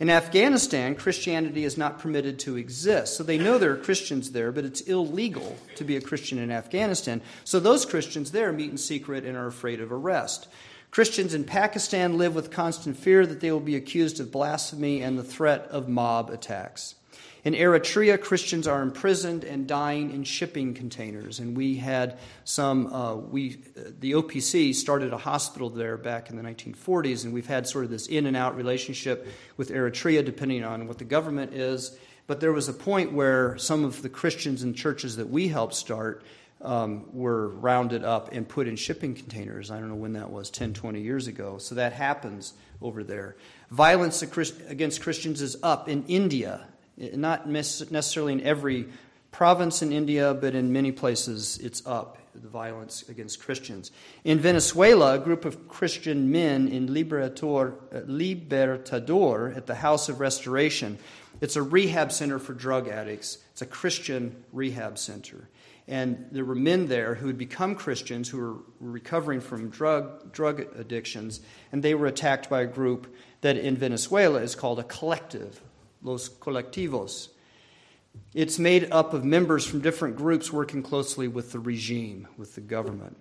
In 0.00 0.08
Afghanistan, 0.08 0.94
Christianity 0.94 1.64
is 1.64 1.76
not 1.76 1.98
permitted 1.98 2.38
to 2.40 2.56
exist. 2.56 3.18
So 3.18 3.22
they 3.22 3.36
know 3.36 3.58
there 3.58 3.72
are 3.72 3.76
Christians 3.76 4.32
there, 4.32 4.50
but 4.50 4.64
it's 4.64 4.80
illegal 4.80 5.58
to 5.76 5.84
be 5.84 5.94
a 5.96 6.00
Christian 6.00 6.38
in 6.38 6.50
Afghanistan. 6.50 7.20
So 7.44 7.60
those 7.60 7.84
Christians 7.84 8.30
there 8.30 8.50
meet 8.50 8.70
in 8.70 8.78
secret 8.78 9.26
and 9.26 9.36
are 9.36 9.46
afraid 9.46 9.78
of 9.78 9.92
arrest. 9.92 10.48
Christians 10.90 11.34
in 11.34 11.44
Pakistan 11.44 12.16
live 12.16 12.34
with 12.34 12.50
constant 12.50 12.96
fear 12.96 13.26
that 13.26 13.40
they 13.40 13.52
will 13.52 13.60
be 13.60 13.76
accused 13.76 14.20
of 14.20 14.32
blasphemy 14.32 15.02
and 15.02 15.18
the 15.18 15.22
threat 15.22 15.68
of 15.70 15.86
mob 15.86 16.30
attacks. 16.30 16.94
In 17.42 17.54
Eritrea, 17.54 18.20
Christians 18.20 18.66
are 18.66 18.82
imprisoned 18.82 19.44
and 19.44 19.66
dying 19.66 20.12
in 20.12 20.24
shipping 20.24 20.74
containers. 20.74 21.38
And 21.38 21.56
we 21.56 21.76
had 21.76 22.18
some, 22.44 22.92
uh, 22.92 23.14
we, 23.14 23.62
the 24.00 24.12
OPC 24.12 24.74
started 24.74 25.12
a 25.12 25.18
hospital 25.18 25.70
there 25.70 25.96
back 25.96 26.28
in 26.28 26.36
the 26.36 26.42
1940s, 26.42 27.24
and 27.24 27.32
we've 27.32 27.46
had 27.46 27.66
sort 27.66 27.84
of 27.84 27.90
this 27.90 28.08
in 28.08 28.26
and 28.26 28.36
out 28.36 28.56
relationship 28.56 29.26
with 29.56 29.70
Eritrea, 29.70 30.22
depending 30.24 30.64
on 30.64 30.86
what 30.86 30.98
the 30.98 31.04
government 31.04 31.54
is. 31.54 31.96
But 32.26 32.40
there 32.40 32.52
was 32.52 32.68
a 32.68 32.74
point 32.74 33.12
where 33.12 33.56
some 33.56 33.84
of 33.84 34.02
the 34.02 34.10
Christians 34.10 34.62
and 34.62 34.76
churches 34.76 35.16
that 35.16 35.30
we 35.30 35.48
helped 35.48 35.74
start 35.74 36.22
um, 36.60 37.06
were 37.14 37.48
rounded 37.48 38.04
up 38.04 38.32
and 38.32 38.46
put 38.46 38.68
in 38.68 38.76
shipping 38.76 39.14
containers. 39.14 39.70
I 39.70 39.80
don't 39.80 39.88
know 39.88 39.94
when 39.94 40.12
that 40.12 40.30
was, 40.30 40.50
10, 40.50 40.74
20 40.74 41.00
years 41.00 41.26
ago. 41.26 41.56
So 41.56 41.74
that 41.76 41.94
happens 41.94 42.52
over 42.82 43.02
there. 43.02 43.36
Violence 43.70 44.22
against 44.22 45.00
Christians 45.00 45.40
is 45.40 45.56
up 45.62 45.88
in 45.88 46.04
India 46.06 46.66
not 47.14 47.48
necessarily 47.48 48.34
in 48.34 48.42
every 48.42 48.88
province 49.30 49.82
in 49.82 49.92
India, 49.92 50.34
but 50.34 50.54
in 50.54 50.72
many 50.72 50.92
places 50.92 51.58
it's 51.58 51.86
up, 51.86 52.18
the 52.34 52.48
violence 52.48 53.08
against 53.08 53.40
Christians. 53.40 53.90
In 54.24 54.38
Venezuela, 54.38 55.14
a 55.14 55.18
group 55.18 55.44
of 55.44 55.68
Christian 55.68 56.30
men 56.30 56.68
in 56.68 56.88
Libertador, 56.88 57.74
uh, 57.92 58.00
Libertador 58.02 59.56
at 59.56 59.66
the 59.66 59.76
House 59.76 60.08
of 60.08 60.20
Restoration, 60.20 60.98
it's 61.40 61.56
a 61.56 61.62
rehab 61.62 62.12
center 62.12 62.38
for 62.38 62.52
drug 62.52 62.88
addicts. 62.88 63.38
It's 63.52 63.62
a 63.62 63.66
Christian 63.66 64.44
rehab 64.52 64.98
center. 64.98 65.48
And 65.88 66.26
there 66.30 66.44
were 66.44 66.54
men 66.54 66.86
there 66.86 67.14
who 67.16 67.26
had 67.26 67.38
become 67.38 67.74
Christians 67.74 68.28
who 68.28 68.38
were 68.38 68.56
recovering 68.80 69.40
from 69.40 69.70
drug, 69.70 70.32
drug 70.32 70.60
addictions, 70.76 71.40
and 71.72 71.82
they 71.82 71.94
were 71.94 72.06
attacked 72.06 72.48
by 72.48 72.62
a 72.62 72.66
group 72.66 73.12
that 73.40 73.56
in 73.56 73.76
Venezuela 73.76 74.40
is 74.40 74.54
called 74.54 74.78
a 74.78 74.84
collective 74.84 75.60
los 76.02 76.28
colectivos. 76.28 77.28
It's 78.34 78.58
made 78.58 78.88
up 78.90 79.14
of 79.14 79.24
members 79.24 79.64
from 79.64 79.80
different 79.80 80.16
groups 80.16 80.52
working 80.52 80.82
closely 80.82 81.28
with 81.28 81.52
the 81.52 81.58
regime, 81.58 82.28
with 82.36 82.54
the 82.54 82.60
government. 82.60 83.16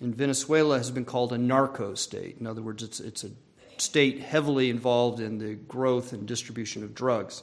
And 0.00 0.14
Venezuela 0.14 0.78
has 0.78 0.90
been 0.90 1.04
called 1.04 1.32
a 1.32 1.38
narco 1.38 1.94
state. 1.94 2.36
In 2.40 2.46
other 2.46 2.62
words, 2.62 2.82
it's, 2.82 3.00
it's 3.00 3.24
a 3.24 3.30
state 3.76 4.20
heavily 4.20 4.70
involved 4.70 5.20
in 5.20 5.38
the 5.38 5.54
growth 5.54 6.12
and 6.12 6.26
distribution 6.26 6.82
of 6.82 6.94
drugs. 6.94 7.42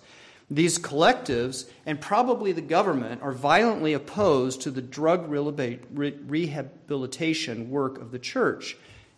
These 0.52 0.80
collectives, 0.80 1.70
and 1.86 2.02
probably 2.02 2.54
the 2.54 2.62
government, 2.62 3.22
are 3.22 3.32
violently 3.32 3.94
opposed 3.94 4.62
to 4.62 4.72
the 4.72 4.82
drug 4.82 5.30
rehabilitation 5.30 7.70
work 7.70 8.02
of 8.02 8.10
the 8.12 8.18
church. 8.18 8.76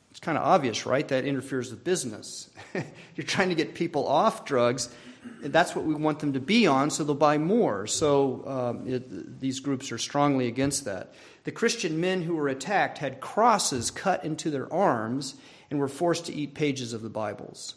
It's 0.09 0.19
kind 0.19 0.37
of 0.37 0.43
obvious, 0.43 0.85
right? 0.85 1.07
That 1.07 1.23
interferes 1.23 1.71
with 1.71 1.85
business. 1.85 2.49
You're 3.15 3.25
trying 3.25 3.47
to 3.49 3.55
get 3.55 3.75
people 3.75 4.05
off 4.05 4.43
drugs. 4.43 4.93
That's 5.41 5.75
what 5.75 5.85
we 5.85 5.93
want 5.93 6.19
them 6.19 6.33
to 6.33 6.39
be 6.39 6.67
on, 6.67 6.89
so 6.89 7.03
they'll 7.03 7.15
buy 7.15 7.37
more. 7.37 7.85
So 7.87 8.43
um, 8.47 8.87
it, 8.87 9.39
these 9.39 9.59
groups 9.59 9.91
are 9.91 9.97
strongly 9.97 10.47
against 10.47 10.85
that. 10.85 11.13
The 11.43 11.51
Christian 11.51 11.99
men 11.99 12.21
who 12.21 12.35
were 12.35 12.47
attacked 12.47 12.97
had 12.99 13.19
crosses 13.19 13.91
cut 13.91 14.23
into 14.23 14.49
their 14.49 14.71
arms 14.71 15.35
and 15.69 15.79
were 15.79 15.87
forced 15.87 16.25
to 16.27 16.33
eat 16.33 16.53
pages 16.53 16.93
of 16.93 17.01
the 17.01 17.09
Bibles. 17.09 17.75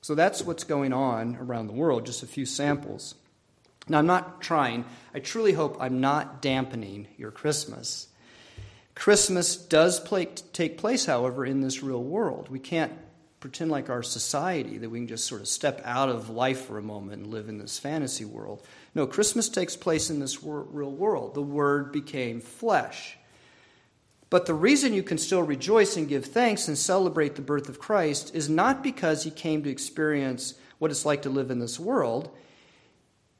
So 0.00 0.14
that's 0.14 0.42
what's 0.42 0.64
going 0.64 0.92
on 0.92 1.36
around 1.36 1.66
the 1.66 1.74
world, 1.74 2.06
just 2.06 2.22
a 2.22 2.26
few 2.26 2.46
samples. 2.46 3.14
Now, 3.88 3.98
I'm 3.98 4.06
not 4.06 4.40
trying, 4.40 4.84
I 5.14 5.18
truly 5.18 5.52
hope 5.52 5.76
I'm 5.80 6.00
not 6.00 6.40
dampening 6.40 7.08
your 7.18 7.30
Christmas. 7.30 8.08
Christmas 8.94 9.56
does 9.56 9.98
play, 10.00 10.26
take 10.52 10.78
place, 10.78 11.06
however, 11.06 11.44
in 11.44 11.60
this 11.60 11.82
real 11.82 12.02
world. 12.02 12.48
We 12.48 12.58
can't 12.58 12.92
pretend 13.40 13.70
like 13.70 13.88
our 13.88 14.02
society 14.02 14.76
that 14.78 14.90
we 14.90 14.98
can 14.98 15.08
just 15.08 15.26
sort 15.26 15.40
of 15.40 15.48
step 15.48 15.80
out 15.84 16.10
of 16.10 16.28
life 16.28 16.66
for 16.66 16.76
a 16.76 16.82
moment 16.82 17.22
and 17.22 17.32
live 17.32 17.48
in 17.48 17.58
this 17.58 17.78
fantasy 17.78 18.24
world. 18.24 18.62
No, 18.94 19.06
Christmas 19.06 19.48
takes 19.48 19.76
place 19.76 20.10
in 20.10 20.20
this 20.20 20.42
wor- 20.42 20.66
real 20.70 20.90
world. 20.90 21.34
The 21.34 21.42
Word 21.42 21.90
became 21.90 22.40
flesh. 22.40 23.16
But 24.28 24.46
the 24.46 24.54
reason 24.54 24.94
you 24.94 25.02
can 25.02 25.18
still 25.18 25.42
rejoice 25.42 25.96
and 25.96 26.06
give 26.06 26.26
thanks 26.26 26.68
and 26.68 26.78
celebrate 26.78 27.34
the 27.34 27.42
birth 27.42 27.68
of 27.68 27.80
Christ 27.80 28.34
is 28.34 28.48
not 28.48 28.82
because 28.82 29.24
he 29.24 29.30
came 29.30 29.64
to 29.64 29.70
experience 29.70 30.54
what 30.78 30.90
it's 30.90 31.04
like 31.04 31.22
to 31.22 31.30
live 31.30 31.50
in 31.50 31.58
this 31.58 31.80
world. 31.80 32.30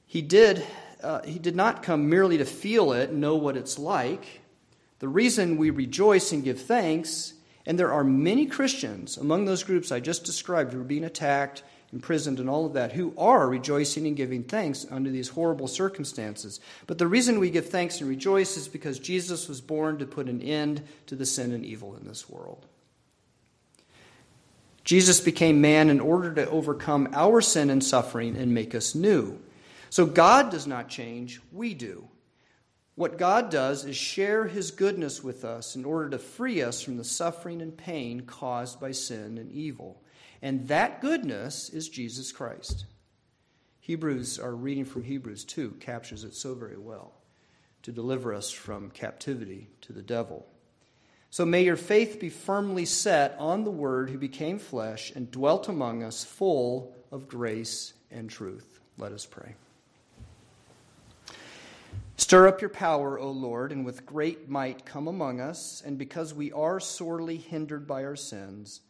He 0.07 0.22
did, 0.22 0.66
uh, 1.03 1.22
he 1.22 1.38
did 1.38 1.55
not 1.55 1.84
come 1.84 2.09
merely 2.09 2.38
to 2.38 2.44
feel 2.44 2.92
it, 2.92 3.12
know 3.12 3.36
what 3.36 3.57
it's 3.57 3.78
like. 3.78 4.40
The 4.98 5.09
reason 5.09 5.57
we 5.57 5.70
rejoice 5.70 6.32
and 6.32 6.42
give 6.42 6.61
thanks, 6.61 7.34
and 7.70 7.78
there 7.78 7.92
are 7.92 8.02
many 8.02 8.46
Christians 8.46 9.16
among 9.16 9.44
those 9.44 9.62
groups 9.62 9.92
I 9.92 10.00
just 10.00 10.24
described 10.24 10.72
who 10.72 10.80
are 10.80 10.82
being 10.82 11.04
attacked 11.04 11.62
imprisoned, 11.92 12.40
and 12.40 12.50
all 12.50 12.66
of 12.66 12.72
that, 12.72 12.90
who 12.90 13.14
are 13.16 13.48
rejoicing 13.48 14.08
and 14.08 14.16
giving 14.16 14.42
thanks 14.42 14.84
under 14.90 15.08
these 15.08 15.28
horrible 15.28 15.68
circumstances. 15.68 16.60
But 16.88 16.98
the 16.98 17.06
reason 17.06 17.38
we 17.38 17.48
give 17.50 17.68
thanks 17.68 18.00
and 18.00 18.10
rejoice 18.10 18.56
is 18.56 18.66
because 18.66 18.98
Jesus 18.98 19.48
was 19.48 19.60
born 19.60 19.98
to 19.98 20.06
put 20.06 20.28
an 20.28 20.42
end 20.42 20.82
to 21.06 21.14
the 21.14 21.26
sin 21.26 21.52
and 21.52 21.64
evil 21.64 21.94
in 21.94 22.08
this 22.08 22.28
world. 22.28 22.66
Jesus 24.82 25.20
became 25.20 25.60
man 25.60 25.90
in 25.90 26.00
order 26.00 26.34
to 26.34 26.50
overcome 26.50 27.08
our 27.12 27.40
sin 27.40 27.70
and 27.70 27.84
suffering 27.84 28.36
and 28.36 28.52
make 28.52 28.74
us 28.74 28.96
new. 28.96 29.38
So 29.90 30.06
God 30.06 30.50
does 30.50 30.66
not 30.66 30.88
change, 30.88 31.40
we 31.52 31.74
do. 31.74 32.09
What 33.01 33.16
God 33.16 33.51
does 33.51 33.86
is 33.86 33.96
share 33.96 34.46
his 34.46 34.72
goodness 34.72 35.24
with 35.24 35.42
us 35.42 35.74
in 35.74 35.86
order 35.86 36.11
to 36.11 36.18
free 36.18 36.61
us 36.61 36.82
from 36.82 36.98
the 36.98 37.03
suffering 37.03 37.62
and 37.62 37.74
pain 37.74 38.26
caused 38.26 38.78
by 38.78 38.92
sin 38.92 39.38
and 39.38 39.51
evil. 39.53 40.03
And 40.42 40.68
that 40.68 41.01
goodness 41.01 41.70
is 41.70 41.88
Jesus 41.88 42.30
Christ. 42.30 42.84
Hebrews, 43.80 44.38
our 44.38 44.55
reading 44.55 44.84
from 44.84 45.05
Hebrews 45.05 45.46
2, 45.46 45.78
captures 45.80 46.24
it 46.24 46.34
so 46.34 46.53
very 46.53 46.76
well 46.76 47.14
to 47.84 47.90
deliver 47.90 48.34
us 48.34 48.51
from 48.51 48.90
captivity 48.90 49.70
to 49.80 49.94
the 49.94 50.03
devil. 50.03 50.46
So 51.30 51.46
may 51.46 51.64
your 51.64 51.76
faith 51.76 52.20
be 52.20 52.28
firmly 52.28 52.84
set 52.84 53.34
on 53.38 53.64
the 53.64 53.70
Word 53.70 54.11
who 54.11 54.18
became 54.18 54.59
flesh 54.59 55.11
and 55.14 55.30
dwelt 55.30 55.70
among 55.70 56.03
us, 56.03 56.22
full 56.22 56.94
of 57.11 57.28
grace 57.28 57.94
and 58.11 58.28
truth. 58.28 58.78
Let 58.98 59.12
us 59.12 59.24
pray. 59.24 59.55
Stir 62.20 62.46
up 62.46 62.60
your 62.60 62.68
power, 62.68 63.18
O 63.18 63.30
Lord, 63.30 63.72
and 63.72 63.82
with 63.82 64.04
great 64.04 64.46
might 64.46 64.84
come 64.84 65.08
among 65.08 65.40
us, 65.40 65.82
and 65.84 65.96
because 65.96 66.34
we 66.34 66.52
are 66.52 66.78
sorely 66.78 67.38
hindered 67.38 67.86
by 67.86 68.04
our 68.04 68.14
sins, 68.14 68.82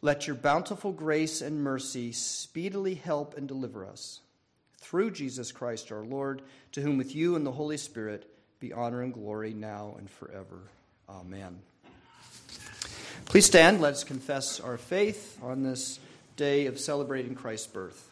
let 0.00 0.26
your 0.26 0.34
bountiful 0.34 0.92
grace 0.92 1.42
and 1.42 1.62
mercy 1.62 2.10
speedily 2.10 2.94
help 2.94 3.36
and 3.36 3.46
deliver 3.46 3.86
us. 3.86 4.20
Through 4.78 5.10
Jesus 5.10 5.52
Christ 5.52 5.92
our 5.92 6.04
Lord, 6.04 6.40
to 6.72 6.80
whom 6.80 6.96
with 6.96 7.14
you 7.14 7.36
and 7.36 7.46
the 7.46 7.52
Holy 7.52 7.76
Spirit 7.76 8.26
be 8.60 8.72
honor 8.72 9.02
and 9.02 9.12
glory 9.12 9.52
now 9.52 9.94
and 9.98 10.10
forever. 10.10 10.62
Amen. 11.10 11.58
Please 13.26 13.44
stand. 13.44 13.82
Let 13.82 13.92
us 13.92 14.04
confess 14.04 14.58
our 14.58 14.78
faith 14.78 15.38
on 15.42 15.62
this 15.62 16.00
day 16.36 16.64
of 16.64 16.80
celebrating 16.80 17.34
Christ's 17.34 17.66
birth. 17.66 18.11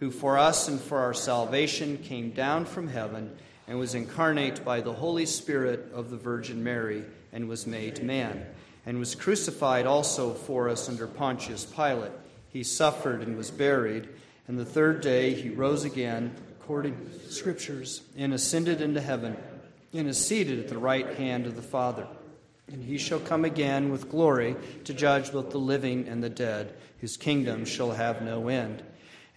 who 0.00 0.10
for 0.10 0.38
us 0.38 0.66
and 0.66 0.80
for 0.80 0.98
our 0.98 1.14
salvation 1.14 1.98
came 1.98 2.30
down 2.30 2.64
from 2.64 2.88
heaven 2.88 3.36
and 3.68 3.78
was 3.78 3.94
incarnate 3.94 4.64
by 4.64 4.80
the 4.80 4.92
Holy 4.92 5.26
Spirit 5.26 5.92
of 5.94 6.10
the 6.10 6.16
Virgin 6.16 6.64
Mary 6.64 7.04
and 7.32 7.48
was 7.48 7.66
made 7.66 8.02
man 8.02 8.44
and 8.86 8.98
was 8.98 9.14
crucified 9.14 9.86
also 9.86 10.32
for 10.32 10.68
us 10.68 10.88
under 10.88 11.06
Pontius 11.06 11.64
Pilate. 11.64 12.12
He 12.48 12.64
suffered 12.64 13.22
and 13.22 13.36
was 13.36 13.50
buried, 13.50 14.08
and 14.48 14.58
the 14.58 14.64
third 14.64 15.00
day 15.00 15.34
he 15.34 15.50
rose 15.50 15.84
again, 15.84 16.34
according 16.60 16.96
to 16.96 17.04
the 17.04 17.32
Scriptures, 17.32 18.02
and 18.16 18.32
ascended 18.32 18.80
into 18.80 19.00
heaven, 19.00 19.36
and 19.92 20.08
is 20.08 20.18
seated 20.18 20.58
at 20.58 20.68
the 20.68 20.78
right 20.78 21.16
hand 21.16 21.46
of 21.46 21.56
the 21.56 21.62
Father. 21.62 22.06
And 22.68 22.82
he 22.82 22.98
shall 22.98 23.20
come 23.20 23.44
again 23.44 23.90
with 23.90 24.10
glory 24.10 24.56
to 24.84 24.94
judge 24.94 25.30
both 25.30 25.50
the 25.50 25.58
living 25.58 26.08
and 26.08 26.22
the 26.22 26.30
dead, 26.30 26.74
whose 27.00 27.16
kingdom 27.16 27.64
shall 27.64 27.92
have 27.92 28.22
no 28.22 28.48
end. 28.48 28.82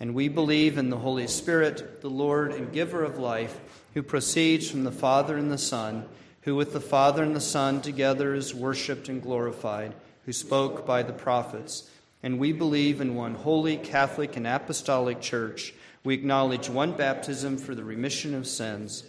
And 0.04 0.14
we 0.14 0.28
believe 0.28 0.78
in 0.78 0.89
the 0.89 0.97
Holy 0.97 1.28
Spirit, 1.28 2.01
the 2.01 2.10
Lord 2.10 2.51
and 2.51 2.74
giver 2.74 3.06
of 3.06 3.18
life, 3.18 3.58
who 3.93 4.04
proceeds 4.04 4.70
from 4.70 4.84
the 4.84 4.91
Father 4.91 5.38
and 5.38 5.49
the 5.49 5.58
Son 5.58 6.06
who 6.43 6.56
with 6.56 6.74
the 6.74 6.82
Father 6.82 7.24
and 7.24 7.36
the 7.36 7.41
Son 7.41 7.82
together 7.82 8.34
is 8.34 8.54
worshiped 8.54 9.10
and 9.10 9.22
glorified, 9.22 9.93
who 10.26 10.34
spoke 10.34 10.86
by 10.86 11.04
the 11.04 11.14
prophets. 11.14 11.89
And 12.22 12.39
we 12.39 12.51
believe 12.51 13.01
in 13.01 13.16
one 13.16 13.36
holy, 13.36 13.78
Catholic, 13.78 14.36
and 14.36 14.45
Apostolic 14.45 15.22
Church. 15.22 15.74
We 16.04 16.14
acknowledge 16.14 16.70
one 16.70 16.93
baptism 16.93 17.58
for 17.58 17.76
the 17.76 17.84
remission 17.84 18.34
of 18.36 18.45
sins. 18.45 19.04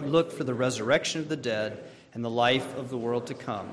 We 0.00 0.06
look 0.06 0.32
for 0.32 0.44
the 0.44 0.54
resurrection 0.54 1.20
of 1.20 1.28
the 1.28 1.36
dead 1.36 1.84
and 2.14 2.24
the 2.24 2.30
life 2.30 2.76
of 2.76 2.88
the 2.90 2.98
world 2.98 3.26
to 3.26 3.34
come. 3.34 3.68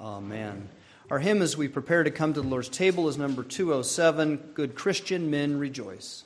Amen. 0.00 0.68
Our 1.12 1.18
hymn 1.18 1.42
as 1.42 1.58
we 1.58 1.68
prepare 1.68 2.04
to 2.04 2.10
come 2.10 2.32
to 2.32 2.40
the 2.40 2.48
Lord's 2.48 2.70
table 2.70 3.06
is 3.06 3.18
number 3.18 3.42
207 3.42 4.52
Good 4.54 4.74
Christian 4.74 5.30
Men 5.30 5.58
Rejoice. 5.58 6.24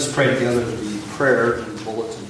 Us 0.00 0.14
pray 0.14 0.32
together 0.32 0.64
the 0.64 0.98
prayer 1.08 1.58
in 1.58 1.76
the 1.76 1.84
bulletin. 1.84 2.24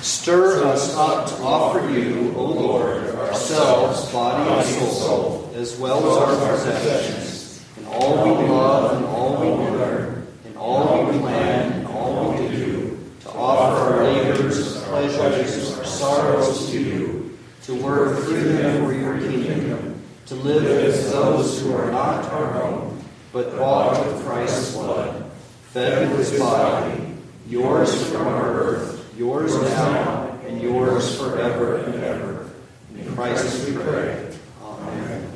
Stir 0.00 0.64
us 0.64 0.96
up 0.96 1.28
to 1.28 1.42
offer 1.42 1.90
you, 1.90 2.32
O 2.36 2.44
Lord, 2.44 3.14
ourselves, 3.16 4.10
body 4.10 4.50
and 4.50 4.88
soul, 4.88 5.52
as 5.54 5.76
well 5.78 5.98
as 5.98 6.40
our 6.40 6.56
possessions, 6.56 7.62
in 7.76 7.84
all 7.84 8.24
we 8.24 8.48
love 8.48 8.96
and 8.96 9.04
all 9.04 9.40
we 9.40 9.70
learn, 9.76 10.26
in 10.46 10.56
all 10.56 11.04
we 11.04 11.18
plan 11.18 11.72
and 11.72 11.86
all 11.88 12.32
we 12.32 12.48
do, 12.48 12.98
to 13.20 13.30
offer 13.32 13.92
our 13.92 14.04
labors, 14.04 14.82
our 14.84 15.02
pleasures, 15.02 15.76
our 15.76 15.84
sorrows 15.84 16.70
to 16.70 16.80
you, 16.80 17.38
to 17.64 17.74
work 17.74 18.24
through 18.24 18.44
them 18.44 18.86
for 18.86 18.94
your 18.94 19.18
kingdom, 19.18 20.02
to 20.24 20.34
live 20.34 20.64
as 20.64 21.12
those 21.12 21.60
who 21.60 21.74
are 21.74 21.90
not 21.90 22.24
our 22.32 22.62
own, 22.62 23.04
but 23.34 23.54
bought 23.58 24.06
with 24.06 24.24
Christ's 24.24 24.72
blood 24.72 25.30
fed 25.70 26.10
with 26.18 26.29
body, 26.40 27.14
yours 27.48 28.10
from 28.10 28.26
our 28.26 28.52
birth, 28.52 29.14
yours 29.16 29.54
now, 29.54 30.38
and 30.46 30.60
yours 30.60 31.16
forever 31.18 31.76
and 31.76 32.02
ever. 32.02 32.50
In 32.96 33.14
Christ 33.14 33.68
we 33.68 33.74
pray. 33.74 34.34
Amen. 34.62 35.30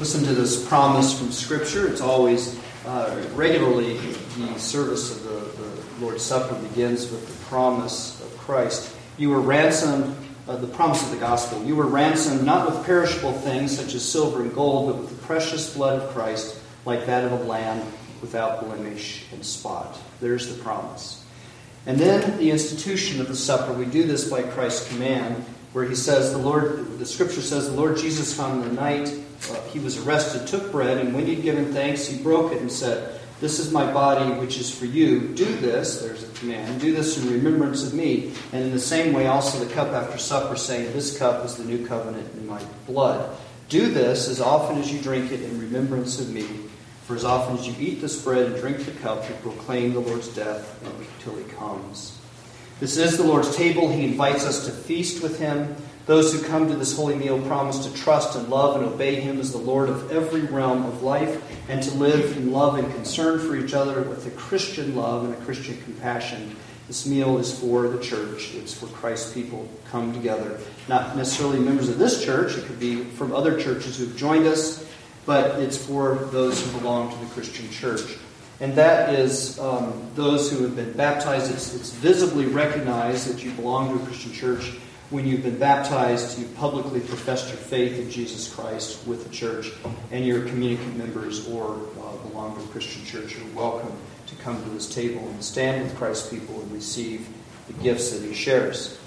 Listen 0.00 0.24
to 0.24 0.34
this 0.34 0.66
promise 0.66 1.16
from 1.16 1.30
Scripture. 1.30 1.86
It's 1.86 2.00
always, 2.00 2.58
uh, 2.86 3.22
regularly, 3.34 3.98
the 4.38 4.58
service 4.58 5.14
of 5.14 5.22
the, 5.24 5.62
the, 5.62 6.04
Lord's 6.04 6.22
Supper 6.22 6.54
begins 6.68 7.10
with 7.10 7.26
the 7.26 7.44
promise 7.46 8.20
of 8.20 8.36
Christ. 8.38 8.94
You 9.16 9.30
were 9.30 9.40
ransomed, 9.40 10.14
uh, 10.46 10.56
the 10.56 10.66
promise 10.66 11.02
of 11.02 11.10
the 11.10 11.16
gospel. 11.16 11.62
You 11.64 11.76
were 11.76 11.86
ransomed 11.86 12.44
not 12.44 12.70
with 12.70 12.84
perishable 12.84 13.32
things 13.32 13.76
such 13.76 13.94
as 13.94 14.02
silver 14.04 14.42
and 14.42 14.54
gold, 14.54 14.92
but 14.92 15.00
with 15.00 15.10
the 15.10 15.26
precious 15.26 15.74
blood 15.74 16.02
of 16.02 16.10
Christ 16.10 16.58
like 16.84 17.06
that 17.06 17.24
of 17.24 17.32
a 17.32 17.44
lamb 17.44 17.80
without 18.26 18.64
blemish 18.64 19.24
and 19.32 19.46
spot. 19.46 19.96
There's 20.20 20.54
the 20.54 20.60
promise. 20.62 21.24
And 21.86 21.96
then 21.96 22.38
the 22.38 22.50
institution 22.50 23.20
of 23.20 23.28
the 23.28 23.36
supper. 23.36 23.72
We 23.72 23.84
do 23.84 24.04
this 24.04 24.28
by 24.28 24.42
Christ's 24.42 24.88
command, 24.88 25.44
where 25.72 25.84
he 25.84 25.94
says, 25.94 26.32
the 26.32 26.38
Lord, 26.38 26.98
the 26.98 27.06
scripture 27.06 27.40
says, 27.40 27.70
the 27.70 27.76
Lord 27.76 27.96
Jesus 27.96 28.36
found 28.36 28.64
in 28.64 28.74
the 28.74 28.80
night 28.80 29.08
uh, 29.50 29.60
he 29.72 29.78
was 29.78 30.04
arrested, 30.04 30.48
took 30.48 30.72
bread, 30.72 30.98
and 30.98 31.14
when 31.14 31.26
he'd 31.26 31.42
given 31.42 31.72
thanks, 31.72 32.06
he 32.06 32.20
broke 32.20 32.52
it 32.52 32.60
and 32.60 32.72
said, 32.72 33.20
This 33.38 33.60
is 33.60 33.70
my 33.70 33.92
body, 33.92 34.32
which 34.40 34.58
is 34.58 34.76
for 34.76 34.86
you. 34.86 35.28
Do 35.34 35.44
this, 35.44 36.00
there's 36.00 36.24
a 36.24 36.32
command, 36.32 36.80
do 36.80 36.92
this 36.94 37.22
in 37.22 37.30
remembrance 37.30 37.84
of 37.84 37.94
me. 37.94 38.32
And 38.52 38.64
in 38.64 38.72
the 38.72 38.80
same 38.80 39.12
way, 39.12 39.26
also 39.26 39.62
the 39.62 39.72
cup 39.72 39.88
after 39.88 40.18
supper, 40.18 40.56
saying, 40.56 40.92
This 40.92 41.16
cup 41.16 41.44
is 41.44 41.54
the 41.56 41.64
new 41.64 41.86
covenant 41.86 42.32
in 42.34 42.46
my 42.46 42.60
blood. 42.86 43.36
Do 43.68 43.88
this 43.88 44.28
as 44.28 44.40
often 44.40 44.78
as 44.78 44.92
you 44.92 45.00
drink 45.00 45.30
it 45.30 45.42
in 45.42 45.60
remembrance 45.60 46.18
of 46.18 46.30
me. 46.30 46.46
For 47.06 47.14
as 47.14 47.24
often 47.24 47.56
as 47.56 47.68
you 47.68 47.74
eat 47.78 48.00
this 48.00 48.20
bread 48.20 48.46
and 48.46 48.56
drink 48.56 48.84
the 48.84 48.90
cup, 48.90 49.28
you 49.28 49.36
proclaim 49.36 49.92
the 49.94 50.00
Lord's 50.00 50.26
death 50.26 50.76
until 50.82 51.38
he 51.38 51.44
comes. 51.52 52.18
This 52.80 52.96
is 52.96 53.16
the 53.16 53.22
Lord's 53.22 53.54
table. 53.54 53.88
He 53.88 54.02
invites 54.02 54.44
us 54.44 54.66
to 54.66 54.72
feast 54.72 55.22
with 55.22 55.38
him. 55.38 55.76
Those 56.06 56.32
who 56.32 56.42
come 56.42 56.68
to 56.68 56.74
this 56.74 56.96
holy 56.96 57.14
meal 57.14 57.40
promise 57.42 57.86
to 57.86 57.94
trust 57.94 58.34
and 58.34 58.48
love 58.48 58.74
and 58.74 58.84
obey 58.84 59.20
him 59.20 59.38
as 59.38 59.52
the 59.52 59.58
Lord 59.58 59.88
of 59.88 60.10
every 60.10 60.42
realm 60.42 60.84
of 60.84 61.04
life 61.04 61.40
and 61.68 61.80
to 61.80 61.94
live 61.94 62.36
in 62.36 62.50
love 62.50 62.76
and 62.76 62.92
concern 62.92 63.38
for 63.38 63.54
each 63.54 63.72
other 63.72 64.02
with 64.02 64.26
a 64.26 64.30
Christian 64.30 64.96
love 64.96 65.26
and 65.26 65.32
a 65.32 65.44
Christian 65.44 65.80
compassion. 65.82 66.56
This 66.88 67.06
meal 67.06 67.38
is 67.38 67.56
for 67.56 67.86
the 67.86 68.02
church. 68.02 68.52
It's 68.54 68.74
for 68.74 68.86
Christ's 68.86 69.32
people 69.32 69.68
come 69.92 70.12
together. 70.12 70.58
Not 70.88 71.16
necessarily 71.16 71.60
members 71.60 71.88
of 71.88 71.98
this 71.98 72.24
church. 72.24 72.56
It 72.56 72.64
could 72.66 72.80
be 72.80 73.04
from 73.04 73.32
other 73.32 73.60
churches 73.60 73.96
who've 73.96 74.16
joined 74.16 74.46
us 74.48 74.84
but 75.26 75.60
it's 75.60 75.76
for 75.76 76.14
those 76.30 76.64
who 76.64 76.78
belong 76.78 77.10
to 77.12 77.18
the 77.18 77.30
Christian 77.32 77.68
church. 77.70 78.16
And 78.60 78.74
that 78.76 79.12
is 79.12 79.58
um, 79.58 80.08
those 80.14 80.50
who 80.50 80.62
have 80.62 80.76
been 80.76 80.92
baptized. 80.92 81.52
It's, 81.52 81.74
it's 81.74 81.90
visibly 81.90 82.46
recognized 82.46 83.28
that 83.28 83.44
you 83.44 83.50
belong 83.50 83.96
to 83.96 84.02
a 84.02 84.06
Christian 84.06 84.32
church. 84.32 84.72
When 85.10 85.26
you've 85.26 85.42
been 85.42 85.58
baptized, 85.58 86.38
you 86.38 86.46
publicly 86.56 87.00
professed 87.00 87.48
your 87.48 87.58
faith 87.58 87.98
in 87.98 88.10
Jesus 88.10 88.52
Christ 88.52 89.06
with 89.06 89.24
the 89.24 89.30
church, 89.30 89.70
and 90.10 90.24
you're 90.24 90.42
communicant 90.46 90.96
members 90.96 91.46
or 91.48 91.74
uh, 91.74 92.16
belong 92.28 92.56
to 92.56 92.62
a 92.62 92.66
Christian 92.68 93.04
church. 93.04 93.36
You're 93.36 93.54
welcome 93.54 93.92
to 94.26 94.34
come 94.36 94.60
to 94.62 94.70
this 94.70 94.92
table 94.92 95.28
and 95.28 95.44
stand 95.44 95.82
with 95.82 95.94
Christ's 95.96 96.30
people 96.30 96.60
and 96.60 96.72
receive 96.72 97.28
the 97.66 97.74
gifts 97.74 98.10
that 98.10 98.26
he 98.26 98.34
shares. 98.34 98.98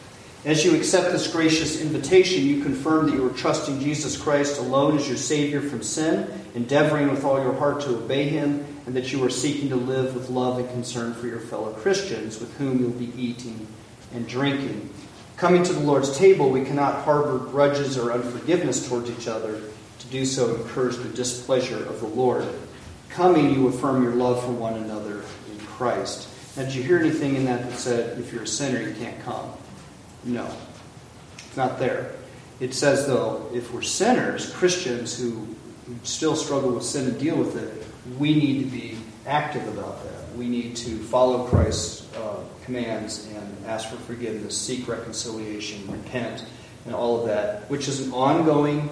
As 0.46 0.64
you 0.64 0.74
accept 0.74 1.12
this 1.12 1.28
gracious 1.28 1.82
invitation, 1.82 2.46
you 2.46 2.64
confirm 2.64 3.08
that 3.08 3.16
you 3.16 3.28
are 3.28 3.34
trusting 3.38 3.82
Jesus 3.82 4.16
Christ 4.16 4.58
alone 4.58 4.98
as 4.98 5.06
your 5.06 5.18
Savior 5.18 5.60
from 5.60 5.84
sin, 5.84 6.32
endeavoring 6.56 7.10
with 7.10 7.26
all 7.26 7.44
your 7.44 7.54
heart 7.56 7.82
to 7.82 7.98
obey 7.98 8.30
Him, 8.30 8.66
and 8.86 8.96
that 8.96 9.12
you 9.12 9.22
are 9.26 9.30
seeking 9.30 9.68
to 9.68 9.76
live 9.76 10.16
with 10.16 10.30
love 10.30 10.58
and 10.58 10.70
concern 10.70 11.14
for 11.14 11.28
your 11.28 11.42
fellow 11.42 11.74
Christians 11.74 12.40
with 12.40 12.56
whom 12.58 12.80
you'll 12.80 12.92
be 12.92 13.12
eating 13.22 13.68
and 14.14 14.26
drinking. 14.30 14.90
Coming 15.36 15.62
to 15.64 15.74
the 15.74 15.82
Lord's 15.82 16.18
table, 16.18 16.50
we 16.50 16.64
cannot 16.64 17.04
harbor 17.04 17.38
grudges 17.38 17.98
or 17.98 18.14
unforgiveness 18.14 18.88
towards 18.88 19.12
each 19.12 19.28
other. 19.28 19.62
To 20.00 20.08
do 20.08 20.26
so 20.26 20.56
incurs 20.56 20.98
the 21.00 21.10
displeasure 21.10 21.84
of 21.86 22.00
the 22.00 22.08
Lord. 22.08 22.48
Coming, 23.10 23.54
you 23.54 23.68
affirm 23.68 24.04
your 24.04 24.16
love 24.16 24.42
for 24.42 24.52
one 24.52 24.76
another 24.76 25.22
in 25.52 25.60
Christ. 25.66 26.30
Now, 26.56 26.64
did 26.64 26.76
you 26.76 26.84
hear 26.84 26.98
anything 26.98 27.36
in 27.36 27.44
that 27.46 27.70
that 27.70 27.78
said, 27.78 28.18
if 28.18 28.32
you're 28.32 28.44
a 28.44 28.48
sinner, 28.48 28.82
you 28.82 28.96
can't 28.96 29.22
come? 29.24 29.52
No, 30.24 30.50
it's 31.38 31.58
not 31.58 31.80
there. 31.80 32.12
It 32.60 32.74
says, 32.74 33.08
though, 33.08 33.50
if 33.54 33.74
we're 33.74 33.82
sinners, 33.82 34.54
Christians 34.54 35.18
who 35.18 35.48
still 36.04 36.36
struggle 36.36 36.72
with 36.72 36.84
sin 36.84 37.08
and 37.08 37.20
deal 37.20 37.38
with 37.38 37.56
it, 37.56 37.86
we 38.20 38.34
need 38.34 38.64
to 38.64 38.70
be 38.70 38.98
active 39.26 39.66
about 39.68 40.04
that. 40.04 40.38
We 40.38 40.48
need 40.48 40.76
to 40.78 40.98
follow 40.98 41.46
Christ's 41.48 42.14
uh, 42.16 42.44
commands 42.64 43.28
and 43.34 43.66
ask 43.66 43.90
for 43.90 43.98
forgiveness, 43.98 44.58
seek 44.58 44.88
reconciliation, 44.88 45.90
repent, 45.92 46.46
and 46.86 46.94
all 46.94 47.22
of 47.22 47.28
that, 47.28 47.70
which 47.70 47.88
is 47.88 48.06
an 48.06 48.14
ongoing 48.14 48.90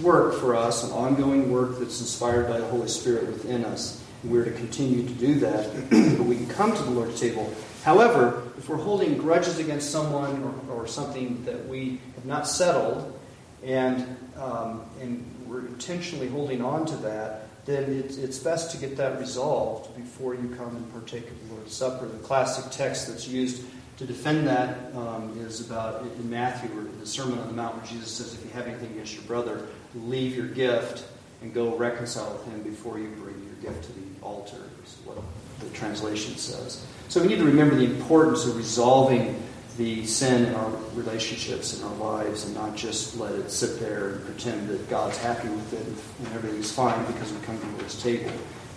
work 0.00 0.34
for 0.34 0.54
us, 0.54 0.84
an 0.84 0.90
ongoing 0.92 1.50
work 1.50 1.78
that's 1.78 2.00
inspired 2.00 2.48
by 2.48 2.58
the 2.58 2.66
Holy 2.66 2.88
Spirit 2.88 3.26
within 3.26 3.64
us. 3.64 4.04
And 4.22 4.32
we're 4.32 4.44
to 4.44 4.52
continue 4.52 5.06
to 5.06 5.14
do 5.14 5.40
that. 5.40 5.90
but 6.18 6.26
we 6.26 6.36
can 6.36 6.48
come 6.48 6.74
to 6.74 6.82
the 6.82 6.90
Lord's 6.90 7.20
table 7.20 7.52
However, 7.84 8.42
if 8.58 8.68
we're 8.68 8.76
holding 8.76 9.18
grudges 9.18 9.58
against 9.58 9.90
someone 9.90 10.42
or, 10.68 10.74
or 10.74 10.86
something 10.86 11.44
that 11.44 11.68
we 11.68 12.00
have 12.16 12.24
not 12.24 12.48
settled, 12.48 13.18
and 13.62 14.16
um, 14.36 14.82
and 15.00 15.24
we're 15.46 15.66
intentionally 15.66 16.28
holding 16.28 16.62
on 16.62 16.86
to 16.86 16.96
that, 16.98 17.48
then 17.66 17.92
it's, 17.92 18.16
it's 18.16 18.38
best 18.38 18.70
to 18.72 18.76
get 18.76 18.96
that 18.96 19.18
resolved 19.18 19.96
before 19.96 20.34
you 20.34 20.54
come 20.56 20.76
and 20.76 20.92
partake 20.92 21.28
of 21.28 21.48
the 21.48 21.54
Lord's 21.54 21.74
Supper. 21.74 22.06
The 22.06 22.18
classic 22.18 22.70
text 22.70 23.08
that's 23.08 23.26
used 23.26 23.64
to 23.98 24.06
defend 24.06 24.46
that 24.46 24.94
um, 24.94 25.36
is 25.40 25.68
about 25.68 26.02
in 26.02 26.30
Matthew, 26.30 26.70
or 26.78 26.84
the 27.00 27.06
Sermon 27.06 27.38
on 27.38 27.48
the 27.48 27.54
Mount, 27.54 27.76
where 27.76 27.86
Jesus 27.86 28.10
says, 28.10 28.34
"If 28.34 28.44
you 28.44 28.50
have 28.52 28.66
anything 28.66 28.92
against 28.92 29.14
your 29.14 29.24
brother, 29.24 29.66
leave 29.94 30.36
your 30.36 30.46
gift 30.46 31.04
and 31.42 31.52
go 31.52 31.76
reconcile 31.76 32.32
with 32.32 32.44
him 32.46 32.62
before 32.62 32.98
you 32.98 33.08
bring 33.08 33.42
your 33.44 33.72
gift 33.72 33.84
to 33.84 33.92
the 33.92 34.06
altar." 34.22 34.62
Is 34.84 34.96
what 35.04 35.18
the 35.60 35.68
translation 35.70 36.36
says. 36.36 36.86
So 37.08 37.22
we 37.22 37.28
need 37.28 37.38
to 37.38 37.44
remember 37.44 37.74
the 37.74 37.86
importance 37.86 38.44
of 38.44 38.56
resolving 38.56 39.42
the 39.78 40.04
sin 40.04 40.44
in 40.44 40.54
our 40.54 40.70
relationships 40.94 41.78
in 41.78 41.86
our 41.86 41.94
lives 41.94 42.44
and 42.44 42.54
not 42.54 42.76
just 42.76 43.16
let 43.16 43.32
it 43.32 43.50
sit 43.50 43.80
there 43.80 44.08
and 44.10 44.24
pretend 44.26 44.68
that 44.68 44.90
God's 44.90 45.16
happy 45.16 45.48
with 45.48 45.72
it 45.72 46.26
and 46.26 46.34
everything's 46.34 46.70
fine 46.70 47.02
because 47.06 47.32
we 47.32 47.40
come 47.40 47.58
to 47.58 47.84
His 47.84 48.02
table. 48.02 48.30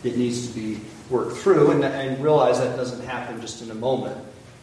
It 0.04 0.16
needs 0.16 0.48
to 0.48 0.54
be 0.54 0.80
worked 1.10 1.38
through 1.38 1.72
and, 1.72 1.84
and 1.84 2.24
realize 2.24 2.60
that 2.60 2.78
doesn't 2.78 3.04
happen 3.06 3.42
just 3.42 3.62
in 3.64 3.72
a 3.72 3.76
moment. 3.76 4.18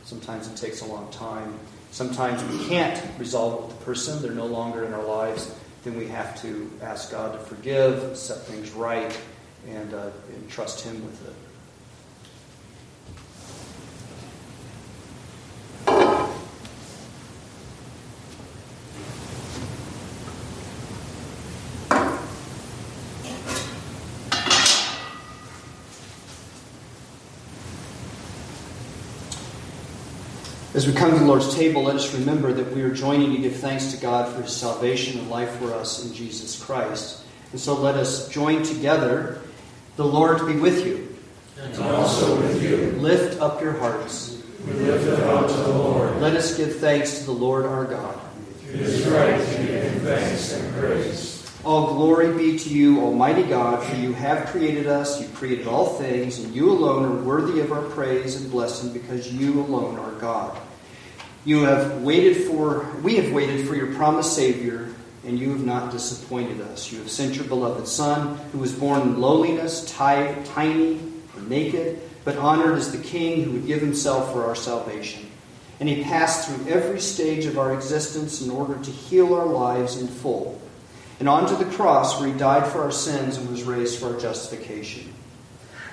Sometimes 0.05 0.49
it 0.49 0.57
takes 0.57 0.81
a 0.81 0.87
long 0.87 1.11
time. 1.11 1.59
Sometimes 1.91 2.43
we 2.45 2.67
can't 2.69 3.03
resolve 3.19 3.55
it 3.55 3.67
with 3.67 3.79
the 3.79 3.85
person, 3.85 4.23
they're 4.23 4.33
no 4.33 4.47
longer 4.47 4.85
in 4.85 4.95
our 4.95 5.05
lives. 5.05 5.55
Then 5.85 5.97
we 5.99 6.07
have 6.09 6.41
to 6.43 6.71
ask 6.81 7.11
God 7.11 7.33
to 7.33 7.39
forgive, 7.39 8.17
set 8.17 8.39
things 8.45 8.71
right, 8.71 9.19
and, 9.69 9.93
uh, 9.93 10.11
and 10.35 10.49
trust 10.49 10.85
Him 10.85 11.05
with 11.05 11.29
it. 11.29 11.35
As 30.79 30.87
we 30.87 30.93
come 30.93 31.11
to 31.11 31.19
the 31.19 31.25
Lord's 31.25 31.57
table, 31.57 31.83
let 31.83 31.97
us 31.97 32.15
remember 32.15 32.53
that 32.53 32.73
we 32.73 32.83
are 32.83 32.95
joining 32.95 33.33
to 33.33 33.39
give 33.39 33.57
thanks 33.57 33.91
to 33.91 34.01
God 34.01 34.33
for 34.33 34.43
his 34.43 34.55
salvation 34.55 35.19
and 35.19 35.29
life 35.29 35.51
for 35.57 35.75
us 35.75 36.05
in 36.05 36.15
Jesus 36.15 36.63
Christ. 36.63 37.25
And 37.51 37.61
so 37.61 37.75
let 37.75 37.97
us 37.97 38.29
join 38.29 38.63
together. 38.63 39.41
The 39.97 40.05
Lord 40.05 40.47
be 40.47 40.55
with 40.55 40.87
you. 40.87 41.17
And 41.61 41.77
also 41.83 42.41
with 42.41 42.63
you. 42.63 42.93
Lift 42.93 43.41
up 43.41 43.61
your 43.61 43.73
hearts. 43.73 44.41
We 44.69 44.75
lift 44.75 45.05
it 45.05 45.19
up 45.19 45.49
to 45.49 45.53
the 45.53 45.69
Lord. 45.71 46.21
Let 46.21 46.37
us 46.37 46.57
give 46.57 46.77
thanks 46.77 47.19
to 47.19 47.25
the 47.25 47.33
Lord 47.33 47.67
our 47.67 47.85
God. 47.85 48.17
It 48.73 48.79
is 48.79 49.05
right 49.09 49.37
to 49.37 49.67
give 49.67 50.03
thanks 50.03 50.53
and 50.53 50.75
praise. 50.77 51.45
All 51.65 51.95
glory 51.95 52.39
be 52.39 52.57
to 52.57 52.69
you, 52.69 53.01
Almighty 53.01 53.43
God, 53.43 53.83
for 53.83 53.97
you 53.97 54.13
have 54.13 54.47
created 54.47 54.87
us, 54.87 55.21
you 55.21 55.27
created 55.31 55.67
all 55.67 55.99
things, 55.99 56.39
and 56.39 56.55
you 56.55 56.71
alone 56.71 57.05
are 57.05 57.25
worthy 57.25 57.59
of 57.59 57.73
our 57.73 57.83
praise 57.83 58.41
and 58.41 58.49
blessing 58.49 58.93
because 58.93 59.35
you 59.35 59.61
alone 59.61 59.99
are 59.99 60.13
God. 60.21 60.57
You 61.45 61.65
have 61.65 62.03
waited 62.03 62.47
for, 62.47 62.87
we 63.03 63.17
have 63.17 63.33
waited 63.33 63.67
for 63.67 63.75
your 63.75 63.95
promised 63.95 64.35
Savior, 64.35 64.89
and 65.25 65.39
you 65.39 65.51
have 65.51 65.65
not 65.65 65.93
disappointed 65.93 66.61
us. 66.61 66.91
You 66.91 66.99
have 66.99 67.11
sent 67.11 67.37
your 67.37 67.45
beloved 67.45 67.87
Son, 67.87 68.37
who 68.53 68.59
was 68.59 68.73
born 68.73 69.03
in 69.03 69.21
lowliness, 69.21 69.91
tiny, 69.93 71.01
naked, 71.47 72.01
but 72.25 72.37
honored 72.37 72.77
as 72.77 72.93
the 72.93 72.99
King 72.99 73.45
who 73.45 73.53
would 73.53 73.67
give 73.67 73.81
himself 73.81 74.33
for 74.33 74.45
our 74.45 74.55
salvation. 74.55 75.31
And 75.81 75.89
he 75.89 76.03
passed 76.03 76.49
through 76.49 76.69
every 76.69 77.01
stage 77.01 77.47
of 77.47 77.59
our 77.59 77.73
existence 77.73 78.43
in 78.43 78.51
order 78.51 78.75
to 78.75 78.91
heal 78.91 79.35
our 79.35 79.47
lives 79.47 80.01
in 80.01 80.09
full. 80.09 80.61
And 81.21 81.29
onto 81.29 81.57
the 81.57 81.71
cross, 81.77 82.19
where 82.19 82.31
he 82.31 82.39
died 82.39 82.67
for 82.67 82.83
our 82.83 82.91
sins 82.91 83.37
and 83.37 83.49
was 83.49 83.63
raised 83.63 83.99
for 83.99 84.15
our 84.15 84.21
justification. 84.21 85.13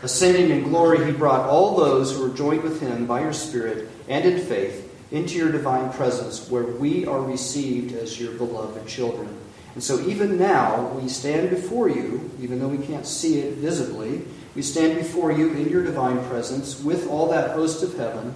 Ascending 0.01 0.49
in 0.49 0.63
glory, 0.63 1.05
he 1.05 1.11
brought 1.11 1.49
all 1.49 1.75
those 1.75 2.13
who 2.13 2.23
were 2.23 2.35
joined 2.35 2.63
with 2.63 2.81
him 2.81 3.05
by 3.05 3.21
your 3.21 3.33
Spirit 3.33 3.89
and 4.07 4.25
in 4.25 4.39
faith 4.45 4.84
into 5.11 5.35
your 5.35 5.51
divine 5.51 5.91
presence, 5.93 6.49
where 6.49 6.63
we 6.63 7.05
are 7.05 7.21
received 7.21 7.93
as 7.95 8.19
your 8.19 8.33
beloved 8.33 8.87
children. 8.87 9.29
And 9.73 9.83
so, 9.83 9.99
even 10.07 10.37
now, 10.37 10.87
we 10.89 11.09
stand 11.09 11.49
before 11.49 11.89
you, 11.89 12.31
even 12.41 12.59
though 12.59 12.69
we 12.69 12.85
can't 12.85 13.05
see 13.05 13.39
it 13.39 13.55
visibly, 13.55 14.21
we 14.55 14.61
stand 14.61 14.97
before 14.97 15.31
you 15.31 15.49
in 15.49 15.69
your 15.69 15.83
divine 15.83 16.23
presence 16.25 16.81
with 16.81 17.09
all 17.09 17.29
that 17.29 17.51
host 17.51 17.83
of 17.83 17.97
heaven, 17.97 18.33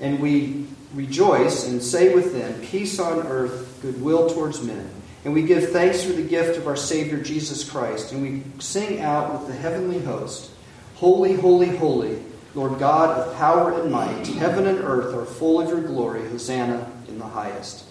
and 0.00 0.20
we 0.20 0.66
rejoice 0.94 1.66
and 1.66 1.82
say 1.82 2.14
with 2.14 2.32
them, 2.32 2.60
Peace 2.62 3.00
on 3.00 3.26
earth, 3.26 3.78
goodwill 3.82 4.30
towards 4.30 4.62
men. 4.62 4.88
And 5.24 5.34
we 5.34 5.42
give 5.42 5.70
thanks 5.70 6.02
for 6.02 6.12
the 6.12 6.22
gift 6.22 6.58
of 6.58 6.66
our 6.66 6.76
Savior 6.76 7.20
Jesus 7.20 7.68
Christ, 7.68 8.12
and 8.12 8.22
we 8.22 8.42
sing 8.60 9.00
out 9.00 9.32
with 9.32 9.48
the 9.48 9.54
heavenly 9.54 10.00
host, 10.00 10.50
Holy, 10.94 11.34
holy, 11.34 11.76
holy 11.76 12.22
Lord 12.54 12.78
God 12.78 13.18
of 13.18 13.34
power 13.36 13.80
and 13.80 13.90
might, 13.90 14.26
heaven 14.26 14.66
and 14.66 14.78
earth 14.78 15.14
are 15.14 15.24
full 15.24 15.60
of 15.60 15.68
your 15.68 15.80
glory. 15.80 16.28
Hosanna 16.28 16.90
in 17.08 17.18
the 17.18 17.26
highest. 17.26 17.84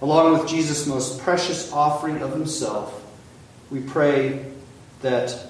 Along 0.00 0.32
with 0.32 0.48
Jesus' 0.48 0.86
most 0.86 1.20
precious 1.20 1.72
offering 1.72 2.22
of 2.22 2.32
himself, 2.32 3.04
we 3.70 3.80
pray 3.80 4.46
that 5.02 5.46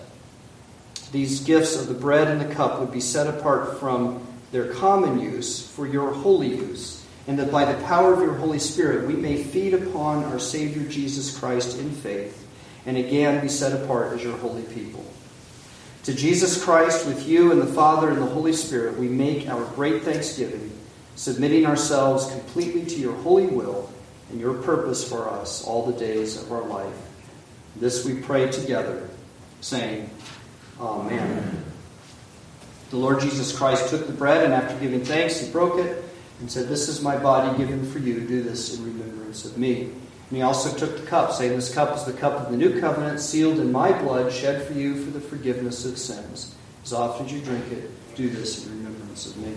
these 1.12 1.40
gifts 1.40 1.80
of 1.80 1.88
the 1.88 1.94
bread 1.94 2.28
and 2.28 2.40
the 2.40 2.55
cup 2.55 2.80
would 2.80 2.90
be 2.90 3.00
set 3.00 3.26
apart 3.26 3.78
from 3.78 4.26
their 4.50 4.72
common 4.74 5.20
use 5.20 5.66
for 5.66 5.86
your 5.86 6.12
holy 6.12 6.48
use, 6.48 7.05
and 7.26 7.38
that 7.38 7.53
by 7.53 7.70
the 7.70 7.82
power 7.84 8.12
of 8.12 8.20
your 8.20 8.34
Holy 8.34 8.59
Spirit 8.59 9.07
we 9.07 9.14
may 9.14 9.42
feed 9.42 9.74
upon 9.74 10.24
our 10.24 10.38
Savior 10.38 10.88
Jesus 10.88 11.36
Christ 11.38 11.78
in 11.78 11.90
faith, 11.90 12.46
and 12.84 12.96
again 12.96 13.40
be 13.40 13.48
set 13.48 13.80
apart 13.80 14.12
as 14.12 14.22
your 14.22 14.36
holy 14.38 14.62
people. 14.62 15.05
To 16.05 16.12
Jesus 16.12 16.62
Christ, 16.62 17.07
with 17.07 17.28
you 17.28 17.53
and 17.53 17.62
the 17.62 17.66
Father 17.66 18.11
and 18.11 18.20
the 18.20 18.26
Holy 18.26 18.53
Spirit, 18.53 18.98
we 18.98 19.07
make 19.07 19.48
our 19.48 19.64
great 19.76 20.03
thanksgiving, 20.03 20.72
submitting 21.14 21.64
ourselves 21.64 22.28
completely 22.30 22.84
to 22.86 22.96
your 22.96 23.14
holy 23.18 23.46
will 23.46 23.88
and 24.30 24.40
your 24.40 24.55
purpose 24.55 25.09
for 25.09 25.28
us 25.28 25.64
all 25.64 25.86
the 25.86 25.98
days 25.98 26.42
of 26.42 26.50
our 26.50 26.62
life. 26.62 26.96
This 27.76 28.05
we 28.05 28.14
pray 28.14 28.50
together, 28.50 29.09
saying, 29.61 30.11
Amen. 30.80 31.64
The 32.90 32.96
Lord 32.96 33.20
Jesus 33.20 33.57
Christ 33.57 33.88
took 33.88 34.07
the 34.09 34.12
bread, 34.12 34.44
and 34.44 34.53
after 34.53 34.76
giving 34.80 35.05
thanks, 35.05 35.40
he 35.40 35.53
broke 35.53 35.78
it 35.78 36.05
and 36.40 36.50
said, 36.50 36.68
This 36.68 36.88
is 36.88 37.00
my 37.00 37.16
body 37.16 37.57
given 37.57 37.88
for 37.88 38.00
you. 38.00 38.26
Do 38.26 38.42
this 38.42 38.76
in 38.76 38.84
remembrance 38.84 39.44
of 39.44 39.57
me. 39.57 39.92
And 40.33 40.39
he 40.39 40.43
also 40.45 40.74
took 40.74 40.99
the 40.99 41.05
cup, 41.05 41.30
saying, 41.33 41.57
This 41.57 41.74
cup 41.74 41.95
is 41.95 42.05
the 42.05 42.12
cup 42.14 42.33
of 42.33 42.51
the 42.51 42.57
new 42.57 42.80
covenant, 42.80 43.20
sealed 43.20 43.61
in 43.61 43.70
my 43.70 43.93
blood, 43.93 44.33
shed 44.33 44.66
for 44.66 44.72
you 44.72 45.05
for 45.05 45.11
the 45.11 45.20
forgiveness 45.20 45.85
of 45.85 45.99
sins. 45.99 46.55
As 46.83 46.95
often 46.95 47.26
as 47.26 47.33
you 47.35 47.43
drink 47.43 47.70
it, 47.70 47.91
do 48.14 48.30
this 48.30 48.64
in 48.64 48.78
remembrance 48.78 49.26
of 49.26 49.37
me. 49.37 49.55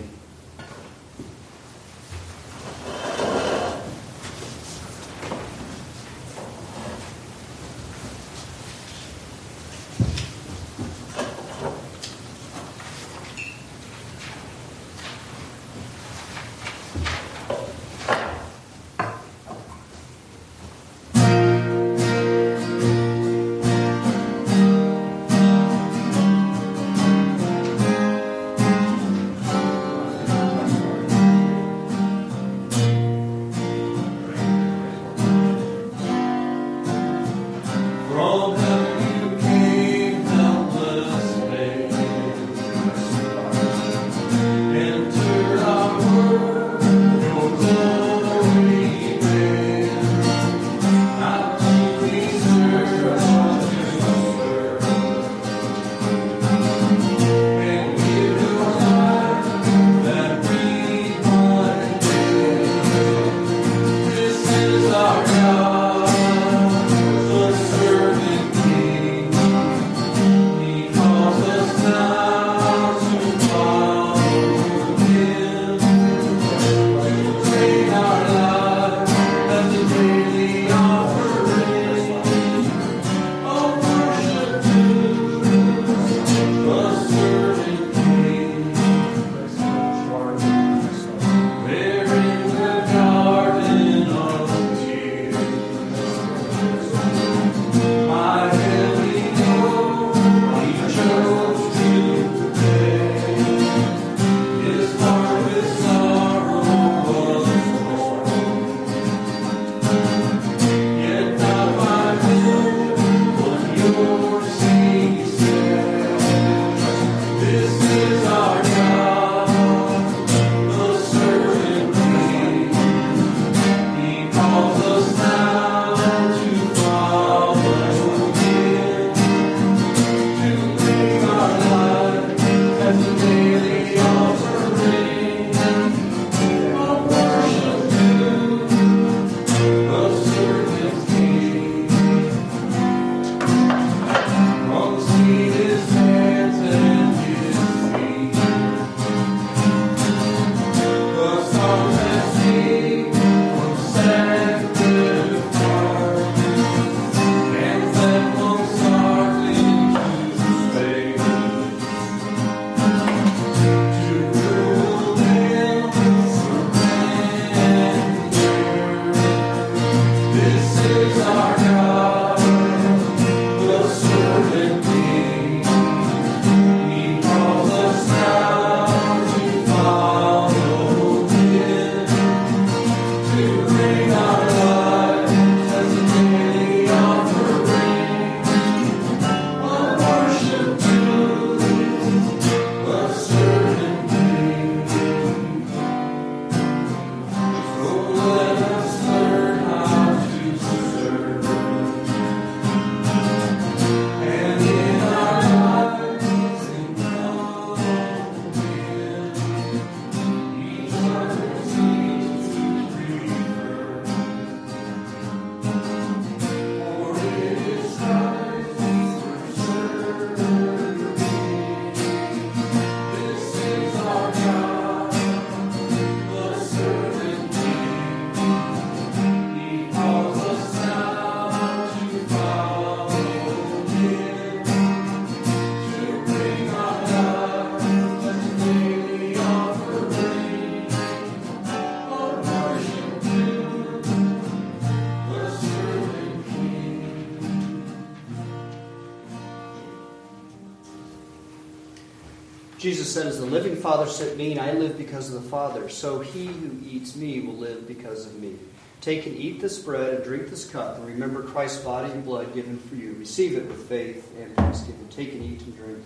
Said, 253.16 253.26
As 253.28 253.38
the 253.38 253.46
living 253.46 253.76
Father 253.76 254.06
sent 254.06 254.36
me, 254.36 254.52
and 254.52 254.60
I 254.60 254.72
live 254.72 254.98
because 254.98 255.32
of 255.32 255.42
the 255.42 255.48
Father, 255.48 255.88
so 255.88 256.20
he 256.20 256.44
who 256.44 256.78
eats 256.84 257.16
me 257.16 257.40
will 257.40 257.54
live 257.54 257.88
because 257.88 258.26
of 258.26 258.34
me. 258.34 258.56
Take 259.00 259.24
and 259.24 259.34
eat 259.34 259.58
this 259.58 259.78
bread 259.78 260.12
and 260.12 260.22
drink 260.22 260.50
this 260.50 260.68
cup, 260.68 260.98
and 260.98 261.06
remember 261.06 261.42
Christ's 261.42 261.82
body 261.82 262.12
and 262.12 262.22
blood 262.22 262.52
given 262.52 262.78
for 262.78 262.94
you. 262.94 263.14
Receive 263.14 263.56
it 263.56 263.66
with 263.68 263.88
faith 263.88 264.30
and 264.38 264.54
thanksgiving. 264.54 265.08
Take 265.08 265.32
and 265.32 265.42
eat 265.42 265.62
and 265.62 265.74
drink. 265.78 266.04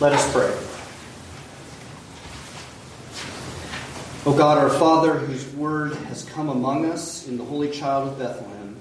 Let 0.00 0.12
us 0.12 0.32
pray. 0.32 0.52
O 4.26 4.36
God, 4.36 4.58
our 4.58 4.70
Father, 4.70 5.14
whose 5.14 5.46
word 5.54 5.94
has 6.06 6.24
come 6.24 6.48
among 6.48 6.86
us 6.86 7.28
in 7.28 7.38
the 7.38 7.44
Holy 7.44 7.70
Child 7.70 8.08
of 8.08 8.18
Bethlehem, 8.18 8.76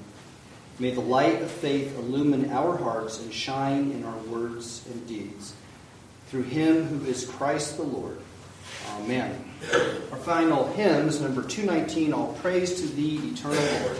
may 0.80 0.90
the 0.90 1.02
light 1.02 1.44
of 1.44 1.52
faith 1.52 1.96
illumine 2.00 2.50
our 2.50 2.78
hearts 2.78 3.20
and 3.20 3.32
shine 3.32 3.92
in 3.92 4.04
our 4.04 4.18
words 4.24 4.84
and 4.92 5.08
deeds. 5.08 5.54
Through 6.30 6.44
him 6.44 6.86
who 6.86 7.06
is 7.06 7.26
Christ 7.26 7.78
the 7.78 7.84
Lord. 7.84 8.18
Amen. 8.94 9.46
Our 10.12 10.18
final 10.18 10.66
hymn 10.74 11.10
is 11.10 11.22
number 11.22 11.44
219 11.44 12.12
All 12.12 12.34
Praise 12.42 12.82
to 12.82 12.88
Thee, 12.88 13.18
Eternal 13.34 13.64
Lord. 13.84 14.00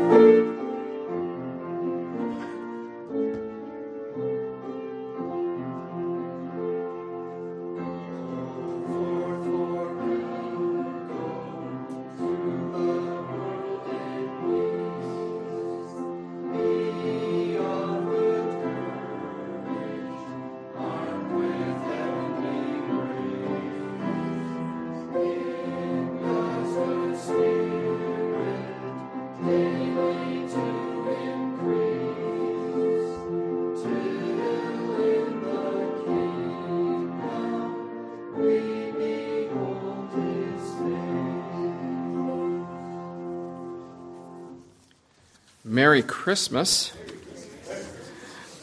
Merry 45.81 46.03
Christmas. 46.03 46.93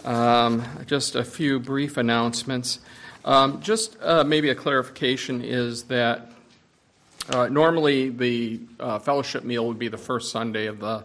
Um, 0.04 0.64
just 0.86 1.16
a 1.16 1.24
few 1.24 1.58
brief 1.58 1.96
announcements. 1.96 2.78
Um, 3.24 3.60
just 3.60 3.96
uh, 4.00 4.22
maybe 4.22 4.50
a 4.50 4.54
clarification 4.54 5.42
is 5.42 5.82
that 5.86 6.30
uh, 7.30 7.48
normally 7.48 8.10
the 8.10 8.60
uh, 8.78 9.00
fellowship 9.00 9.42
meal 9.42 9.66
would 9.66 9.80
be 9.80 9.88
the 9.88 9.98
first 9.98 10.30
Sunday 10.30 10.66
of 10.66 10.78
the 10.78 11.04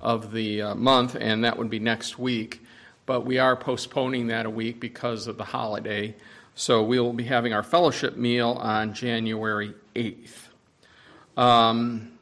of 0.00 0.30
the 0.30 0.62
uh, 0.62 0.74
month, 0.76 1.16
and 1.20 1.42
that 1.42 1.58
would 1.58 1.70
be 1.70 1.80
next 1.80 2.20
week. 2.20 2.62
But 3.04 3.26
we 3.26 3.40
are 3.40 3.56
postponing 3.56 4.28
that 4.28 4.46
a 4.46 4.50
week 4.50 4.78
because 4.78 5.26
of 5.26 5.38
the 5.38 5.44
holiday. 5.44 6.14
So 6.54 6.84
we 6.84 7.00
will 7.00 7.12
be 7.12 7.24
having 7.24 7.52
our 7.52 7.64
fellowship 7.64 8.16
meal 8.16 8.50
on 8.60 8.94
January 8.94 9.74
8th. 9.96 10.50
Um, 11.36 12.12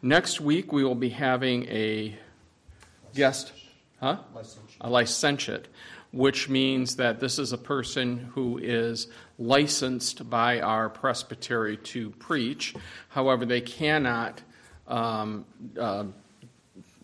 next 0.00 0.40
week 0.40 0.72
we 0.72 0.82
will 0.82 0.94
be 0.94 1.10
having 1.10 1.68
a 1.68 2.18
guest, 3.14 3.52
huh? 4.00 4.18
A 4.80 4.90
licentiate, 4.90 5.68
which 6.12 6.48
means 6.48 6.96
that 6.96 7.20
this 7.20 7.38
is 7.38 7.52
a 7.52 7.58
person 7.58 8.30
who 8.34 8.58
is 8.58 9.08
licensed 9.38 10.28
by 10.28 10.60
our 10.60 10.88
presbytery 10.88 11.76
to 11.78 12.10
preach. 12.10 12.74
However, 13.08 13.44
they 13.44 13.60
cannot 13.60 14.42
um, 14.86 15.44
uh, 15.78 16.04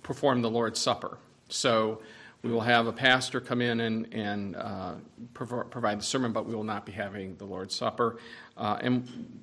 perform 0.02 0.42
the 0.42 0.50
Lord's 0.50 0.80
Supper. 0.80 1.18
So 1.48 2.00
we 2.42 2.50
will 2.50 2.60
have 2.60 2.86
a 2.86 2.92
pastor 2.92 3.40
come 3.40 3.60
in 3.60 3.80
and, 3.80 4.12
and 4.12 4.56
uh, 4.56 4.94
prov- 5.34 5.70
provide 5.70 5.98
the 5.98 6.04
sermon, 6.04 6.32
but 6.32 6.46
we 6.46 6.54
will 6.54 6.64
not 6.64 6.86
be 6.86 6.92
having 6.92 7.36
the 7.36 7.44
Lord's 7.44 7.74
Supper. 7.74 8.18
Uh, 8.56 8.78
and 8.80 9.40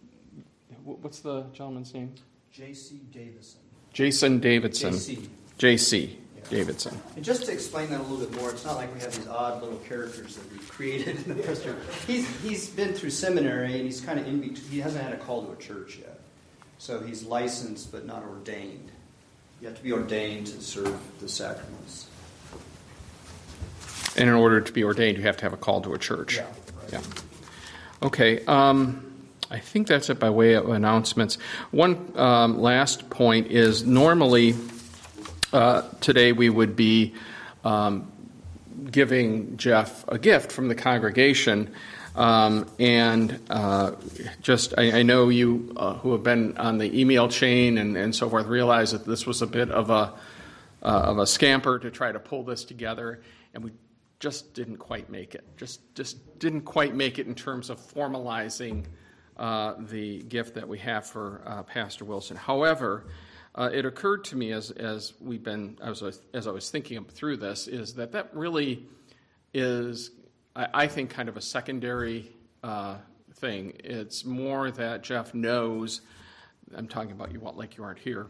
what's 0.83 1.19
the 1.19 1.43
gentleman's 1.53 1.93
name? 1.93 2.13
J.C. 2.51 3.01
Davison. 3.11 3.59
Jason 3.93 4.39
Davidson. 4.39 4.93
J.C. 4.93 5.29
J.C. 5.57 6.19
Davidson. 6.49 6.99
And 7.15 7.23
just 7.23 7.45
to 7.45 7.51
explain 7.51 7.89
that 7.89 7.99
a 7.99 8.03
little 8.03 8.25
bit 8.25 8.39
more, 8.39 8.49
it's 8.49 8.65
not 8.65 8.75
like 8.75 8.93
we 8.93 8.99
have 9.01 9.15
these 9.15 9.27
odd 9.27 9.61
little 9.61 9.79
characters 9.79 10.35
that 10.35 10.51
we've 10.51 10.69
created 10.69 11.17
in 11.25 11.37
the 11.37 11.43
pastor. 11.43 11.75
He's, 12.05 12.27
he's 12.41 12.69
been 12.69 12.93
through 12.93 13.11
seminary 13.11 13.73
and 13.75 13.83
he's 13.83 14.01
kind 14.01 14.19
of 14.19 14.27
in 14.27 14.39
between. 14.39 14.69
He 14.69 14.79
hasn't 14.79 15.03
had 15.03 15.13
a 15.13 15.17
call 15.17 15.45
to 15.45 15.51
a 15.51 15.55
church 15.55 15.97
yet. 15.97 16.19
So 16.77 16.99
he's 16.99 17.23
licensed 17.23 17.91
but 17.91 18.05
not 18.05 18.23
ordained. 18.23 18.91
You 19.61 19.67
have 19.67 19.77
to 19.77 19.83
be 19.83 19.91
ordained 19.91 20.47
to 20.47 20.61
serve 20.61 20.97
the 21.19 21.27
sacraments. 21.27 22.07
And 24.15 24.29
in 24.29 24.35
order 24.35 24.61
to 24.61 24.71
be 24.71 24.83
ordained, 24.83 25.17
you 25.17 25.23
have 25.23 25.37
to 25.37 25.43
have 25.43 25.53
a 25.53 25.57
call 25.57 25.81
to 25.81 25.93
a 25.93 25.97
church. 25.97 26.37
Yeah. 26.37 26.43
Right. 26.43 26.93
Yeah. 26.93 27.01
Okay. 28.03 28.45
Um, 28.45 29.03
I 29.49 29.59
think 29.59 29.87
that's 29.87 30.09
it 30.09 30.19
by 30.19 30.29
way 30.29 30.53
of 30.53 30.69
announcements. 30.69 31.37
One 31.71 32.11
um, 32.15 32.59
last 32.59 33.09
point 33.09 33.47
is 33.47 33.85
normally 33.85 34.53
uh, 35.57 35.81
today 36.01 36.33
we 36.33 36.49
would 36.49 36.75
be 36.75 37.15
um, 37.63 38.11
giving 38.91 39.57
Jeff 39.57 40.07
a 40.07 40.19
gift 40.19 40.51
from 40.51 40.67
the 40.67 40.75
congregation. 40.75 41.73
Um, 42.15 42.69
and 42.79 43.39
uh, 43.49 43.93
just, 44.41 44.75
I, 44.77 44.99
I, 44.99 45.03
know 45.03 45.29
you 45.29 45.73
uh, 45.75 45.95
who 45.95 46.13
have 46.13 46.23
been 46.23 46.57
on 46.57 46.77
the 46.77 46.99
email 46.99 47.27
chain 47.27 47.77
and, 47.77 47.95
and 47.95 48.15
so 48.15 48.27
forth 48.29 48.47
realize 48.47 48.91
that 48.91 49.05
this 49.05 49.25
was 49.27 49.41
a 49.41 49.47
bit 49.47 49.69
of 49.69 49.89
a 49.89 50.13
uh, 50.83 50.85
of 50.85 51.17
a 51.17 51.27
scamper 51.27 51.79
to 51.79 51.89
try 51.91 52.11
to 52.11 52.19
pull 52.19 52.43
this 52.43 52.63
together, 52.63 53.21
and 53.53 53.63
we 53.63 53.71
just 54.19 54.53
didn't 54.53 54.77
quite 54.77 55.09
make 55.09 55.35
it. 55.35 55.43
Just 55.57 55.79
just 55.95 56.39
didn't 56.39 56.61
quite 56.61 56.95
make 56.95 57.19
it 57.19 57.27
in 57.27 57.35
terms 57.35 57.69
of 57.69 57.79
formalizing 57.79 58.85
uh, 59.37 59.73
the 59.79 60.23
gift 60.23 60.55
that 60.55 60.67
we 60.67 60.79
have 60.79 61.05
for 61.05 61.65
Pastor 61.67 62.05
Wilson. 62.05 62.37
However, 62.37 63.05
uh, 63.57 63.69
it 63.73 63.85
occurred 63.85 64.23
to 64.25 64.35
me 64.35 64.51
as 64.51 64.71
as 64.71 65.13
we've 65.19 65.43
been 65.43 65.77
as 65.81 66.03
I, 66.03 66.11
as 66.33 66.47
I 66.47 66.51
was 66.51 66.69
thinking 66.69 67.03
through 67.05 67.37
this 67.37 67.67
is 67.67 67.95
that 67.95 68.11
that 68.11 68.29
really 68.33 68.85
is 69.53 70.11
I, 70.55 70.67
I 70.73 70.87
think 70.87 71.09
kind 71.09 71.27
of 71.27 71.37
a 71.37 71.41
secondary 71.41 72.31
uh, 72.63 72.97
thing. 73.35 73.73
It's 73.83 74.25
more 74.25 74.71
that 74.71 75.03
Jeff 75.03 75.33
knows. 75.33 76.01
I'm 76.75 76.87
talking 76.87 77.11
about 77.11 77.31
you 77.31 77.39
like 77.39 77.77
you 77.77 77.83
aren't 77.83 77.99
here. 77.99 78.27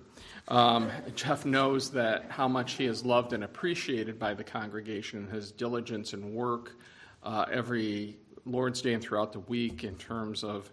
Um, 0.48 0.92
Jeff 1.16 1.44
knows 1.46 1.90
that 1.92 2.26
how 2.30 2.48
much 2.48 2.74
he 2.74 2.86
is 2.86 3.04
loved 3.04 3.34
and 3.34 3.44
appreciated 3.44 4.20
by 4.20 4.34
the 4.36 4.44
congregation, 4.44 5.28
his 5.28 5.52
diligence 5.52 6.14
and 6.14 6.34
work 6.34 6.78
uh, 7.24 7.46
every 7.52 8.18
Lord's 8.46 8.82
Day 8.82 8.94
and 8.94 9.04
throughout 9.04 9.34
the 9.34 9.40
week 9.40 9.84
in 9.84 9.96
terms 9.96 10.44
of 10.44 10.72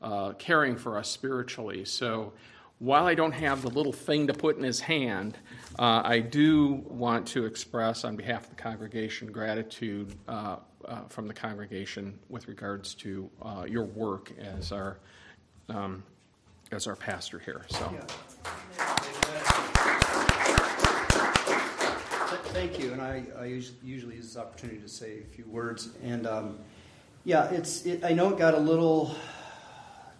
uh, 0.00 0.32
caring 0.32 0.76
for 0.76 0.98
us 0.98 1.08
spiritually. 1.08 1.84
So 1.84 2.32
while 2.82 3.06
I 3.06 3.14
don't 3.14 3.32
have 3.32 3.62
the 3.62 3.70
little 3.70 3.92
thing 3.92 4.26
to 4.26 4.34
put 4.34 4.56
in 4.56 4.64
his 4.64 4.80
hand, 4.80 5.38
uh, 5.78 6.02
I 6.04 6.18
do 6.18 6.82
want 6.88 7.28
to 7.28 7.44
express 7.44 8.02
on 8.04 8.16
behalf 8.16 8.42
of 8.42 8.50
the 8.50 8.56
congregation 8.56 9.30
gratitude 9.30 10.12
uh, 10.26 10.56
uh, 10.84 11.02
from 11.08 11.28
the 11.28 11.32
congregation 11.32 12.18
with 12.28 12.48
regards 12.48 12.94
to 12.94 13.30
uh, 13.40 13.66
your 13.68 13.84
work 13.84 14.32
as 14.36 14.72
our 14.72 14.98
um, 15.68 16.02
as 16.72 16.88
our 16.88 16.96
pastor 16.96 17.38
here. 17.38 17.64
So. 17.70 17.88
Thank 22.52 22.80
you, 22.80 22.92
and 22.92 23.00
I, 23.00 23.22
I 23.38 23.44
usually 23.44 24.16
use 24.16 24.26
this 24.26 24.36
opportunity 24.36 24.80
to 24.80 24.88
say 24.88 25.20
a 25.20 25.34
few 25.34 25.46
words. 25.46 25.90
And 26.02 26.26
um, 26.26 26.58
yeah, 27.22 27.48
it's 27.50 27.86
it, 27.86 28.02
I 28.04 28.12
know 28.12 28.30
it 28.30 28.38
got 28.38 28.54
a 28.54 28.58
little 28.58 29.14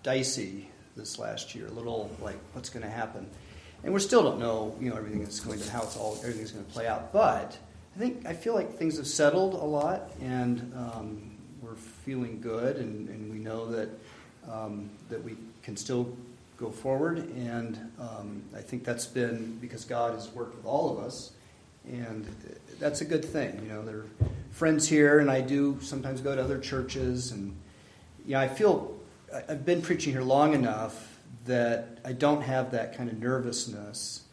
dicey 0.04 0.68
this 0.96 1.18
last 1.18 1.54
year, 1.54 1.66
a 1.66 1.70
little 1.70 2.10
like 2.20 2.38
what's 2.52 2.68
going 2.68 2.84
to 2.84 2.90
happen, 2.90 3.26
and 3.84 3.92
we 3.92 4.00
still 4.00 4.22
don't 4.22 4.38
know, 4.38 4.76
you 4.80 4.90
know, 4.90 4.96
everything 4.96 5.20
that's 5.20 5.40
going 5.40 5.58
to 5.58 5.70
how 5.70 5.82
it's 5.82 5.96
all 5.96 6.16
everything's 6.20 6.52
going 6.52 6.64
to 6.64 6.70
play 6.70 6.86
out. 6.86 7.12
But 7.12 7.56
I 7.94 7.98
think 7.98 8.26
I 8.26 8.32
feel 8.32 8.54
like 8.54 8.76
things 8.76 8.96
have 8.96 9.06
settled 9.06 9.54
a 9.54 9.64
lot, 9.64 10.10
and 10.20 10.72
um, 10.76 11.32
we're 11.60 11.74
feeling 11.74 12.40
good, 12.40 12.76
and, 12.76 13.08
and 13.08 13.32
we 13.32 13.38
know 13.38 13.66
that 13.70 13.88
um, 14.50 14.90
that 15.08 15.22
we 15.22 15.36
can 15.62 15.76
still 15.76 16.16
go 16.56 16.70
forward. 16.70 17.18
And 17.36 17.78
um, 17.98 18.42
I 18.56 18.60
think 18.60 18.84
that's 18.84 19.06
been 19.06 19.58
because 19.60 19.84
God 19.84 20.14
has 20.14 20.28
worked 20.30 20.56
with 20.56 20.64
all 20.64 20.96
of 20.96 21.04
us, 21.04 21.32
and 21.86 22.26
that's 22.78 23.00
a 23.00 23.04
good 23.04 23.24
thing. 23.24 23.60
You 23.62 23.68
know, 23.68 23.84
there 23.84 23.98
are 23.98 24.06
friends 24.52 24.88
here, 24.88 25.18
and 25.18 25.30
I 25.30 25.40
do 25.40 25.78
sometimes 25.80 26.20
go 26.20 26.34
to 26.36 26.42
other 26.42 26.58
churches, 26.58 27.32
and 27.32 27.54
yeah, 28.26 28.40
I 28.40 28.48
feel 28.48 28.96
I've 29.32 29.64
been 29.64 29.80
preaching 29.80 30.12
here 30.12 30.22
long 30.22 30.52
enough 30.52 31.18
that 31.46 31.98
I 32.04 32.12
don't 32.12 32.42
have 32.42 32.72
that 32.72 32.96
kind 32.96 33.08
of 33.08 33.18
nervousness 33.18 34.24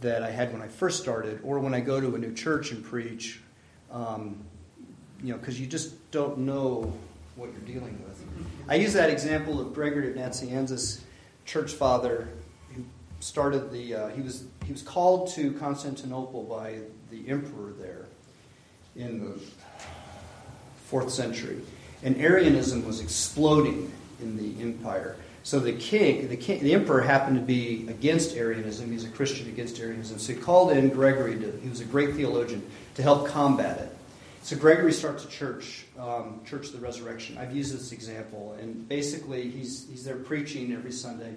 that 0.00 0.22
I 0.22 0.30
had 0.30 0.52
when 0.52 0.60
I 0.60 0.68
first 0.68 1.00
started, 1.00 1.40
or 1.44 1.58
when 1.58 1.74
I 1.74 1.80
go 1.80 2.00
to 2.00 2.14
a 2.14 2.18
new 2.18 2.34
church 2.34 2.72
and 2.72 2.84
preach. 2.84 3.40
Um, 3.90 4.44
you 5.22 5.32
know, 5.32 5.38
because 5.38 5.60
you 5.60 5.66
just 5.66 6.10
don't 6.10 6.38
know 6.38 6.92
what 7.36 7.50
you're 7.52 7.60
dealing 7.60 8.02
with. 8.04 8.24
I 8.68 8.76
use 8.76 8.92
that 8.94 9.10
example 9.10 9.60
of 9.60 9.74
Gregory 9.74 10.10
of 10.10 10.16
Nazianzus, 10.16 11.00
church 11.44 11.72
father, 11.72 12.28
who 12.74 12.84
started 13.20 13.70
the. 13.70 13.94
Uh, 13.94 14.08
he 14.08 14.22
was 14.22 14.44
he 14.64 14.72
was 14.72 14.82
called 14.82 15.28
to 15.34 15.52
Constantinople 15.54 16.44
by 16.44 16.78
the 17.10 17.28
emperor 17.28 17.72
there 17.78 18.06
in 18.96 19.20
the 19.20 19.40
fourth 20.86 21.10
century, 21.10 21.60
and 22.02 22.16
Arianism 22.16 22.86
was 22.86 23.00
exploding 23.00 23.92
in 24.22 24.36
the 24.36 24.62
empire. 24.62 25.16
So 25.42 25.58
the 25.58 25.72
king, 25.72 26.28
the 26.28 26.36
king, 26.36 26.62
the 26.62 26.74
emperor 26.74 27.00
happened 27.00 27.36
to 27.36 27.42
be 27.42 27.86
against 27.88 28.36
Arianism. 28.36 28.92
He's 28.92 29.04
a 29.04 29.08
Christian 29.08 29.48
against 29.48 29.80
Arianism. 29.80 30.18
So 30.18 30.34
he 30.34 30.38
called 30.38 30.72
in 30.72 30.90
Gregory. 30.90 31.38
To, 31.38 31.58
he 31.62 31.68
was 31.68 31.80
a 31.80 31.86
great 31.86 32.14
theologian 32.14 32.62
to 32.96 33.02
help 33.02 33.26
combat 33.26 33.78
it. 33.78 33.96
So 34.42 34.56
Gregory 34.56 34.92
starts 34.92 35.24
a 35.24 35.28
church, 35.28 35.84
um, 35.98 36.40
Church 36.44 36.66
of 36.66 36.72
the 36.72 36.80
Resurrection. 36.80 37.38
I've 37.38 37.54
used 37.54 37.74
this 37.74 37.92
example, 37.92 38.56
and 38.60 38.88
basically 38.88 39.50
he's 39.50 39.86
he's 39.88 40.04
there 40.04 40.16
preaching 40.16 40.72
every 40.72 40.92
Sunday, 40.92 41.34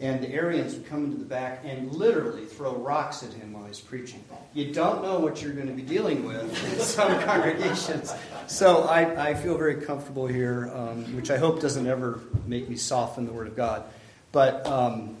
and 0.00 0.22
the 0.22 0.30
Arians 0.30 0.74
would 0.74 0.86
come 0.86 1.04
into 1.04 1.18
the 1.18 1.24
back 1.24 1.62
and 1.64 1.92
literally 1.94 2.46
throw 2.46 2.74
rocks 2.74 3.22
at 3.22 3.32
him 3.32 3.52
while 3.52 3.66
he's 3.66 3.80
preaching. 3.80 4.24
You 4.54 4.72
don't 4.72 5.02
know 5.02 5.18
what 5.20 5.42
you're 5.42 5.52
going 5.52 5.66
to 5.66 5.72
be 5.72 5.82
dealing 5.82 6.24
with 6.24 6.42
in 6.72 6.80
some 6.80 7.20
congregations. 7.22 8.12
So 8.46 8.84
I, 8.84 9.30
I 9.30 9.34
feel 9.34 9.56
very 9.56 9.76
comfortable 9.76 10.26
here, 10.26 10.70
um, 10.74 11.04
which 11.14 11.30
I 11.30 11.36
hope 11.36 11.60
doesn't 11.60 11.86
ever 11.86 12.20
make 12.46 12.68
me 12.68 12.76
soften 12.76 13.26
the 13.26 13.32
Word 13.32 13.46
of 13.46 13.56
God. 13.56 13.84
But, 14.32 14.66
um, 14.66 15.16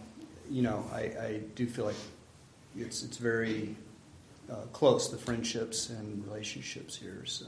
you 0.50 0.62
know, 0.62 0.84
I, 0.92 1.00
I, 1.00 1.40
do 1.54 1.66
feel 1.66 1.84
like 1.84 1.96
it's, 2.76 3.02
it's 3.02 3.18
very 3.18 3.76
uh, 4.50 4.56
close, 4.72 5.10
the 5.10 5.18
friendships 5.18 5.90
and 5.90 6.24
relationships 6.26 6.96
here. 6.96 7.24
So 7.26 7.46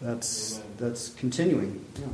that's, 0.00 0.60
that's 0.78 1.10
continuing. 1.10 1.84
Yeah. 2.00 2.06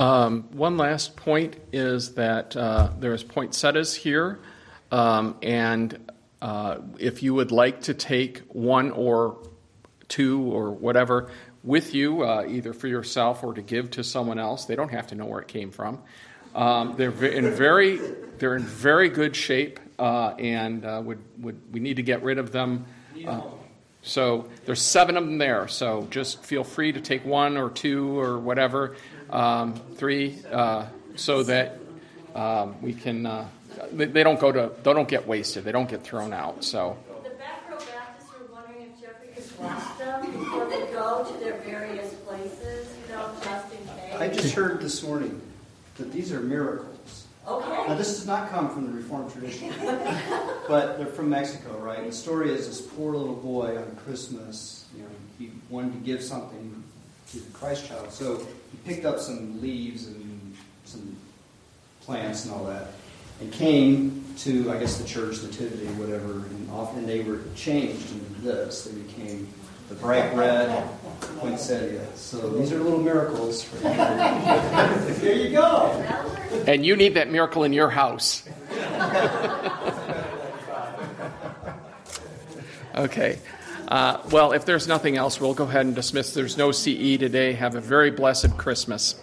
Um, 0.00 0.44
one 0.52 0.78
last 0.78 1.14
point 1.14 1.56
is 1.74 2.14
that 2.14 2.56
uh, 2.56 2.88
there 2.98 3.12
is 3.12 3.22
poinsettias 3.22 3.94
here, 3.94 4.38
um, 4.90 5.36
and 5.42 6.10
uh, 6.40 6.78
if 6.98 7.22
you 7.22 7.34
would 7.34 7.52
like 7.52 7.82
to 7.82 7.92
take 7.92 8.38
one 8.48 8.92
or 8.92 9.36
two 10.08 10.40
or 10.40 10.70
whatever 10.70 11.30
with 11.62 11.94
you, 11.94 12.22
uh, 12.22 12.46
either 12.48 12.72
for 12.72 12.88
yourself 12.88 13.44
or 13.44 13.52
to 13.52 13.60
give 13.60 13.90
to 13.90 14.02
someone 14.02 14.38
else, 14.38 14.64
they 14.64 14.74
don't 14.74 14.88
have 14.88 15.08
to 15.08 15.14
know 15.14 15.26
where 15.26 15.42
it 15.42 15.48
came 15.48 15.70
from. 15.70 16.00
Um, 16.54 16.94
they're 16.96 17.10
in 17.26 17.50
very 17.50 18.00
they're 18.38 18.56
in 18.56 18.62
very 18.62 19.10
good 19.10 19.36
shape, 19.36 19.80
uh, 19.98 20.28
and 20.38 20.82
uh, 20.82 21.02
would, 21.04 21.18
would 21.42 21.60
we 21.72 21.78
need 21.80 21.96
to 21.96 22.02
get 22.02 22.22
rid 22.22 22.38
of 22.38 22.52
them. 22.52 22.86
Uh, 23.26 23.42
so 24.00 24.48
there's 24.64 24.80
seven 24.80 25.18
of 25.18 25.26
them 25.26 25.36
there. 25.36 25.68
So 25.68 26.08
just 26.10 26.42
feel 26.42 26.64
free 26.64 26.92
to 26.92 27.02
take 27.02 27.24
one 27.26 27.58
or 27.58 27.68
two 27.68 28.18
or 28.18 28.38
whatever 28.38 28.96
um, 29.32 29.74
three, 29.96 30.38
uh, 30.50 30.86
so 31.16 31.42
that 31.44 31.78
um, 32.34 32.80
we 32.82 32.92
can. 32.92 33.26
Uh, 33.26 33.48
they, 33.92 34.06
they, 34.06 34.22
don't 34.22 34.40
go 34.40 34.52
to. 34.52 34.72
They 34.82 34.92
don't 34.92 35.08
get 35.08 35.26
wasted. 35.26 35.64
They 35.64 35.72
don't 35.72 35.88
get 35.88 36.02
thrown 36.02 36.32
out. 36.32 36.64
So. 36.64 36.96
The 37.22 37.30
back 37.30 37.70
row 37.70 37.78
Baptists 37.78 38.30
are 38.32 38.52
wondering 38.52 38.92
if 38.92 39.00
Jeffrey 39.00 39.28
could 39.34 39.58
bless 39.58 39.98
them 39.98 40.32
before 40.32 40.66
they 40.66 40.92
go 40.92 41.24
to 41.24 41.44
their 41.44 41.58
various 41.58 42.14
places. 42.14 42.88
You 43.08 43.14
know, 43.14 43.32
just 43.42 43.72
in 43.72 43.78
case. 43.78 44.16
I 44.18 44.28
just 44.28 44.54
heard 44.54 44.80
this 44.80 45.02
morning 45.02 45.40
that 45.96 46.12
these 46.12 46.32
are 46.32 46.40
miracles. 46.40 47.26
Okay. 47.46 47.88
Now, 47.88 47.94
this 47.94 48.16
does 48.16 48.26
not 48.26 48.50
come 48.50 48.70
from 48.70 48.86
the 48.86 48.92
Reformed 48.92 49.32
tradition, 49.32 49.72
but 50.68 50.98
they're 50.98 51.06
from 51.06 51.30
Mexico, 51.30 51.76
right? 51.78 51.98
And 51.98 52.08
the 52.08 52.12
story 52.14 52.52
is 52.52 52.68
this 52.68 52.80
poor 52.80 53.16
little 53.16 53.34
boy 53.34 53.76
on 53.76 53.96
Christmas, 54.04 54.84
you 54.94 55.02
know, 55.02 55.08
he 55.38 55.50
wanted 55.68 55.94
to 55.94 55.98
give 56.00 56.22
something 56.22 56.82
to 57.30 57.40
the 57.40 57.50
Christ 57.52 57.88
child. 57.88 58.12
So 58.12 58.46
he 58.70 58.78
picked 58.84 59.04
up 59.04 59.18
some 59.18 59.60
leaves 59.60 60.06
and 60.06 60.54
some 60.84 61.16
plants 62.02 62.44
and 62.44 62.54
all 62.54 62.64
that, 62.64 62.88
and 63.40 63.52
came 63.52 64.24
to, 64.38 64.70
I 64.72 64.78
guess, 64.78 64.98
the 64.98 65.06
church, 65.06 65.42
nativity, 65.42 65.86
whatever, 65.94 66.32
and 66.32 66.70
often 66.70 67.06
they 67.06 67.20
were 67.20 67.40
changed 67.54 68.10
into 68.12 68.40
this. 68.42 68.84
They 68.84 69.00
became 69.00 69.48
the 69.88 69.96
bright 69.96 70.34
red 70.34 70.88
poinsettia. 71.38 72.06
So 72.14 72.48
these 72.50 72.72
are 72.72 72.78
little 72.78 73.00
miracles. 73.00 73.62
For 73.62 73.76
there 73.78 75.34
you 75.34 75.50
go. 75.50 75.90
And 76.66 76.86
you 76.86 76.96
need 76.96 77.14
that 77.14 77.30
miracle 77.30 77.64
in 77.64 77.72
your 77.72 77.90
house. 77.90 78.48
okay. 82.96 83.38
Uh, 83.90 84.22
well, 84.30 84.52
if 84.52 84.64
there's 84.64 84.86
nothing 84.86 85.16
else, 85.16 85.40
we'll 85.40 85.52
go 85.52 85.64
ahead 85.64 85.84
and 85.84 85.96
dismiss. 85.96 86.32
There's 86.32 86.56
no 86.56 86.70
CE 86.70 87.18
today. 87.18 87.54
Have 87.54 87.74
a 87.74 87.80
very 87.80 88.12
blessed 88.12 88.56
Christmas. 88.56 89.16